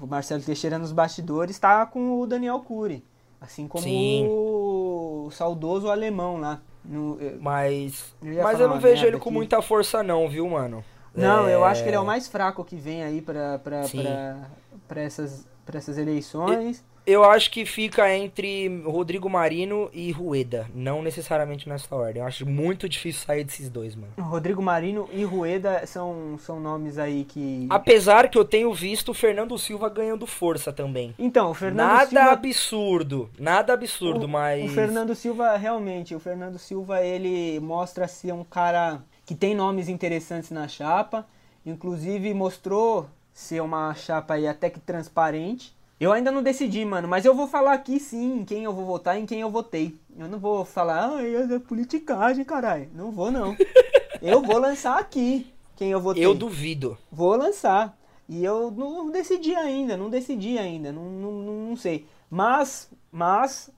O 0.00 0.06
Marcelo 0.06 0.44
Teixeira 0.44 0.78
nos 0.78 0.92
bastidores 0.92 1.58
tá 1.58 1.84
com 1.84 2.20
o 2.20 2.26
Daniel 2.26 2.60
Cury, 2.60 3.04
assim 3.40 3.66
como 3.66 3.82
Sim. 3.82 4.28
o 4.28 5.28
saudoso 5.32 5.90
alemão 5.90 6.36
lá. 6.36 6.62
No, 6.84 7.18
Mas. 7.40 8.14
Mas 8.22 8.60
eu 8.60 8.68
não 8.68 8.78
vejo 8.78 9.04
ele 9.04 9.18
com 9.18 9.28
aqui. 9.28 9.38
muita 9.38 9.60
força, 9.60 10.04
não, 10.04 10.28
viu, 10.28 10.48
mano? 10.48 10.84
Não, 11.14 11.48
eu 11.48 11.64
É, 11.64 11.68
acho 11.68 11.82
que 11.82 11.88
ele 11.88 11.96
é 11.96 12.00
o 12.00 12.06
mais 12.06 12.28
fraco 12.28 12.64
que 12.64 12.76
vem 12.76 13.02
aí 13.02 13.20
pra 13.22 13.60
essas, 14.96 15.46
pra 15.64 15.78
essas 15.78 15.98
eleições. 15.98 16.84
Eu 17.06 17.24
acho 17.24 17.50
que 17.50 17.64
fica 17.64 18.14
entre 18.14 18.82
Rodrigo 18.84 19.30
Marino 19.30 19.88
e 19.94 20.12
Rueda. 20.12 20.68
Não 20.74 21.00
necessariamente 21.00 21.66
nessa 21.66 21.96
ordem. 21.96 22.20
Eu 22.20 22.28
acho 22.28 22.44
muito 22.44 22.86
difícil 22.86 23.24
sair 23.24 23.44
desses 23.44 23.70
dois, 23.70 23.94
mano. 23.94 24.12
Rodrigo 24.20 24.60
Marino 24.60 25.08
e 25.10 25.24
Rueda 25.24 25.86
são, 25.86 26.38
são 26.38 26.60
nomes 26.60 26.98
aí 26.98 27.24
que. 27.24 27.66
Apesar 27.70 28.28
que 28.28 28.36
eu 28.36 28.44
tenho 28.44 28.74
visto 28.74 29.12
o 29.12 29.14
Fernando 29.14 29.56
Silva 29.56 29.88
ganhando 29.88 30.26
força 30.26 30.70
também. 30.70 31.14
Então, 31.18 31.50
o 31.50 31.54
Fernando 31.54 31.86
nada 31.86 32.06
Silva. 32.10 32.30
absurdo. 32.30 33.30
Nada 33.38 33.72
absurdo, 33.72 34.26
o, 34.26 34.28
mas. 34.28 34.70
O 34.70 34.74
Fernando 34.74 35.14
Silva, 35.14 35.56
realmente, 35.56 36.14
o 36.14 36.20
Fernando 36.20 36.58
Silva, 36.58 37.00
ele 37.02 37.58
mostra 37.60 38.06
ser 38.06 38.34
um 38.34 38.44
cara 38.44 39.02
que 39.28 39.34
tem 39.34 39.54
nomes 39.54 39.90
interessantes 39.90 40.50
na 40.50 40.66
chapa. 40.66 41.26
Inclusive, 41.66 42.32
mostrou 42.32 43.06
ser 43.30 43.60
uma 43.60 43.94
chapa 43.94 44.32
aí 44.32 44.48
até 44.48 44.70
que 44.70 44.80
transparente. 44.80 45.76
Eu 46.00 46.12
ainda 46.12 46.32
não 46.32 46.42
decidi, 46.42 46.82
mano, 46.82 47.06
mas 47.06 47.26
eu 47.26 47.34
vou 47.34 47.46
falar 47.46 47.74
aqui 47.74 48.00
sim 48.00 48.38
em 48.38 48.44
quem 48.46 48.64
eu 48.64 48.72
vou 48.72 48.86
votar 48.86 49.18
e 49.18 49.20
em 49.20 49.26
quem 49.26 49.42
eu 49.42 49.50
votei. 49.50 49.94
Eu 50.18 50.28
não 50.28 50.38
vou 50.38 50.64
falar, 50.64 51.10
ah, 51.10 51.22
é 51.22 51.58
politicagem, 51.58 52.42
caralho. 52.42 52.88
Não 52.94 53.12
vou, 53.12 53.30
não. 53.30 53.54
eu 54.22 54.40
vou 54.40 54.56
lançar 54.56 54.98
aqui 54.98 55.52
quem 55.76 55.90
eu 55.90 56.00
votei. 56.00 56.24
Eu 56.24 56.34
duvido. 56.34 56.96
Vou 57.12 57.36
lançar. 57.36 57.98
E 58.26 58.42
eu 58.42 58.70
não 58.70 59.10
decidi 59.10 59.54
ainda, 59.54 59.94
não 59.94 60.08
decidi 60.08 60.56
ainda, 60.56 60.90
não, 60.90 61.04
não, 61.04 61.32
não, 61.32 61.54
não 61.68 61.76
sei. 61.76 62.06
Mas, 62.30 62.90
mas, 63.12 63.70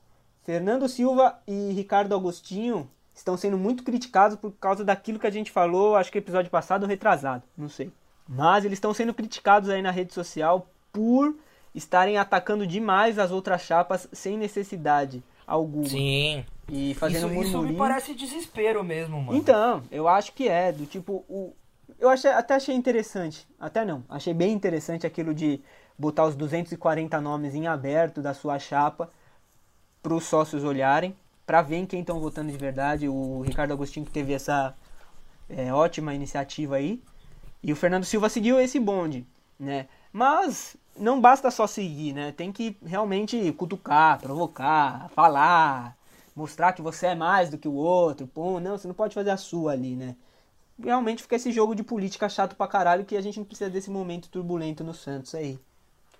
Fernando 0.44 0.88
Silva 0.88 1.40
e 1.44 1.72
Ricardo 1.72 2.14
Agostinho 2.14 2.88
estão 3.20 3.37
sendo 3.37 3.56
muito 3.56 3.83
criticados 3.83 4.37
por 4.37 4.52
causa 4.52 4.85
daquilo 4.85 5.18
que 5.18 5.26
a 5.26 5.30
gente 5.30 5.50
falou, 5.50 5.96
acho 5.96 6.11
que 6.11 6.18
episódio 6.18 6.50
passado 6.50 6.83
ou 6.83 6.88
retrasado, 6.88 7.42
não 7.56 7.68
sei. 7.68 7.90
Mas 8.28 8.64
eles 8.64 8.76
estão 8.76 8.94
sendo 8.94 9.14
criticados 9.14 9.68
aí 9.68 9.83
na 9.83 9.90
rede 9.90 10.12
social 10.12 10.68
por 10.92 11.35
estarem 11.74 12.16
atacando 12.16 12.66
demais 12.66 13.18
as 13.18 13.30
outras 13.30 13.62
chapas 13.62 14.09
sem 14.12 14.37
necessidade 14.37 15.22
alguma. 15.46 15.88
Sim. 15.88 16.44
E 16.68 16.94
fazendo 16.94 17.26
isso, 17.26 17.42
isso 17.42 17.48
me 17.48 17.52
murmurinho. 17.52 17.78
parece 17.78 18.14
desespero 18.14 18.83
mesmo, 18.85 19.20
mano. 19.20 19.37
Então, 19.37 19.83
eu 19.90 20.06
acho 20.06 20.33
que 20.33 20.48
é, 20.48 20.70
do 20.70 20.87
tipo, 20.87 21.24
o, 21.28 21.52
eu 21.98 22.09
achei, 22.09 22.30
até 22.30 22.54
achei 22.54 22.74
interessante, 22.74 23.46
até 23.59 23.85
não, 23.85 24.04
achei 24.09 24.33
bem 24.33 24.52
interessante 24.52 25.06
aquilo 25.06 25.35
de 25.35 25.61
botar 25.98 26.24
os 26.24 26.37
240 26.37 27.20
nomes 27.20 27.54
em 27.54 27.66
aberto 27.66 28.22
da 28.22 28.33
sua 28.33 28.59
chapa 28.59 29.11
para 30.02 30.14
os 30.14 30.24
sócios 30.24 30.64
olharem, 30.64 31.14
para 31.50 31.62
ver 31.62 31.78
em 31.78 31.84
quem 31.84 31.98
estão 31.98 32.20
votando 32.20 32.53
de 32.53 32.57
verdade. 32.57 33.09
O 33.09 33.40
Ricardo 33.40 33.72
Agostinho 33.72 34.07
que 34.07 34.12
teve 34.12 34.32
essa 34.32 34.72
é, 35.48 35.74
ótima 35.74 36.14
iniciativa 36.14 36.76
aí, 36.76 37.03
e 37.61 37.72
o 37.72 37.76
Fernando 37.76 38.05
Silva 38.05 38.28
seguiu 38.28 38.61
esse 38.61 38.78
bonde, 38.78 39.26
né? 39.59 39.88
Mas 40.12 40.76
não 40.96 41.20
basta 41.20 41.51
só 41.51 41.66
seguir, 41.66 42.12
né? 42.12 42.30
Tem 42.30 42.53
que 42.53 42.76
realmente 42.86 43.51
cutucar, 43.55 44.20
provocar, 44.20 45.09
falar, 45.09 45.96
mostrar 46.36 46.72
que 46.72 46.82
você 46.82 47.09
é 47.09 47.14
mais 47.16 47.51
do 47.51 47.59
que 47.59 47.66
o 47.66 47.74
outro. 47.74 48.28
Pô, 48.28 48.61
não, 48.61 48.78
você 48.78 48.86
não 48.86 48.94
pode 48.94 49.12
fazer 49.12 49.30
a 49.30 49.36
sua 49.36 49.72
ali, 49.72 49.96
né? 49.96 50.14
Realmente 50.80 51.20
fica 51.20 51.34
esse 51.34 51.51
jogo 51.51 51.74
de 51.74 51.82
política 51.82 52.28
chato 52.28 52.55
pra 52.55 52.68
caralho 52.68 53.05
que 53.05 53.16
a 53.16 53.20
gente 53.20 53.40
não 53.40 53.44
precisa 53.44 53.68
desse 53.68 53.90
momento 53.90 54.28
turbulento 54.28 54.84
no 54.84 54.94
Santos 54.94 55.34
aí. 55.34 55.59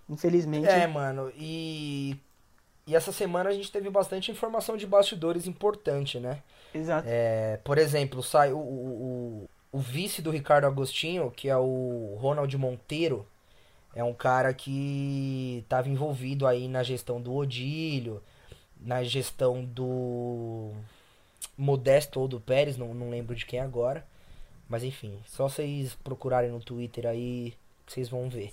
Infelizmente. 0.09 0.67
É, 0.67 0.89
mano, 0.89 1.31
e. 1.37 2.19
E 2.91 2.97
essa 2.97 3.13
semana 3.13 3.51
a 3.51 3.53
gente 3.53 3.71
teve 3.71 3.89
bastante 3.89 4.33
informação 4.33 4.77
de 4.77 4.85
bastidores 4.85 5.47
importante, 5.47 6.19
né? 6.19 6.43
Exato. 6.75 7.07
É, 7.09 7.57
por 7.63 7.79
exemplo, 7.79 8.21
sai 8.21 8.53
o, 8.53 8.59
o, 8.59 9.49
o, 9.71 9.79
vice 9.79 10.21
do 10.21 10.29
Ricardo 10.29 10.65
Agostinho, 10.67 11.31
que 11.31 11.49
é 11.49 11.57
o 11.57 12.19
Ronald 12.21 12.53
Monteiro, 12.59 13.25
é 13.95 14.03
um 14.03 14.13
cara 14.13 14.53
que 14.53 15.61
estava 15.63 15.89
envolvido 15.89 16.49
aí 16.49 16.67
na 16.67 16.83
gestão 16.83 17.21
do 17.21 17.33
Odílio, 17.33 18.21
na 18.81 19.05
gestão 19.05 19.65
do 19.65 20.73
Modesto 21.57 22.19
ou 22.19 22.27
do 22.27 22.41
Pérez, 22.41 22.77
não, 22.77 22.93
não 22.93 23.09
lembro 23.09 23.37
de 23.37 23.47
quem 23.47 23.61
agora. 23.61 24.05
Mas 24.69 24.83
enfim, 24.83 25.17
só 25.27 25.49
vocês 25.49 25.95
procurarem 25.95 26.51
no 26.51 26.59
Twitter 26.59 27.07
aí 27.07 27.55
vocês 27.87 28.09
vão 28.09 28.29
ver. 28.29 28.53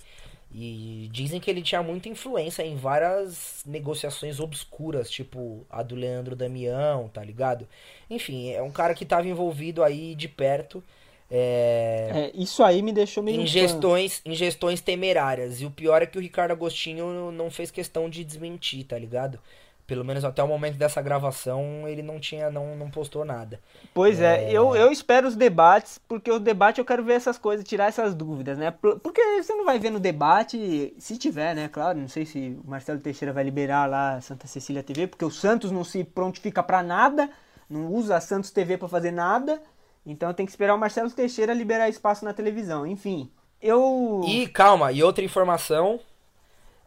E 0.52 1.10
dizem 1.12 1.40
que 1.40 1.52
ele 1.52 1.62
tinha 1.62 1.84
muita 1.84 2.08
influência 2.10 2.64
em 2.64 2.76
várias 2.76 3.64
negociações 3.66 4.40
obscuras, 4.40 5.10
tipo 5.10 5.66
a 5.70 5.84
do 5.84 5.94
Leandro 5.96 6.36
Damião, 6.36 7.10
tá 7.10 7.24
ligado? 7.24 7.68
Enfim, 8.10 8.52
é 8.52 8.62
um 8.62 8.72
cara 8.72 8.94
que 8.94 9.06
tava 9.06 9.28
envolvido 9.28 9.84
aí 9.84 10.16
de 10.16 10.28
perto. 10.28 10.84
É, 11.30 12.32
É, 12.32 12.32
isso 12.34 12.64
aí 12.64 12.82
me 12.82 12.94
deixou 12.94 13.22
meio. 13.22 13.42
em 13.42 13.46
gestões, 13.46 14.22
em 14.26 14.34
gestões 14.34 14.80
temerárias. 14.80 15.60
E 15.62 15.66
o 15.66 15.72
pior 15.72 16.02
é 16.02 16.06
que 16.06 16.18
o 16.18 16.22
Ricardo 16.22 16.52
Agostinho 16.52 17.32
não 17.32 17.52
fez 17.52 17.70
questão 17.70 18.10
de 18.10 18.24
desmentir, 18.24 18.86
tá 18.86 18.98
ligado? 18.98 19.40
Pelo 19.88 20.04
menos 20.04 20.26
até 20.26 20.44
o 20.44 20.48
momento 20.50 20.76
dessa 20.76 21.02
gravação, 21.02 21.88
ele 21.88 22.02
não 22.04 22.20
tinha, 22.20 22.52
não, 22.52 22.76
não 22.76 22.92
postou 22.92 23.24
nada. 23.24 23.58
Pois 23.94 24.20
é, 24.20 24.52
eu, 24.52 24.76
eu 24.76 24.92
espero 24.92 25.26
os 25.30 25.36
debates, 25.38 25.98
porque 26.10 26.30
o 26.30 26.40
debate 26.40 26.80
eu 26.80 26.84
quero 26.86 27.06
ver 27.06 27.14
essas 27.14 27.38
coisas, 27.38 27.66
tirar 27.66 27.86
essas 27.88 28.14
dúvidas, 28.14 28.58
né? 28.58 28.70
Por- 28.70 29.00
Porque 29.00 29.22
você 29.42 29.56
não 29.56 29.64
vai 29.64 29.80
ver 29.80 29.90
no 29.90 30.00
debate, 30.00 30.94
se 31.00 31.18
tiver, 31.18 31.56
né? 31.56 31.70
Claro, 31.70 31.98
não 32.00 32.10
sei 32.10 32.26
se 32.26 32.60
o 32.66 32.70
Marcelo 32.70 33.00
Teixeira 33.00 33.32
vai 33.32 33.46
liberar 33.46 33.90
lá 33.90 34.16
a 34.16 34.22
Santa 34.22 34.46
Cecília 34.46 34.84
TV, 34.84 35.08
porque 35.08 35.24
o 35.24 35.32
Santos 35.32 35.72
não 35.72 35.86
se 35.86 36.04
prontifica 36.04 36.62
pra 36.62 36.84
nada, 36.84 37.30
não 37.70 37.88
usa 37.94 38.18
a 38.18 38.22
Santos 38.22 38.52
TV 38.52 38.78
pra 38.78 38.90
fazer 38.90 39.12
nada, 39.12 39.62
então 40.06 40.34
tem 40.34 40.46
que 40.46 40.52
esperar 40.52 40.76
o 40.76 40.78
Marcelo 40.78 41.10
Teixeira 41.10 41.54
liberar 41.54 41.88
espaço 41.88 42.26
na 42.26 42.34
televisão. 42.34 42.86
Enfim, 42.86 43.32
eu. 43.62 44.22
E 44.28 44.48
calma, 44.48 44.92
e 44.92 45.02
outra 45.02 45.24
informação 45.24 45.98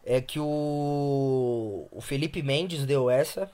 é 0.05 0.19
que 0.21 0.39
o, 0.39 1.87
o 1.91 2.01
Felipe 2.01 2.41
Mendes 2.41 2.85
deu 2.85 3.09
essa. 3.09 3.49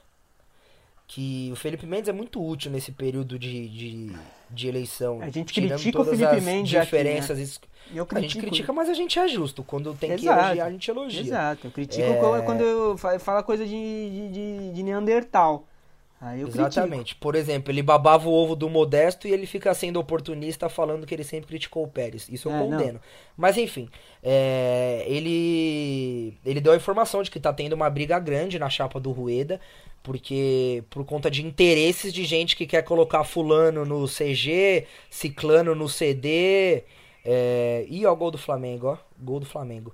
Que 1.09 1.49
o 1.53 1.55
Felipe 1.55 1.85
Mendes 1.85 2.09
é 2.09 2.11
muito 2.11 2.45
útil 2.45 2.69
nesse 2.69 2.91
período 2.91 3.39
de, 3.39 3.69
de, 3.69 4.11
de 4.49 4.67
eleição. 4.67 5.21
A 5.21 5.29
gente 5.29 5.53
critica 5.53 6.01
o 6.01 6.05
Felipe 6.05 6.25
as 6.25 6.43
Mendes 6.43 6.75
aqui, 6.75 6.85
diferenças. 6.85 7.39
isso- 7.39 7.59
eu 7.95 8.05
A 8.13 8.19
gente 8.19 8.37
critica, 8.37 8.73
mas 8.73 8.89
a 8.89 8.93
gente 8.93 9.17
é 9.17 9.25
justo. 9.29 9.63
Quando 9.63 9.93
tem 9.93 10.09
que 10.17 10.23
Exato. 10.25 10.41
elogiar, 10.47 10.65
a 10.65 10.71
gente 10.71 10.91
elogia. 10.91 11.21
Exato, 11.21 11.67
eu 11.67 11.71
critico 11.71 12.03
É. 12.35 12.41
quando 12.41 12.59
eu 12.61 12.97
fa- 12.97 13.17
fala 13.19 13.41
coisa 13.41 13.65
de, 13.65 13.71
de, 13.71 14.29
de, 14.33 14.73
de 14.73 14.83
Neandertal. 14.83 15.65
Eu 16.39 16.49
critico. 16.49 16.81
Exatamente. 16.81 17.15
Por 17.15 17.35
exemplo, 17.35 17.71
ele 17.71 17.83
babava 17.83 18.27
o 18.27 18.33
ovo 18.33 18.55
do 18.55 18.67
Modesto 18.69 19.27
e 19.27 19.31
ele 19.31 19.45
fica 19.45 19.73
sendo 19.73 19.99
oportunista 19.99 20.67
falando 20.67 21.05
que 21.05 21.13
ele 21.13 21.23
sempre 21.23 21.47
criticou 21.47 21.83
o 21.83 21.87
Pérez. 21.87 22.27
Isso 22.29 22.49
eu 22.49 22.53
É, 22.53 22.63
não. 22.63 22.71
condeno. 22.71 22.99
Mas 23.35 23.55
enfim, 23.57 23.87
é, 24.23 25.03
ele 25.07 26.33
ele 26.43 26.59
deu 26.59 26.73
a 26.73 26.75
informação 26.75 27.21
de 27.21 27.29
que 27.29 27.39
tá 27.39 27.53
tendo 27.53 27.73
uma 27.73 27.89
briga 27.89 28.17
grande 28.19 28.57
na 28.57 28.69
chapa 28.69 28.99
do 28.99 29.11
Rueda, 29.11 29.61
porque 30.01 30.83
por 30.89 31.05
conta 31.05 31.29
de 31.29 31.45
interesses 31.45 32.11
de 32.11 32.25
gente 32.25 32.55
que 32.55 32.65
quer 32.65 32.81
colocar 32.83 33.23
fulano 33.23 33.85
no 33.85 34.07
CG, 34.07 34.87
ciclano 35.09 35.75
no 35.75 35.87
CD. 35.87 36.83
É... 37.23 37.85
Ih, 37.89 38.05
ó 38.07 38.13
o 38.13 38.15
gol 38.15 38.31
do 38.31 38.37
Flamengo, 38.39 38.87
ó. 38.87 38.97
Gol 39.19 39.39
do 39.39 39.45
Flamengo. 39.45 39.93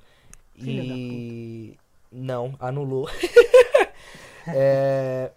Filha 0.55 0.83
e. 0.83 1.77
Não, 2.11 2.55
anulou. 2.59 3.09
é... 4.47 5.31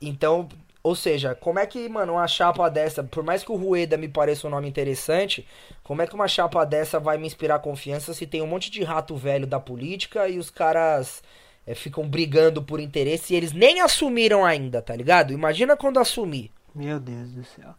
Então, 0.00 0.48
ou 0.82 0.94
seja, 0.94 1.34
como 1.34 1.58
é 1.58 1.66
que, 1.66 1.88
mano, 1.88 2.14
uma 2.14 2.26
chapa 2.28 2.68
dessa, 2.68 3.02
por 3.02 3.22
mais 3.22 3.42
que 3.42 3.52
o 3.52 3.56
Rueda 3.56 3.96
me 3.96 4.08
pareça 4.08 4.46
um 4.46 4.50
nome 4.50 4.68
interessante, 4.68 5.46
como 5.82 6.02
é 6.02 6.06
que 6.06 6.14
uma 6.14 6.28
chapa 6.28 6.64
dessa 6.64 6.98
vai 7.00 7.18
me 7.18 7.26
inspirar 7.26 7.58
confiança 7.58 8.14
se 8.14 8.26
tem 8.26 8.40
um 8.40 8.46
monte 8.46 8.70
de 8.70 8.82
rato 8.82 9.16
velho 9.16 9.46
da 9.46 9.58
política 9.60 10.28
e 10.28 10.38
os 10.38 10.50
caras 10.50 11.22
é, 11.66 11.74
ficam 11.74 12.08
brigando 12.08 12.62
por 12.62 12.80
interesse 12.80 13.34
e 13.34 13.36
eles 13.36 13.52
nem 13.52 13.80
assumiram 13.80 14.44
ainda, 14.44 14.80
tá 14.80 14.94
ligado? 14.94 15.32
Imagina 15.32 15.76
quando 15.76 15.98
assumir. 15.98 16.50
Meu 16.74 17.00
Deus 17.00 17.32
do 17.32 17.44
céu. 17.44 17.74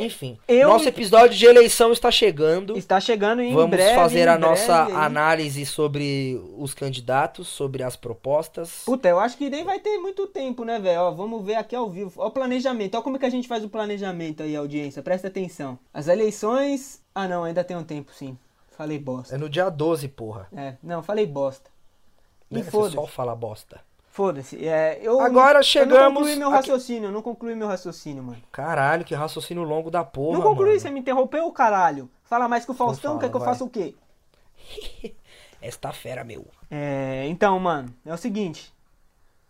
Enfim, 0.00 0.38
Eu- 0.46 0.68
nosso 0.68 0.88
episódio 0.88 1.36
de 1.36 1.44
eleição 1.44 1.90
está 1.90 2.08
chegando. 2.10 2.78
Está 2.78 3.00
chegando 3.00 3.42
em 3.42 3.52
Vamos 3.52 3.70
breve, 3.70 3.96
fazer 3.96 4.28
a 4.28 4.38
nossa 4.38 4.86
aí. 4.86 4.92
análise 4.92 5.66
sobre 5.66 6.40
os 6.56 6.72
candidatos, 6.72 7.48
sobre 7.48 7.82
as 7.82 7.96
propostas. 7.96 8.82
Puta, 8.84 9.08
eu 9.08 9.18
acho 9.18 9.36
que 9.36 9.50
nem 9.50 9.64
vai 9.64 9.80
ter 9.80 9.98
muito 9.98 10.26
tempo, 10.28 10.64
né, 10.64 10.78
velho? 10.78 11.12
Vamos 11.16 11.44
ver 11.44 11.56
aqui 11.56 11.74
ao 11.74 11.90
vivo. 11.90 12.12
Ó, 12.16 12.28
o 12.28 12.30
planejamento. 12.30 12.94
Ó, 12.96 13.02
como 13.02 13.16
é 13.16 13.18
que 13.18 13.26
a 13.26 13.30
gente 13.30 13.48
faz 13.48 13.64
o 13.64 13.68
planejamento 13.68 14.42
aí, 14.42 14.54
audiência. 14.54 15.02
Presta 15.02 15.26
atenção. 15.26 15.78
As 15.92 16.06
eleições. 16.06 17.02
Ah, 17.14 17.26
não, 17.26 17.42
ainda 17.42 17.64
tem 17.64 17.76
um 17.76 17.82
tempo, 17.82 18.12
sim. 18.14 18.38
Falei 18.76 18.98
bosta. 19.00 19.34
É 19.34 19.38
no 19.38 19.48
dia 19.48 19.68
12, 19.68 20.06
porra. 20.06 20.46
É, 20.56 20.74
não, 20.80 21.02
falei 21.02 21.26
bosta. 21.26 21.68
E? 22.50 22.62
Você 22.62 22.70
foda-se. 22.70 22.94
só 22.94 23.06
fala 23.06 23.34
bosta. 23.34 23.80
Foda-se. 24.18 24.66
É, 24.66 24.98
eu 25.00 25.20
Agora 25.20 25.52
não, 25.54 25.60
Eu 25.60 25.62
chegamos 25.62 26.02
não 26.02 26.12
concluí 26.14 26.34
meu 26.34 26.48
aqui- 26.48 26.56
raciocínio, 26.56 27.06
eu 27.06 27.12
não 27.12 27.22
concluí 27.22 27.54
meu 27.54 27.68
raciocínio, 27.68 28.20
mano. 28.20 28.42
Caralho, 28.50 29.04
que 29.04 29.14
raciocínio 29.14 29.62
longo 29.62 29.92
da 29.92 30.02
porra, 30.02 30.38
não 30.38 30.42
concluí, 30.42 30.70
mano. 30.70 30.80
você 30.80 30.90
me 30.90 30.98
interrompeu, 30.98 31.48
caralho. 31.52 32.10
Fala 32.24 32.48
mais 32.48 32.64
que 32.64 32.70
o 32.72 32.74
Faustão, 32.74 33.12
fala, 33.12 33.20
quer 33.20 33.30
que 33.30 33.36
eu 33.36 33.40
vai. 33.40 33.48
faça 33.48 33.62
o 33.62 33.70
quê? 33.70 33.94
Esta 35.62 35.92
fera, 35.92 36.24
meu. 36.24 36.46
É, 36.68 37.26
então, 37.28 37.60
mano, 37.60 37.94
é 38.04 38.12
o 38.12 38.16
seguinte. 38.16 38.72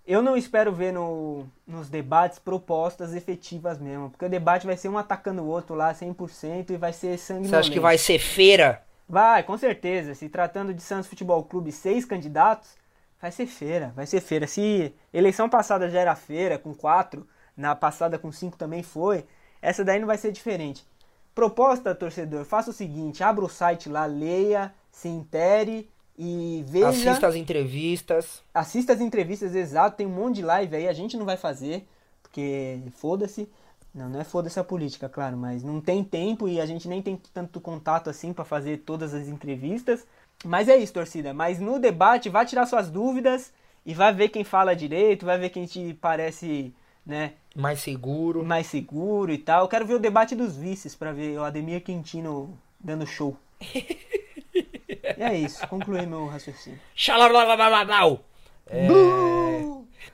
Eu 0.06 0.20
não 0.20 0.36
espero 0.36 0.70
ver 0.70 0.92
no, 0.92 1.46
nos 1.66 1.88
debates 1.88 2.38
propostas 2.38 3.14
efetivas 3.14 3.78
mesmo. 3.78 4.10
Porque 4.10 4.26
o 4.26 4.28
debate 4.28 4.66
vai 4.66 4.76
ser 4.76 4.90
um 4.90 4.98
atacando 4.98 5.40
o 5.42 5.46
outro 5.46 5.74
lá 5.74 5.94
100% 5.94 6.70
e 6.70 6.76
vai 6.76 6.92
ser 6.92 7.18
sangue 7.18 7.48
Você 7.48 7.56
acha 7.56 7.70
que 7.70 7.80
vai 7.80 7.96
ser 7.96 8.18
feira? 8.18 8.82
Vai, 9.08 9.42
com 9.42 9.56
certeza. 9.56 10.14
Se 10.14 10.28
tratando 10.28 10.74
de 10.74 10.82
Santos 10.82 11.08
Futebol 11.08 11.42
Clube, 11.42 11.72
seis 11.72 12.04
candidatos, 12.04 12.76
vai 13.20 13.30
ser 13.30 13.46
feira, 13.46 13.92
vai 13.94 14.06
ser 14.06 14.20
feira. 14.20 14.46
Se 14.46 14.94
eleição 15.12 15.48
passada 15.48 15.88
já 15.90 16.00
era 16.00 16.14
feira, 16.14 16.58
com 16.58 16.74
quatro, 16.74 17.26
na 17.56 17.74
passada 17.74 18.18
com 18.18 18.30
cinco 18.30 18.56
também 18.56 18.82
foi, 18.82 19.24
essa 19.60 19.84
daí 19.84 19.98
não 19.98 20.06
vai 20.06 20.18
ser 20.18 20.32
diferente. 20.32 20.86
Proposta, 21.34 21.94
torcedor, 21.94 22.44
faça 22.44 22.70
o 22.70 22.74
seguinte, 22.74 23.22
abra 23.22 23.44
o 23.44 23.48
site 23.48 23.88
lá, 23.88 24.06
leia, 24.06 24.74
se 24.90 25.08
intere 25.08 25.88
e 26.16 26.64
veja... 26.66 26.88
Assista 26.88 27.26
as 27.28 27.34
entrevistas. 27.36 28.42
Assista 28.52 28.92
as 28.92 29.00
entrevistas, 29.00 29.54
exato, 29.54 29.96
tem 29.96 30.06
um 30.06 30.10
monte 30.10 30.36
de 30.36 30.42
live 30.42 30.76
aí, 30.76 30.88
a 30.88 30.92
gente 30.92 31.16
não 31.16 31.24
vai 31.24 31.36
fazer, 31.36 31.86
porque 32.22 32.80
foda-se. 32.96 33.48
Não, 33.94 34.08
não 34.08 34.20
é 34.20 34.24
foda-se 34.24 34.60
a 34.60 34.64
política, 34.64 35.08
claro, 35.08 35.36
mas 35.36 35.62
não 35.62 35.80
tem 35.80 36.04
tempo 36.04 36.46
e 36.46 36.60
a 36.60 36.66
gente 36.66 36.86
nem 36.86 37.00
tem 37.00 37.20
tanto 37.32 37.60
contato 37.60 38.10
assim 38.10 38.32
pra 38.32 38.44
fazer 38.44 38.78
todas 38.78 39.14
as 39.14 39.28
entrevistas. 39.28 40.06
Mas 40.44 40.68
é 40.68 40.76
isso, 40.76 40.92
torcida. 40.92 41.34
Mas 41.34 41.58
no 41.58 41.78
debate, 41.78 42.28
vai 42.28 42.46
tirar 42.46 42.66
suas 42.66 42.90
dúvidas 42.90 43.52
e 43.84 43.94
vai 43.94 44.12
ver 44.12 44.28
quem 44.28 44.44
fala 44.44 44.76
direito, 44.76 45.26
vai 45.26 45.38
ver 45.38 45.48
quem 45.50 45.66
te 45.66 45.94
parece, 45.94 46.72
né, 47.04 47.32
Mais 47.56 47.80
seguro. 47.80 48.44
mais 48.44 48.66
seguro 48.66 49.32
e 49.32 49.38
tal. 49.38 49.62
Eu 49.62 49.68
quero 49.68 49.86
ver 49.86 49.94
o 49.94 49.98
debate 49.98 50.34
dos 50.34 50.56
vices 50.56 50.94
pra 50.94 51.12
ver 51.12 51.38
o 51.38 51.44
Ademir 51.44 51.82
Quintino 51.82 52.56
dando 52.78 53.06
show. 53.06 53.36
e 53.60 55.22
é 55.22 55.34
isso, 55.36 55.66
concluí 55.66 56.06
meu 56.06 56.26
raciocínio. 56.26 56.78
É... 58.66 58.86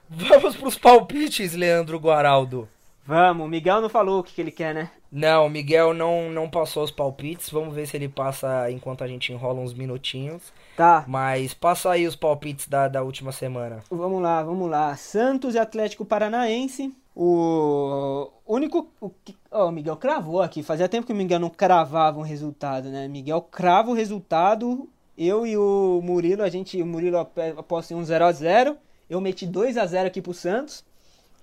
Vamos 0.08 0.56
pros 0.56 0.78
palpites, 0.78 1.54
Leandro 1.54 1.98
Guaraldo. 1.98 2.68
Vamos, 3.04 3.46
o 3.46 3.48
Miguel 3.48 3.80
não 3.80 3.88
falou 3.88 4.20
o 4.20 4.22
que, 4.22 4.32
que 4.32 4.40
ele 4.40 4.50
quer, 4.50 4.74
né? 4.74 4.90
Não, 5.16 5.46
o 5.46 5.48
Miguel 5.50 5.94
não, 5.94 6.28
não 6.28 6.50
passou 6.50 6.82
os 6.82 6.90
palpites. 6.90 7.48
Vamos 7.48 7.72
ver 7.72 7.86
se 7.86 7.96
ele 7.96 8.08
passa 8.08 8.68
enquanto 8.70 9.04
a 9.04 9.06
gente 9.06 9.32
enrola 9.32 9.60
uns 9.60 9.72
minutinhos. 9.72 10.52
Tá, 10.76 11.04
Mas 11.06 11.54
passa 11.54 11.90
aí 11.92 12.04
os 12.04 12.16
palpites 12.16 12.66
da, 12.66 12.88
da 12.88 13.00
última 13.04 13.30
semana. 13.30 13.78
vamos 13.88 14.20
lá, 14.20 14.42
vamos 14.42 14.68
lá. 14.68 14.96
Santos 14.96 15.54
e 15.54 15.58
Atlético 15.58 16.04
Paranaense. 16.04 16.92
O 17.14 18.28
único. 18.46 18.88
O 19.00 19.08
que... 19.24 19.36
Ó, 19.52 19.68
o 19.68 19.72
Miguel 19.72 19.96
cravou 19.96 20.42
aqui. 20.42 20.62
Fazia 20.64 20.88
tempo 20.88 21.06
que 21.06 21.12
o 21.12 21.16
Miguel 21.16 21.38
não 21.38 21.48
cravava 21.48 22.18
um 22.18 22.22
resultado, 22.22 22.88
né? 22.88 23.06
Miguel 23.06 23.40
crava 23.40 23.90
o 23.90 23.94
resultado. 23.94 24.88
Eu 25.16 25.46
e 25.46 25.56
o 25.56 26.00
Murilo, 26.02 26.42
a 26.42 26.48
gente. 26.48 26.82
O 26.82 26.86
Murilo 26.86 27.18
ap- 27.18 27.38
aposta 27.56 27.94
em 27.94 27.96
um 27.96 28.02
0x0. 28.02 28.76
Eu 29.08 29.20
meti 29.20 29.46
2x0 29.46 30.06
aqui 30.06 30.20
pro 30.20 30.34
Santos. 30.34 30.84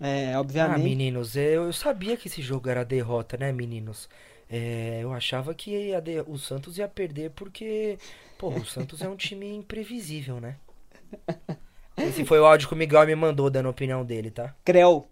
É, 0.01 0.33
Ah, 0.33 0.39
obviamente. 0.39 0.83
meninos, 0.83 1.35
eu, 1.35 1.65
eu 1.65 1.73
sabia 1.73 2.17
que 2.17 2.27
esse 2.27 2.41
jogo 2.41 2.67
era 2.69 2.83
derrota, 2.83 3.37
né, 3.37 3.51
meninos? 3.51 4.09
É, 4.49 4.99
eu 5.01 5.13
achava 5.13 5.53
que 5.53 5.71
ia 5.71 6.01
de- 6.01 6.21
o 6.27 6.37
Santos 6.37 6.77
ia 6.77 6.87
perder 6.87 7.31
porque, 7.31 7.97
pô, 8.37 8.49
o 8.49 8.65
Santos 8.65 9.01
é 9.01 9.07
um 9.07 9.15
time 9.15 9.53
imprevisível, 9.55 10.41
né? 10.41 10.57
Esse 11.97 12.25
foi 12.25 12.39
o 12.39 12.45
áudio 12.45 12.67
que 12.67 12.73
o 12.73 12.77
Miguel 12.77 13.05
me 13.05 13.15
mandou 13.15 13.49
dando 13.49 13.67
a 13.67 13.69
opinião 13.71 14.03
dele, 14.03 14.31
tá? 14.31 14.55
Creu. 14.65 15.05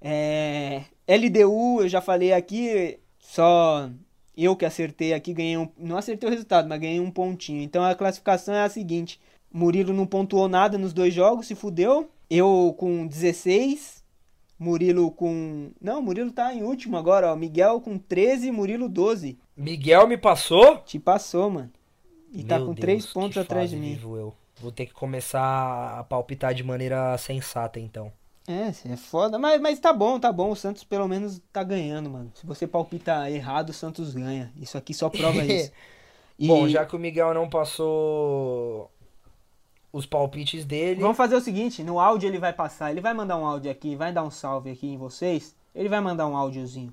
É, 0.00 0.82
LDU, 1.08 1.80
eu 1.82 1.88
já 1.88 2.00
falei 2.00 2.32
aqui, 2.32 2.98
só 3.18 3.90
eu 4.36 4.54
que 4.54 4.64
acertei 4.64 5.12
aqui, 5.12 5.32
ganhei 5.34 5.56
um. 5.56 5.68
Não 5.76 5.96
acertei 5.96 6.28
o 6.28 6.32
resultado, 6.32 6.68
mas 6.68 6.80
ganhei 6.80 7.00
um 7.00 7.10
pontinho. 7.10 7.62
Então 7.62 7.82
a 7.84 7.94
classificação 7.94 8.54
é 8.54 8.62
a 8.62 8.68
seguinte: 8.68 9.18
Murilo 9.52 9.92
não 9.92 10.06
pontuou 10.06 10.48
nada 10.48 10.78
nos 10.78 10.92
dois 10.92 11.12
jogos, 11.12 11.46
se 11.46 11.54
fudeu. 11.54 12.08
Eu 12.30 12.74
com 12.78 13.06
16. 13.06 13.95
Murilo 14.58 15.10
com. 15.10 15.70
Não, 15.80 16.00
Murilo 16.00 16.30
tá 16.32 16.52
em 16.54 16.62
último 16.62 16.96
agora, 16.96 17.32
ó. 17.32 17.36
Miguel 17.36 17.80
com 17.80 17.98
13, 17.98 18.50
Murilo 18.50 18.88
12. 18.88 19.38
Miguel 19.56 20.06
me 20.06 20.16
passou? 20.16 20.78
Te 20.78 20.98
passou, 20.98 21.50
mano. 21.50 21.70
E 22.32 22.42
tá 22.42 22.56
Meu 22.58 22.66
com 22.66 22.72
Deus, 22.74 22.80
3 22.80 23.06
que 23.06 23.12
pontos 23.14 23.38
atrás 23.38 23.70
de 23.70 23.76
mim. 23.76 23.98
eu. 24.02 24.34
Vou 24.60 24.72
ter 24.72 24.86
que 24.86 24.94
começar 24.94 25.98
a 25.98 26.04
palpitar 26.04 26.54
de 26.54 26.62
maneira 26.62 27.16
sensata, 27.18 27.78
então. 27.78 28.10
É, 28.48 28.68
é 28.92 28.96
foda, 28.96 29.38
mas, 29.38 29.60
mas 29.60 29.78
tá 29.80 29.92
bom, 29.92 30.20
tá 30.20 30.32
bom. 30.32 30.50
O 30.50 30.56
Santos 30.56 30.84
pelo 30.84 31.08
menos 31.08 31.42
tá 31.52 31.62
ganhando, 31.62 32.08
mano. 32.08 32.30
Se 32.34 32.46
você 32.46 32.66
palpita 32.66 33.30
errado, 33.30 33.70
o 33.70 33.74
Santos 33.74 34.14
ganha. 34.14 34.52
Isso 34.56 34.78
aqui 34.78 34.94
só 34.94 35.10
prova 35.10 35.42
isso. 35.44 35.72
E 36.38 36.46
Bom, 36.46 36.68
já 36.68 36.86
que 36.86 36.94
o 36.94 36.98
Miguel 36.98 37.34
não 37.34 37.48
passou 37.48 38.90
os 39.96 40.04
palpites 40.04 40.64
dele. 40.64 41.00
vamos 41.00 41.16
fazer 41.16 41.34
o 41.36 41.40
seguinte, 41.40 41.82
no 41.82 41.98
áudio 41.98 42.28
ele 42.28 42.38
vai 42.38 42.52
passar, 42.52 42.90
ele 42.90 43.00
vai 43.00 43.14
mandar 43.14 43.38
um 43.38 43.46
áudio 43.46 43.70
aqui, 43.70 43.96
vai 43.96 44.12
dar 44.12 44.22
um 44.22 44.30
salve 44.30 44.70
aqui 44.70 44.86
em 44.86 44.98
vocês, 44.98 45.56
ele 45.74 45.88
vai 45.88 46.00
mandar 46.00 46.26
um 46.28 46.36
áudiozinho. 46.36 46.92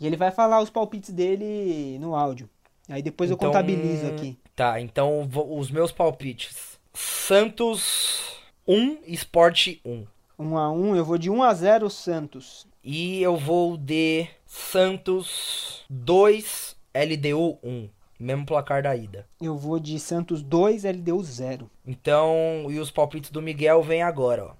E 0.00 0.06
ele 0.06 0.16
vai 0.16 0.32
falar 0.32 0.60
os 0.60 0.68
palpites 0.68 1.10
dele 1.10 1.96
no 2.00 2.16
áudio. 2.16 2.50
Aí 2.88 3.00
depois 3.00 3.30
eu 3.30 3.36
Então, 3.36 3.48
contabilizo 3.48 4.06
aqui. 4.06 4.36
Tá, 4.56 4.80
então 4.80 5.28
os 5.32 5.70
meus 5.70 5.92
palpites. 5.92 6.78
Santos 6.92 8.40
1, 8.66 8.98
Sport 9.06 9.76
1. 9.84 10.04
1 10.36 10.58
a 10.58 10.72
1, 10.72 10.96
eu 10.96 11.04
vou 11.04 11.16
de 11.16 11.30
1 11.30 11.40
a 11.40 11.54
0 11.54 11.88
Santos. 11.88 12.66
E 12.82 13.22
eu 13.22 13.36
vou 13.36 13.76
de 13.76 14.26
Santos 14.44 15.84
2, 15.88 16.76
LDU 16.92 17.58
1. 17.62 17.88
Mesmo 18.24 18.46
placar 18.46 18.82
da 18.82 18.96
ida. 18.96 19.26
Eu 19.38 19.54
vou 19.54 19.78
de 19.78 20.00
Santos 20.00 20.42
2, 20.42 20.84
LDU 20.84 21.22
0. 21.22 21.70
Então, 21.86 22.64
e 22.70 22.78
os 22.78 22.90
palpites 22.90 23.30
do 23.30 23.42
Miguel 23.42 23.82
vem 23.82 24.02
agora, 24.02 24.46
ó. 24.46 24.52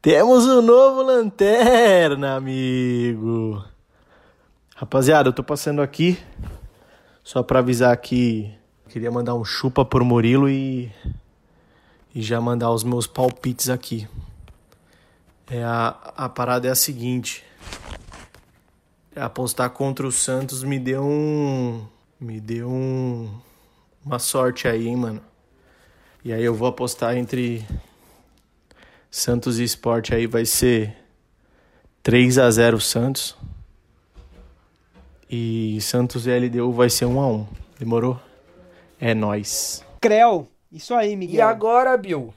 Temos 0.00 0.46
um 0.46 0.62
novo 0.62 1.02
lanterna, 1.02 2.36
amigo. 2.36 3.62
Rapaziada, 4.74 5.28
eu 5.28 5.32
tô 5.34 5.44
passando 5.44 5.82
aqui 5.82 6.18
só 7.22 7.42
pra 7.42 7.58
avisar 7.58 7.94
que 7.98 8.50
queria 8.88 9.10
mandar 9.10 9.34
um 9.34 9.44
chupa 9.44 9.84
pro 9.84 10.06
Murilo 10.06 10.48
e 10.48 10.90
e 12.14 12.22
já 12.22 12.40
mandar 12.40 12.70
os 12.70 12.82
meus 12.82 13.06
palpites 13.06 13.68
aqui. 13.68 14.08
É 15.50 15.62
a, 15.62 15.88
a 16.16 16.28
parada 16.30 16.66
é 16.66 16.70
a 16.70 16.74
seguinte. 16.74 17.44
Apostar 19.14 19.70
contra 19.70 20.06
o 20.06 20.12
Santos 20.12 20.62
me 20.62 20.78
deu 20.78 21.02
um 21.04 21.86
me 22.18 22.40
deu 22.40 22.68
um 22.70 23.28
uma 24.04 24.18
sorte 24.18 24.66
aí, 24.66 24.88
hein, 24.88 24.96
mano. 24.96 25.22
E 26.24 26.32
aí 26.32 26.42
eu 26.42 26.54
vou 26.54 26.68
apostar 26.68 27.16
entre 27.16 27.66
Santos 29.10 29.58
e 29.58 29.64
Sport 29.64 30.12
aí 30.12 30.26
vai 30.26 30.44
ser 30.44 30.96
3 32.02 32.38
a 32.38 32.50
0 32.50 32.80
Santos. 32.80 33.36
E 35.30 35.78
Santos 35.80 36.26
e 36.26 36.38
LDU 36.38 36.72
vai 36.72 36.90
ser 36.90 37.06
1 37.06 37.20
a 37.20 37.26
1. 37.26 37.46
Demorou? 37.78 38.20
É 39.00 39.14
nós. 39.14 39.84
Creu, 40.00 40.48
isso 40.70 40.94
aí, 40.94 41.16
Miguel. 41.16 41.36
E 41.36 41.40
agora, 41.40 41.96
Bill? 41.96 42.32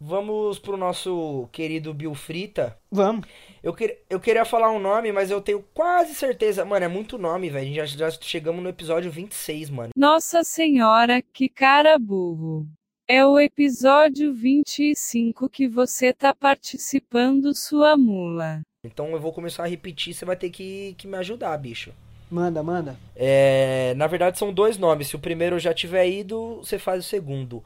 Vamos 0.00 0.58
pro 0.58 0.76
nosso 0.76 1.48
querido 1.52 1.94
Bill 1.94 2.14
Frita. 2.14 2.76
Vamos. 2.90 3.26
Eu, 3.62 3.72
que, 3.72 3.98
eu 4.10 4.18
queria 4.18 4.44
falar 4.44 4.72
um 4.72 4.80
nome, 4.80 5.12
mas 5.12 5.30
eu 5.30 5.40
tenho 5.40 5.64
quase 5.72 6.14
certeza. 6.14 6.64
Mano, 6.64 6.84
é 6.84 6.88
muito 6.88 7.16
nome, 7.16 7.48
velho. 7.48 7.62
A 7.62 7.84
gente 7.84 7.96
já, 7.96 8.10
já 8.10 8.18
chegamos 8.20 8.60
no 8.60 8.68
episódio 8.68 9.10
26, 9.10 9.70
mano. 9.70 9.90
Nossa 9.96 10.42
Senhora, 10.42 11.22
que 11.22 11.48
cara 11.48 11.96
burro. 11.96 12.66
É 13.06 13.24
o 13.24 13.38
episódio 13.38 14.34
25 14.34 15.48
que 15.48 15.68
você 15.68 16.12
tá 16.12 16.34
participando, 16.34 17.54
sua 17.54 17.96
mula. 17.96 18.62
Então 18.84 19.10
eu 19.10 19.20
vou 19.20 19.32
começar 19.32 19.62
a 19.62 19.68
repetir, 19.68 20.12
você 20.12 20.24
vai 20.24 20.34
ter 20.34 20.50
que, 20.50 20.94
que 20.98 21.06
me 21.06 21.16
ajudar, 21.18 21.56
bicho. 21.56 21.92
Manda, 22.28 22.62
manda. 22.62 22.96
É, 23.14 23.92
na 23.96 24.06
verdade 24.08 24.38
são 24.38 24.52
dois 24.52 24.76
nomes. 24.76 25.08
Se 25.08 25.14
o 25.14 25.20
primeiro 25.20 25.58
já 25.58 25.72
tiver 25.72 26.08
ido, 26.08 26.56
você 26.56 26.78
faz 26.78 27.04
o 27.04 27.08
segundo. 27.08 27.62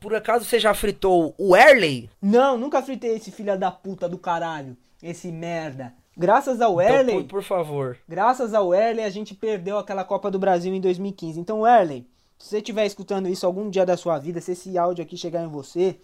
Por 0.00 0.14
acaso 0.14 0.44
você 0.44 0.58
já 0.58 0.72
fritou 0.72 1.34
o 1.36 1.54
Erley? 1.56 2.08
Não, 2.20 2.56
nunca 2.56 2.82
fritei 2.82 3.16
esse 3.16 3.30
filho 3.30 3.58
da 3.58 3.70
puta 3.70 4.08
do 4.08 4.16
caralho. 4.16 4.76
Esse 5.02 5.32
merda. 5.32 5.92
Graças 6.16 6.60
ao 6.60 6.80
Então, 6.80 6.94
Erley, 6.94 7.16
por, 7.24 7.24
por 7.24 7.42
favor. 7.42 7.98
graças 8.08 8.52
ao 8.54 8.74
Erley, 8.74 9.04
a 9.04 9.10
gente 9.10 9.34
perdeu 9.34 9.78
aquela 9.78 10.04
Copa 10.04 10.30
do 10.30 10.38
Brasil 10.38 10.72
em 10.74 10.80
2015. 10.80 11.40
Então, 11.40 11.66
Erley, 11.66 12.06
se 12.38 12.48
você 12.48 12.58
estiver 12.58 12.84
escutando 12.86 13.28
isso 13.28 13.46
algum 13.46 13.70
dia 13.70 13.86
da 13.86 13.96
sua 13.96 14.18
vida, 14.18 14.40
se 14.40 14.52
esse 14.52 14.76
áudio 14.76 15.02
aqui 15.02 15.16
chegar 15.16 15.42
em 15.42 15.48
você, 15.48 15.98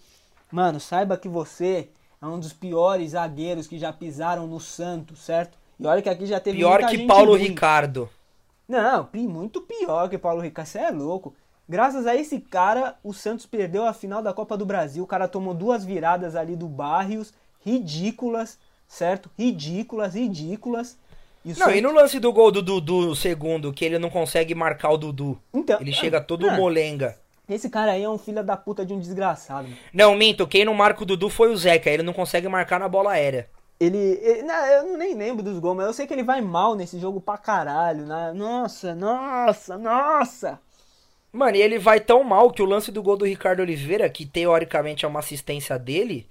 mano, 0.51 0.79
saiba 0.79 1.17
que 1.17 1.29
você 1.29 1.89
é 2.21 2.25
um 2.25 2.39
dos 2.39 2.53
piores 2.53 3.11
zagueiros 3.11 3.67
que 3.67 3.77
já 3.77 3.93
pisaram 3.93 4.47
no 4.47 4.59
Santos, 4.59 5.19
certo? 5.19 5.57
E 5.79 5.85
olha 5.85 6.01
que 6.01 6.09
aqui 6.09 6.25
já 6.25 6.39
teve 6.39 6.57
Pior 6.57 6.85
que 6.87 7.05
Paulo 7.05 7.31
ruim. 7.33 7.43
Ricardo. 7.43 8.09
Não, 8.67 9.07
muito 9.13 9.61
pior 9.61 10.09
que 10.09 10.17
Paulo 10.17 10.41
Ricardo. 10.41 10.67
Você 10.67 10.79
é 10.79 10.91
louco. 10.91 11.33
Graças 11.67 12.05
a 12.05 12.15
esse 12.15 12.39
cara, 12.39 12.97
o 13.03 13.13
Santos 13.13 13.45
perdeu 13.45 13.85
a 13.85 13.93
final 13.93 14.21
da 14.21 14.33
Copa 14.33 14.57
do 14.57 14.65
Brasil. 14.65 15.03
O 15.03 15.07
cara 15.07 15.27
tomou 15.27 15.53
duas 15.53 15.85
viradas 15.85 16.35
ali 16.35 16.55
do 16.55 16.67
Barrios, 16.67 17.31
ridículas, 17.63 18.57
certo? 18.89 19.29
Ridículas, 19.39 20.15
ridículas. 20.15 20.97
E 21.45 21.53
o 21.53 21.57
Não, 21.57 21.67
e 21.69 21.75
Santos- 21.75 21.81
no 21.83 21.93
lance 21.93 22.19
do 22.19 22.33
gol 22.33 22.51
do 22.51 22.61
Dudu, 22.61 23.11
o 23.11 23.15
segundo, 23.15 23.71
que 23.71 23.85
ele 23.85 23.97
não 23.97 24.09
consegue 24.09 24.53
marcar 24.53 24.89
o 24.89 24.97
Dudu. 24.97 25.39
Então, 25.53 25.79
Ele 25.79 25.93
chega 25.93 26.19
todo 26.19 26.49
ah, 26.49 26.57
molenga. 26.57 27.17
Esse 27.47 27.69
cara 27.69 27.93
aí 27.93 28.03
é 28.03 28.09
um 28.09 28.17
filho 28.17 28.43
da 28.43 28.57
puta 28.57 28.85
de 28.85 28.93
um 28.93 28.99
desgraçado. 28.99 29.63
mano. 29.69 29.77
Não, 29.93 30.13
minto, 30.15 30.45
quem 30.45 30.65
não 30.65 30.73
marca 30.73 31.01
o 31.03 31.05
Dudu 31.05 31.29
foi 31.29 31.49
o 31.49 31.55
Zeca, 31.57 31.89
ele 31.89 32.03
não 32.03 32.11
consegue 32.13 32.47
marcar 32.49 32.77
na 32.79 32.89
bola 32.89 33.11
aérea. 33.13 33.47
Ele, 33.79 33.97
ele- 34.21 34.41
não, 34.43 34.65
eu 34.65 34.97
nem 34.97 35.15
lembro 35.15 35.41
dos 35.41 35.57
gols, 35.57 35.77
mas 35.77 35.85
eu 35.87 35.93
sei 35.93 36.05
que 36.05 36.13
ele 36.13 36.21
vai 36.23 36.41
mal 36.41 36.75
nesse 36.75 36.99
jogo 36.99 37.21
pra 37.21 37.37
caralho. 37.37 38.05
né? 38.05 38.33
Nossa, 38.35 38.93
nossa, 38.93 39.77
nossa. 39.77 40.59
Mano, 41.31 41.55
e 41.55 41.61
ele 41.61 41.79
vai 41.79 41.99
tão 42.01 42.23
mal 42.23 42.51
que 42.51 42.61
o 42.61 42.65
lance 42.65 42.91
do 42.91 43.01
gol 43.01 43.15
do 43.15 43.23
Ricardo 43.25 43.61
Oliveira, 43.61 44.09
que 44.09 44.25
teoricamente 44.25 45.05
é 45.05 45.07
uma 45.07 45.19
assistência 45.19 45.79
dele, 45.79 46.27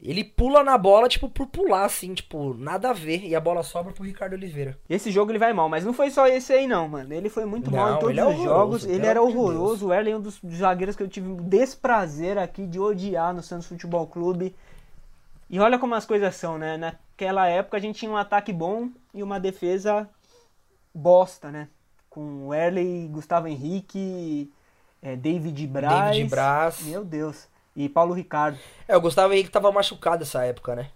ele 0.00 0.22
pula 0.22 0.62
na 0.62 0.78
bola, 0.78 1.08
tipo, 1.08 1.28
por 1.28 1.48
pular, 1.48 1.84
assim, 1.84 2.14
tipo, 2.14 2.54
nada 2.54 2.90
a 2.90 2.92
ver, 2.92 3.24
e 3.24 3.34
a 3.34 3.40
bola 3.40 3.64
sobra 3.64 3.92
pro 3.92 4.04
Ricardo 4.04 4.34
Oliveira. 4.34 4.78
Esse 4.88 5.10
jogo 5.10 5.32
ele 5.32 5.40
vai 5.40 5.52
mal, 5.52 5.68
mas 5.68 5.84
não 5.84 5.92
foi 5.92 6.10
só 6.10 6.26
esse 6.26 6.52
aí 6.52 6.68
não, 6.68 6.88
mano. 6.88 7.12
Ele 7.12 7.28
foi 7.28 7.44
muito 7.44 7.70
mal 7.70 7.88
em 7.88 7.92
Não, 7.92 7.98
todos 7.98 8.18
é 8.18 8.26
os 8.26 8.42
jogos. 8.42 8.84
Ele 8.86 9.06
era 9.06 9.20
horroroso. 9.20 9.88
O 9.88 9.92
Erlen 9.92 10.14
é 10.14 10.16
um 10.16 10.20
dos 10.20 10.40
zagueiros 10.54 10.94
que 10.94 11.02
eu 11.02 11.08
tive 11.08 11.28
o 11.28 11.36
desprazer 11.36 12.38
aqui 12.38 12.64
de 12.66 12.78
odiar 12.78 13.34
no 13.34 13.42
Santos 13.42 13.66
Futebol 13.66 14.06
Clube. 14.06 14.54
E 15.50 15.58
olha 15.58 15.78
como 15.78 15.94
as 15.94 16.06
coisas 16.06 16.36
são, 16.36 16.58
né? 16.58 16.76
Naquela 16.76 17.48
época 17.48 17.76
a 17.76 17.80
gente 17.80 17.98
tinha 17.98 18.10
um 18.10 18.16
ataque 18.16 18.52
bom 18.52 18.90
e 19.12 19.22
uma 19.22 19.40
defesa 19.40 20.08
bosta, 20.94 21.50
né? 21.50 21.68
Com 22.08 22.46
o 22.46 22.54
Erley, 22.54 23.08
Gustavo 23.08 23.48
Henrique, 23.48 24.52
eh, 25.02 25.16
David 25.16 25.66
Braz. 25.66 26.10
David 26.12 26.30
Braz. 26.30 26.82
Meu 26.82 27.04
Deus. 27.04 27.48
E 27.78 27.88
Paulo 27.88 28.12
Ricardo. 28.12 28.58
É, 28.88 28.96
o 28.96 29.00
Gustavo 29.00 29.32
Henrique 29.32 29.50
tava 29.50 29.70
machucado 29.70 30.24
essa 30.24 30.44
época, 30.44 30.74
né? 30.74 30.90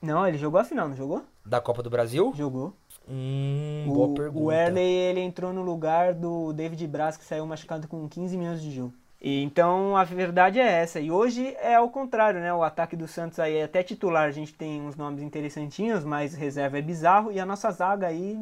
Não, 0.00 0.24
ele 0.24 0.38
jogou 0.38 0.60
a 0.60 0.64
final, 0.64 0.88
não 0.88 0.94
jogou? 0.94 1.24
Da 1.44 1.60
Copa 1.60 1.82
do 1.82 1.90
Brasil? 1.90 2.32
Jogou. 2.36 2.72
Hum, 3.08 3.84
boa 3.88 4.06
O, 4.06 4.14
pergunta. 4.14 4.44
o 4.44 4.52
Erley 4.52 4.92
ele 4.94 5.18
entrou 5.20 5.52
no 5.52 5.60
lugar 5.62 6.14
do 6.14 6.52
David 6.52 6.86
Braz 6.86 7.16
que 7.16 7.24
saiu 7.24 7.44
machucado 7.44 7.88
com 7.88 8.08
15 8.08 8.36
minutos 8.36 8.62
de 8.62 8.70
jogo. 8.70 8.94
E, 9.20 9.42
então 9.42 9.96
a 9.96 10.04
verdade 10.04 10.60
é 10.60 10.66
essa. 10.82 11.00
E 11.00 11.10
hoje 11.10 11.56
é 11.60 11.74
ao 11.74 11.90
contrário, 11.90 12.38
né? 12.38 12.54
O 12.54 12.62
ataque 12.62 12.94
do 12.94 13.08
Santos 13.08 13.40
aí 13.40 13.56
é 13.56 13.64
até 13.64 13.82
titular, 13.82 14.28
a 14.28 14.32
gente 14.32 14.54
tem 14.54 14.80
uns 14.82 14.94
nomes 14.94 15.20
interessantinhos, 15.20 16.04
mas 16.04 16.32
reserva 16.34 16.78
é 16.78 16.82
bizarro 16.82 17.32
e 17.32 17.40
a 17.40 17.46
nossa 17.46 17.72
zaga 17.72 18.06
aí 18.06 18.40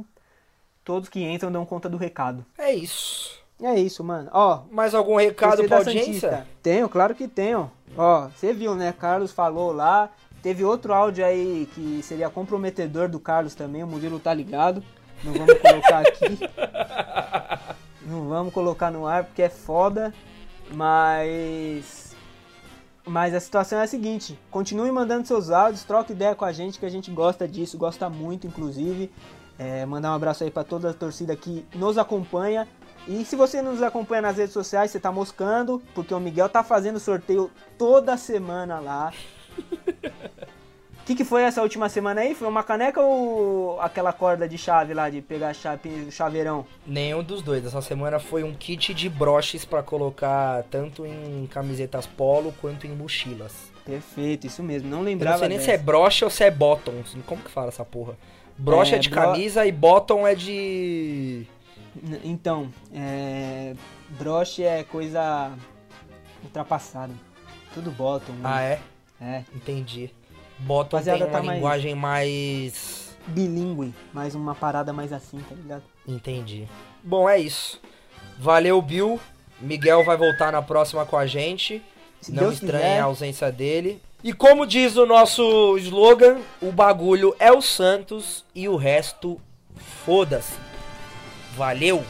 todos 0.85 1.09
que 1.09 1.23
entram 1.25 1.51
dão 1.51 1.65
conta 1.65 1.89
do 1.89 1.97
recado. 1.97 2.45
É 2.59 2.73
isso. 2.75 3.42
É 3.63 3.79
isso, 3.79 4.03
mano. 4.03 4.29
Ó, 4.33 4.63
Mais 4.71 4.95
algum 4.95 5.17
recado 5.17 5.65
pra 5.65 5.79
audiência? 5.79 6.05
Santista. 6.05 6.47
Tenho, 6.63 6.89
claro 6.89 7.15
que 7.15 7.29
tenho. 7.29 7.71
Ó, 7.97 8.29
você 8.29 8.53
viu, 8.53 8.75
né? 8.75 8.93
Carlos 8.93 9.31
falou 9.31 9.73
lá. 9.73 10.11
Teve 10.43 10.65
outro 10.65 10.93
áudio 10.93 11.25
aí 11.25 11.69
que 11.73 12.01
seria 12.03 12.29
comprometedor 12.29 13.09
do 13.09 13.21
Carlos 13.21 13.55
também. 13.55 13.85
O 13.85 13.87
Murilo 13.87 14.19
tá 14.19 14.35
ligado. 14.35 14.83
Não 15.23 15.33
vamos 15.33 15.59
colocar 15.59 16.01
aqui. 16.01 16.39
Não 18.05 18.29
vamos 18.29 18.53
colocar 18.53 18.91
no 18.91 19.07
ar 19.07 19.25
porque 19.25 19.43
é 19.43 19.49
foda. 19.49 20.13
Mas. 20.73 22.17
Mas 23.07 23.35
a 23.35 23.41
situação 23.41 23.79
é 23.79 23.85
a 23.85 23.87
seguinte: 23.87 24.37
continue 24.51 24.91
mandando 24.91 25.27
seus 25.27 25.51
áudios, 25.51 25.85
troque 25.85 26.13
ideia 26.13 26.35
com 26.35 26.45
a 26.45 26.53
gente, 26.53 26.81
que 26.81 26.87
a 26.87 26.91
gente 26.91 27.11
gosta 27.13 27.47
disso, 27.47 27.79
gosta 27.79 28.11
muito, 28.11 28.47
inclusive. 28.47 29.11
É, 29.57 29.87
mandar 29.87 30.11
um 30.11 30.15
abraço 30.15 30.43
aí 30.43 30.51
para 30.51 30.65
toda 30.65 30.91
a 30.91 30.95
torcida 30.95 31.37
que 31.37 31.65
nos 31.75 31.99
acompanha. 31.99 32.67
E 33.09 33.25
se 33.25 33.35
você 33.35 33.61
não 33.61 33.73
nos 33.73 33.83
acompanha 33.83 34.23
nas 34.23 34.37
redes 34.37 34.53
sociais, 34.53 34.91
você 34.91 35.01
tá 35.01 35.11
moscando, 35.11 35.83
porque 35.95 36.15
o 36.15 36.21
Miguel 36.21 36.49
tá 36.49 36.63
fazendo 36.63 37.01
sorteio 37.01 37.51
toda 37.77 38.17
semana 38.17 38.79
lá. 38.79 39.13
O 39.59 41.05
que, 41.05 41.17
que 41.17 41.25
foi 41.25 41.43
essa 41.43 41.61
última 41.63 41.89
semana 41.89 42.21
aí? 42.21 42.33
Foi 42.33 42.47
uma 42.47 42.63
caneca 42.63 43.01
ou 43.01 43.81
aquela 43.81 44.13
corda 44.13 44.49
de 44.49 44.57
chave 44.57 44.95
lá, 44.95 45.11
de 45.11 45.21
pegar 45.21 45.53
chave, 45.53 46.13
chaveirão? 46.13 46.65
Nenhum 46.87 47.25
dos 47.25 47.43
dois. 47.43 47.67
Essa 47.67 47.83
semana 47.83 48.21
foi 48.21 48.45
um 48.45 48.55
kit 48.55 48.95
de 48.95 49.09
broches 49.09 49.65
pra 49.65 49.83
colocar 49.83 50.63
tanto 50.71 51.05
em 51.05 51.49
camisetas 51.51 52.07
polo 52.07 52.55
quanto 52.61 52.87
em 52.87 52.91
mochilas. 52.95 53.73
Perfeito, 53.85 54.47
isso 54.47 54.63
mesmo, 54.63 54.89
não 54.89 54.99
Eu 54.99 55.05
lembrava 55.05 55.33
não 55.33 55.39
sei 55.41 55.49
nem 55.49 55.59
dessa. 55.59 55.71
se 55.73 55.75
é 55.75 55.79
broche 55.79 56.25
ou 56.25 56.31
se 56.31 56.45
é 56.45 56.51
bottom. 56.53 56.93
Como 57.27 57.43
que 57.43 57.51
fala 57.51 57.67
essa 57.67 57.85
porra? 57.85 58.17
Broche 58.57 58.93
é, 58.93 58.97
É, 58.97 59.01
de 59.01 59.11
bro- 59.11 59.21
camisa 59.23 59.67
e 59.67 59.73
bottom 59.73 60.25
é 60.25 60.37
de. 60.37 61.45
Então, 62.25 62.73
é... 62.93 63.75
broche 64.11 64.63
é 64.63 64.83
coisa 64.85 65.53
ultrapassada. 66.43 67.13
Tudo 67.75 67.91
bottom. 67.91 68.33
né? 68.33 68.41
Ah, 68.45 68.63
é? 68.63 68.81
É. 69.21 69.45
Entendi. 69.55 70.11
Bottom 70.59 70.97
Rapaziada, 70.97 71.19
tem 71.19 71.27
uma 71.29 71.39
tá 71.39 71.43
mais- 71.45 71.57
linguagem 71.59 71.95
mais. 71.95 73.17
bilíngue, 73.27 73.95
mais 74.13 74.35
uma 74.35 74.55
parada 74.55 74.93
mais 74.93 75.13
assim, 75.13 75.39
tá 75.49 75.55
ligado? 75.55 75.83
Entendi. 76.07 76.69
Bom, 77.03 77.29
é 77.29 77.39
isso. 77.39 77.81
Valeu, 78.39 78.81
Bill. 78.83 79.21
Miguel 79.61 80.05
vai 80.05 80.17
voltar 80.17 80.51
na 80.53 80.61
próxima 80.63 81.07
com 81.07 81.17
a 81.17 81.27
gente. 81.27 81.83
Se 82.21 82.33
Não 82.33 82.45
Deus 82.45 82.55
estranhe 82.55 82.83
quiser. 82.85 83.01
a 83.01 83.05
ausência 83.05 83.51
dele. 83.53 84.01
E 84.25 84.33
como 84.33 84.67
diz 84.67 84.97
o 84.97 85.05
nosso 85.07 85.77
slogan, 85.79 86.39
o 86.61 86.71
bagulho 86.71 87.35
é 87.39 87.51
o 87.53 87.61
Santos 87.61 88.45
e 88.55 88.69
o 88.69 88.77
resto 88.77 89.41
foda-se. 90.05 90.55
Valeu! 91.57 92.03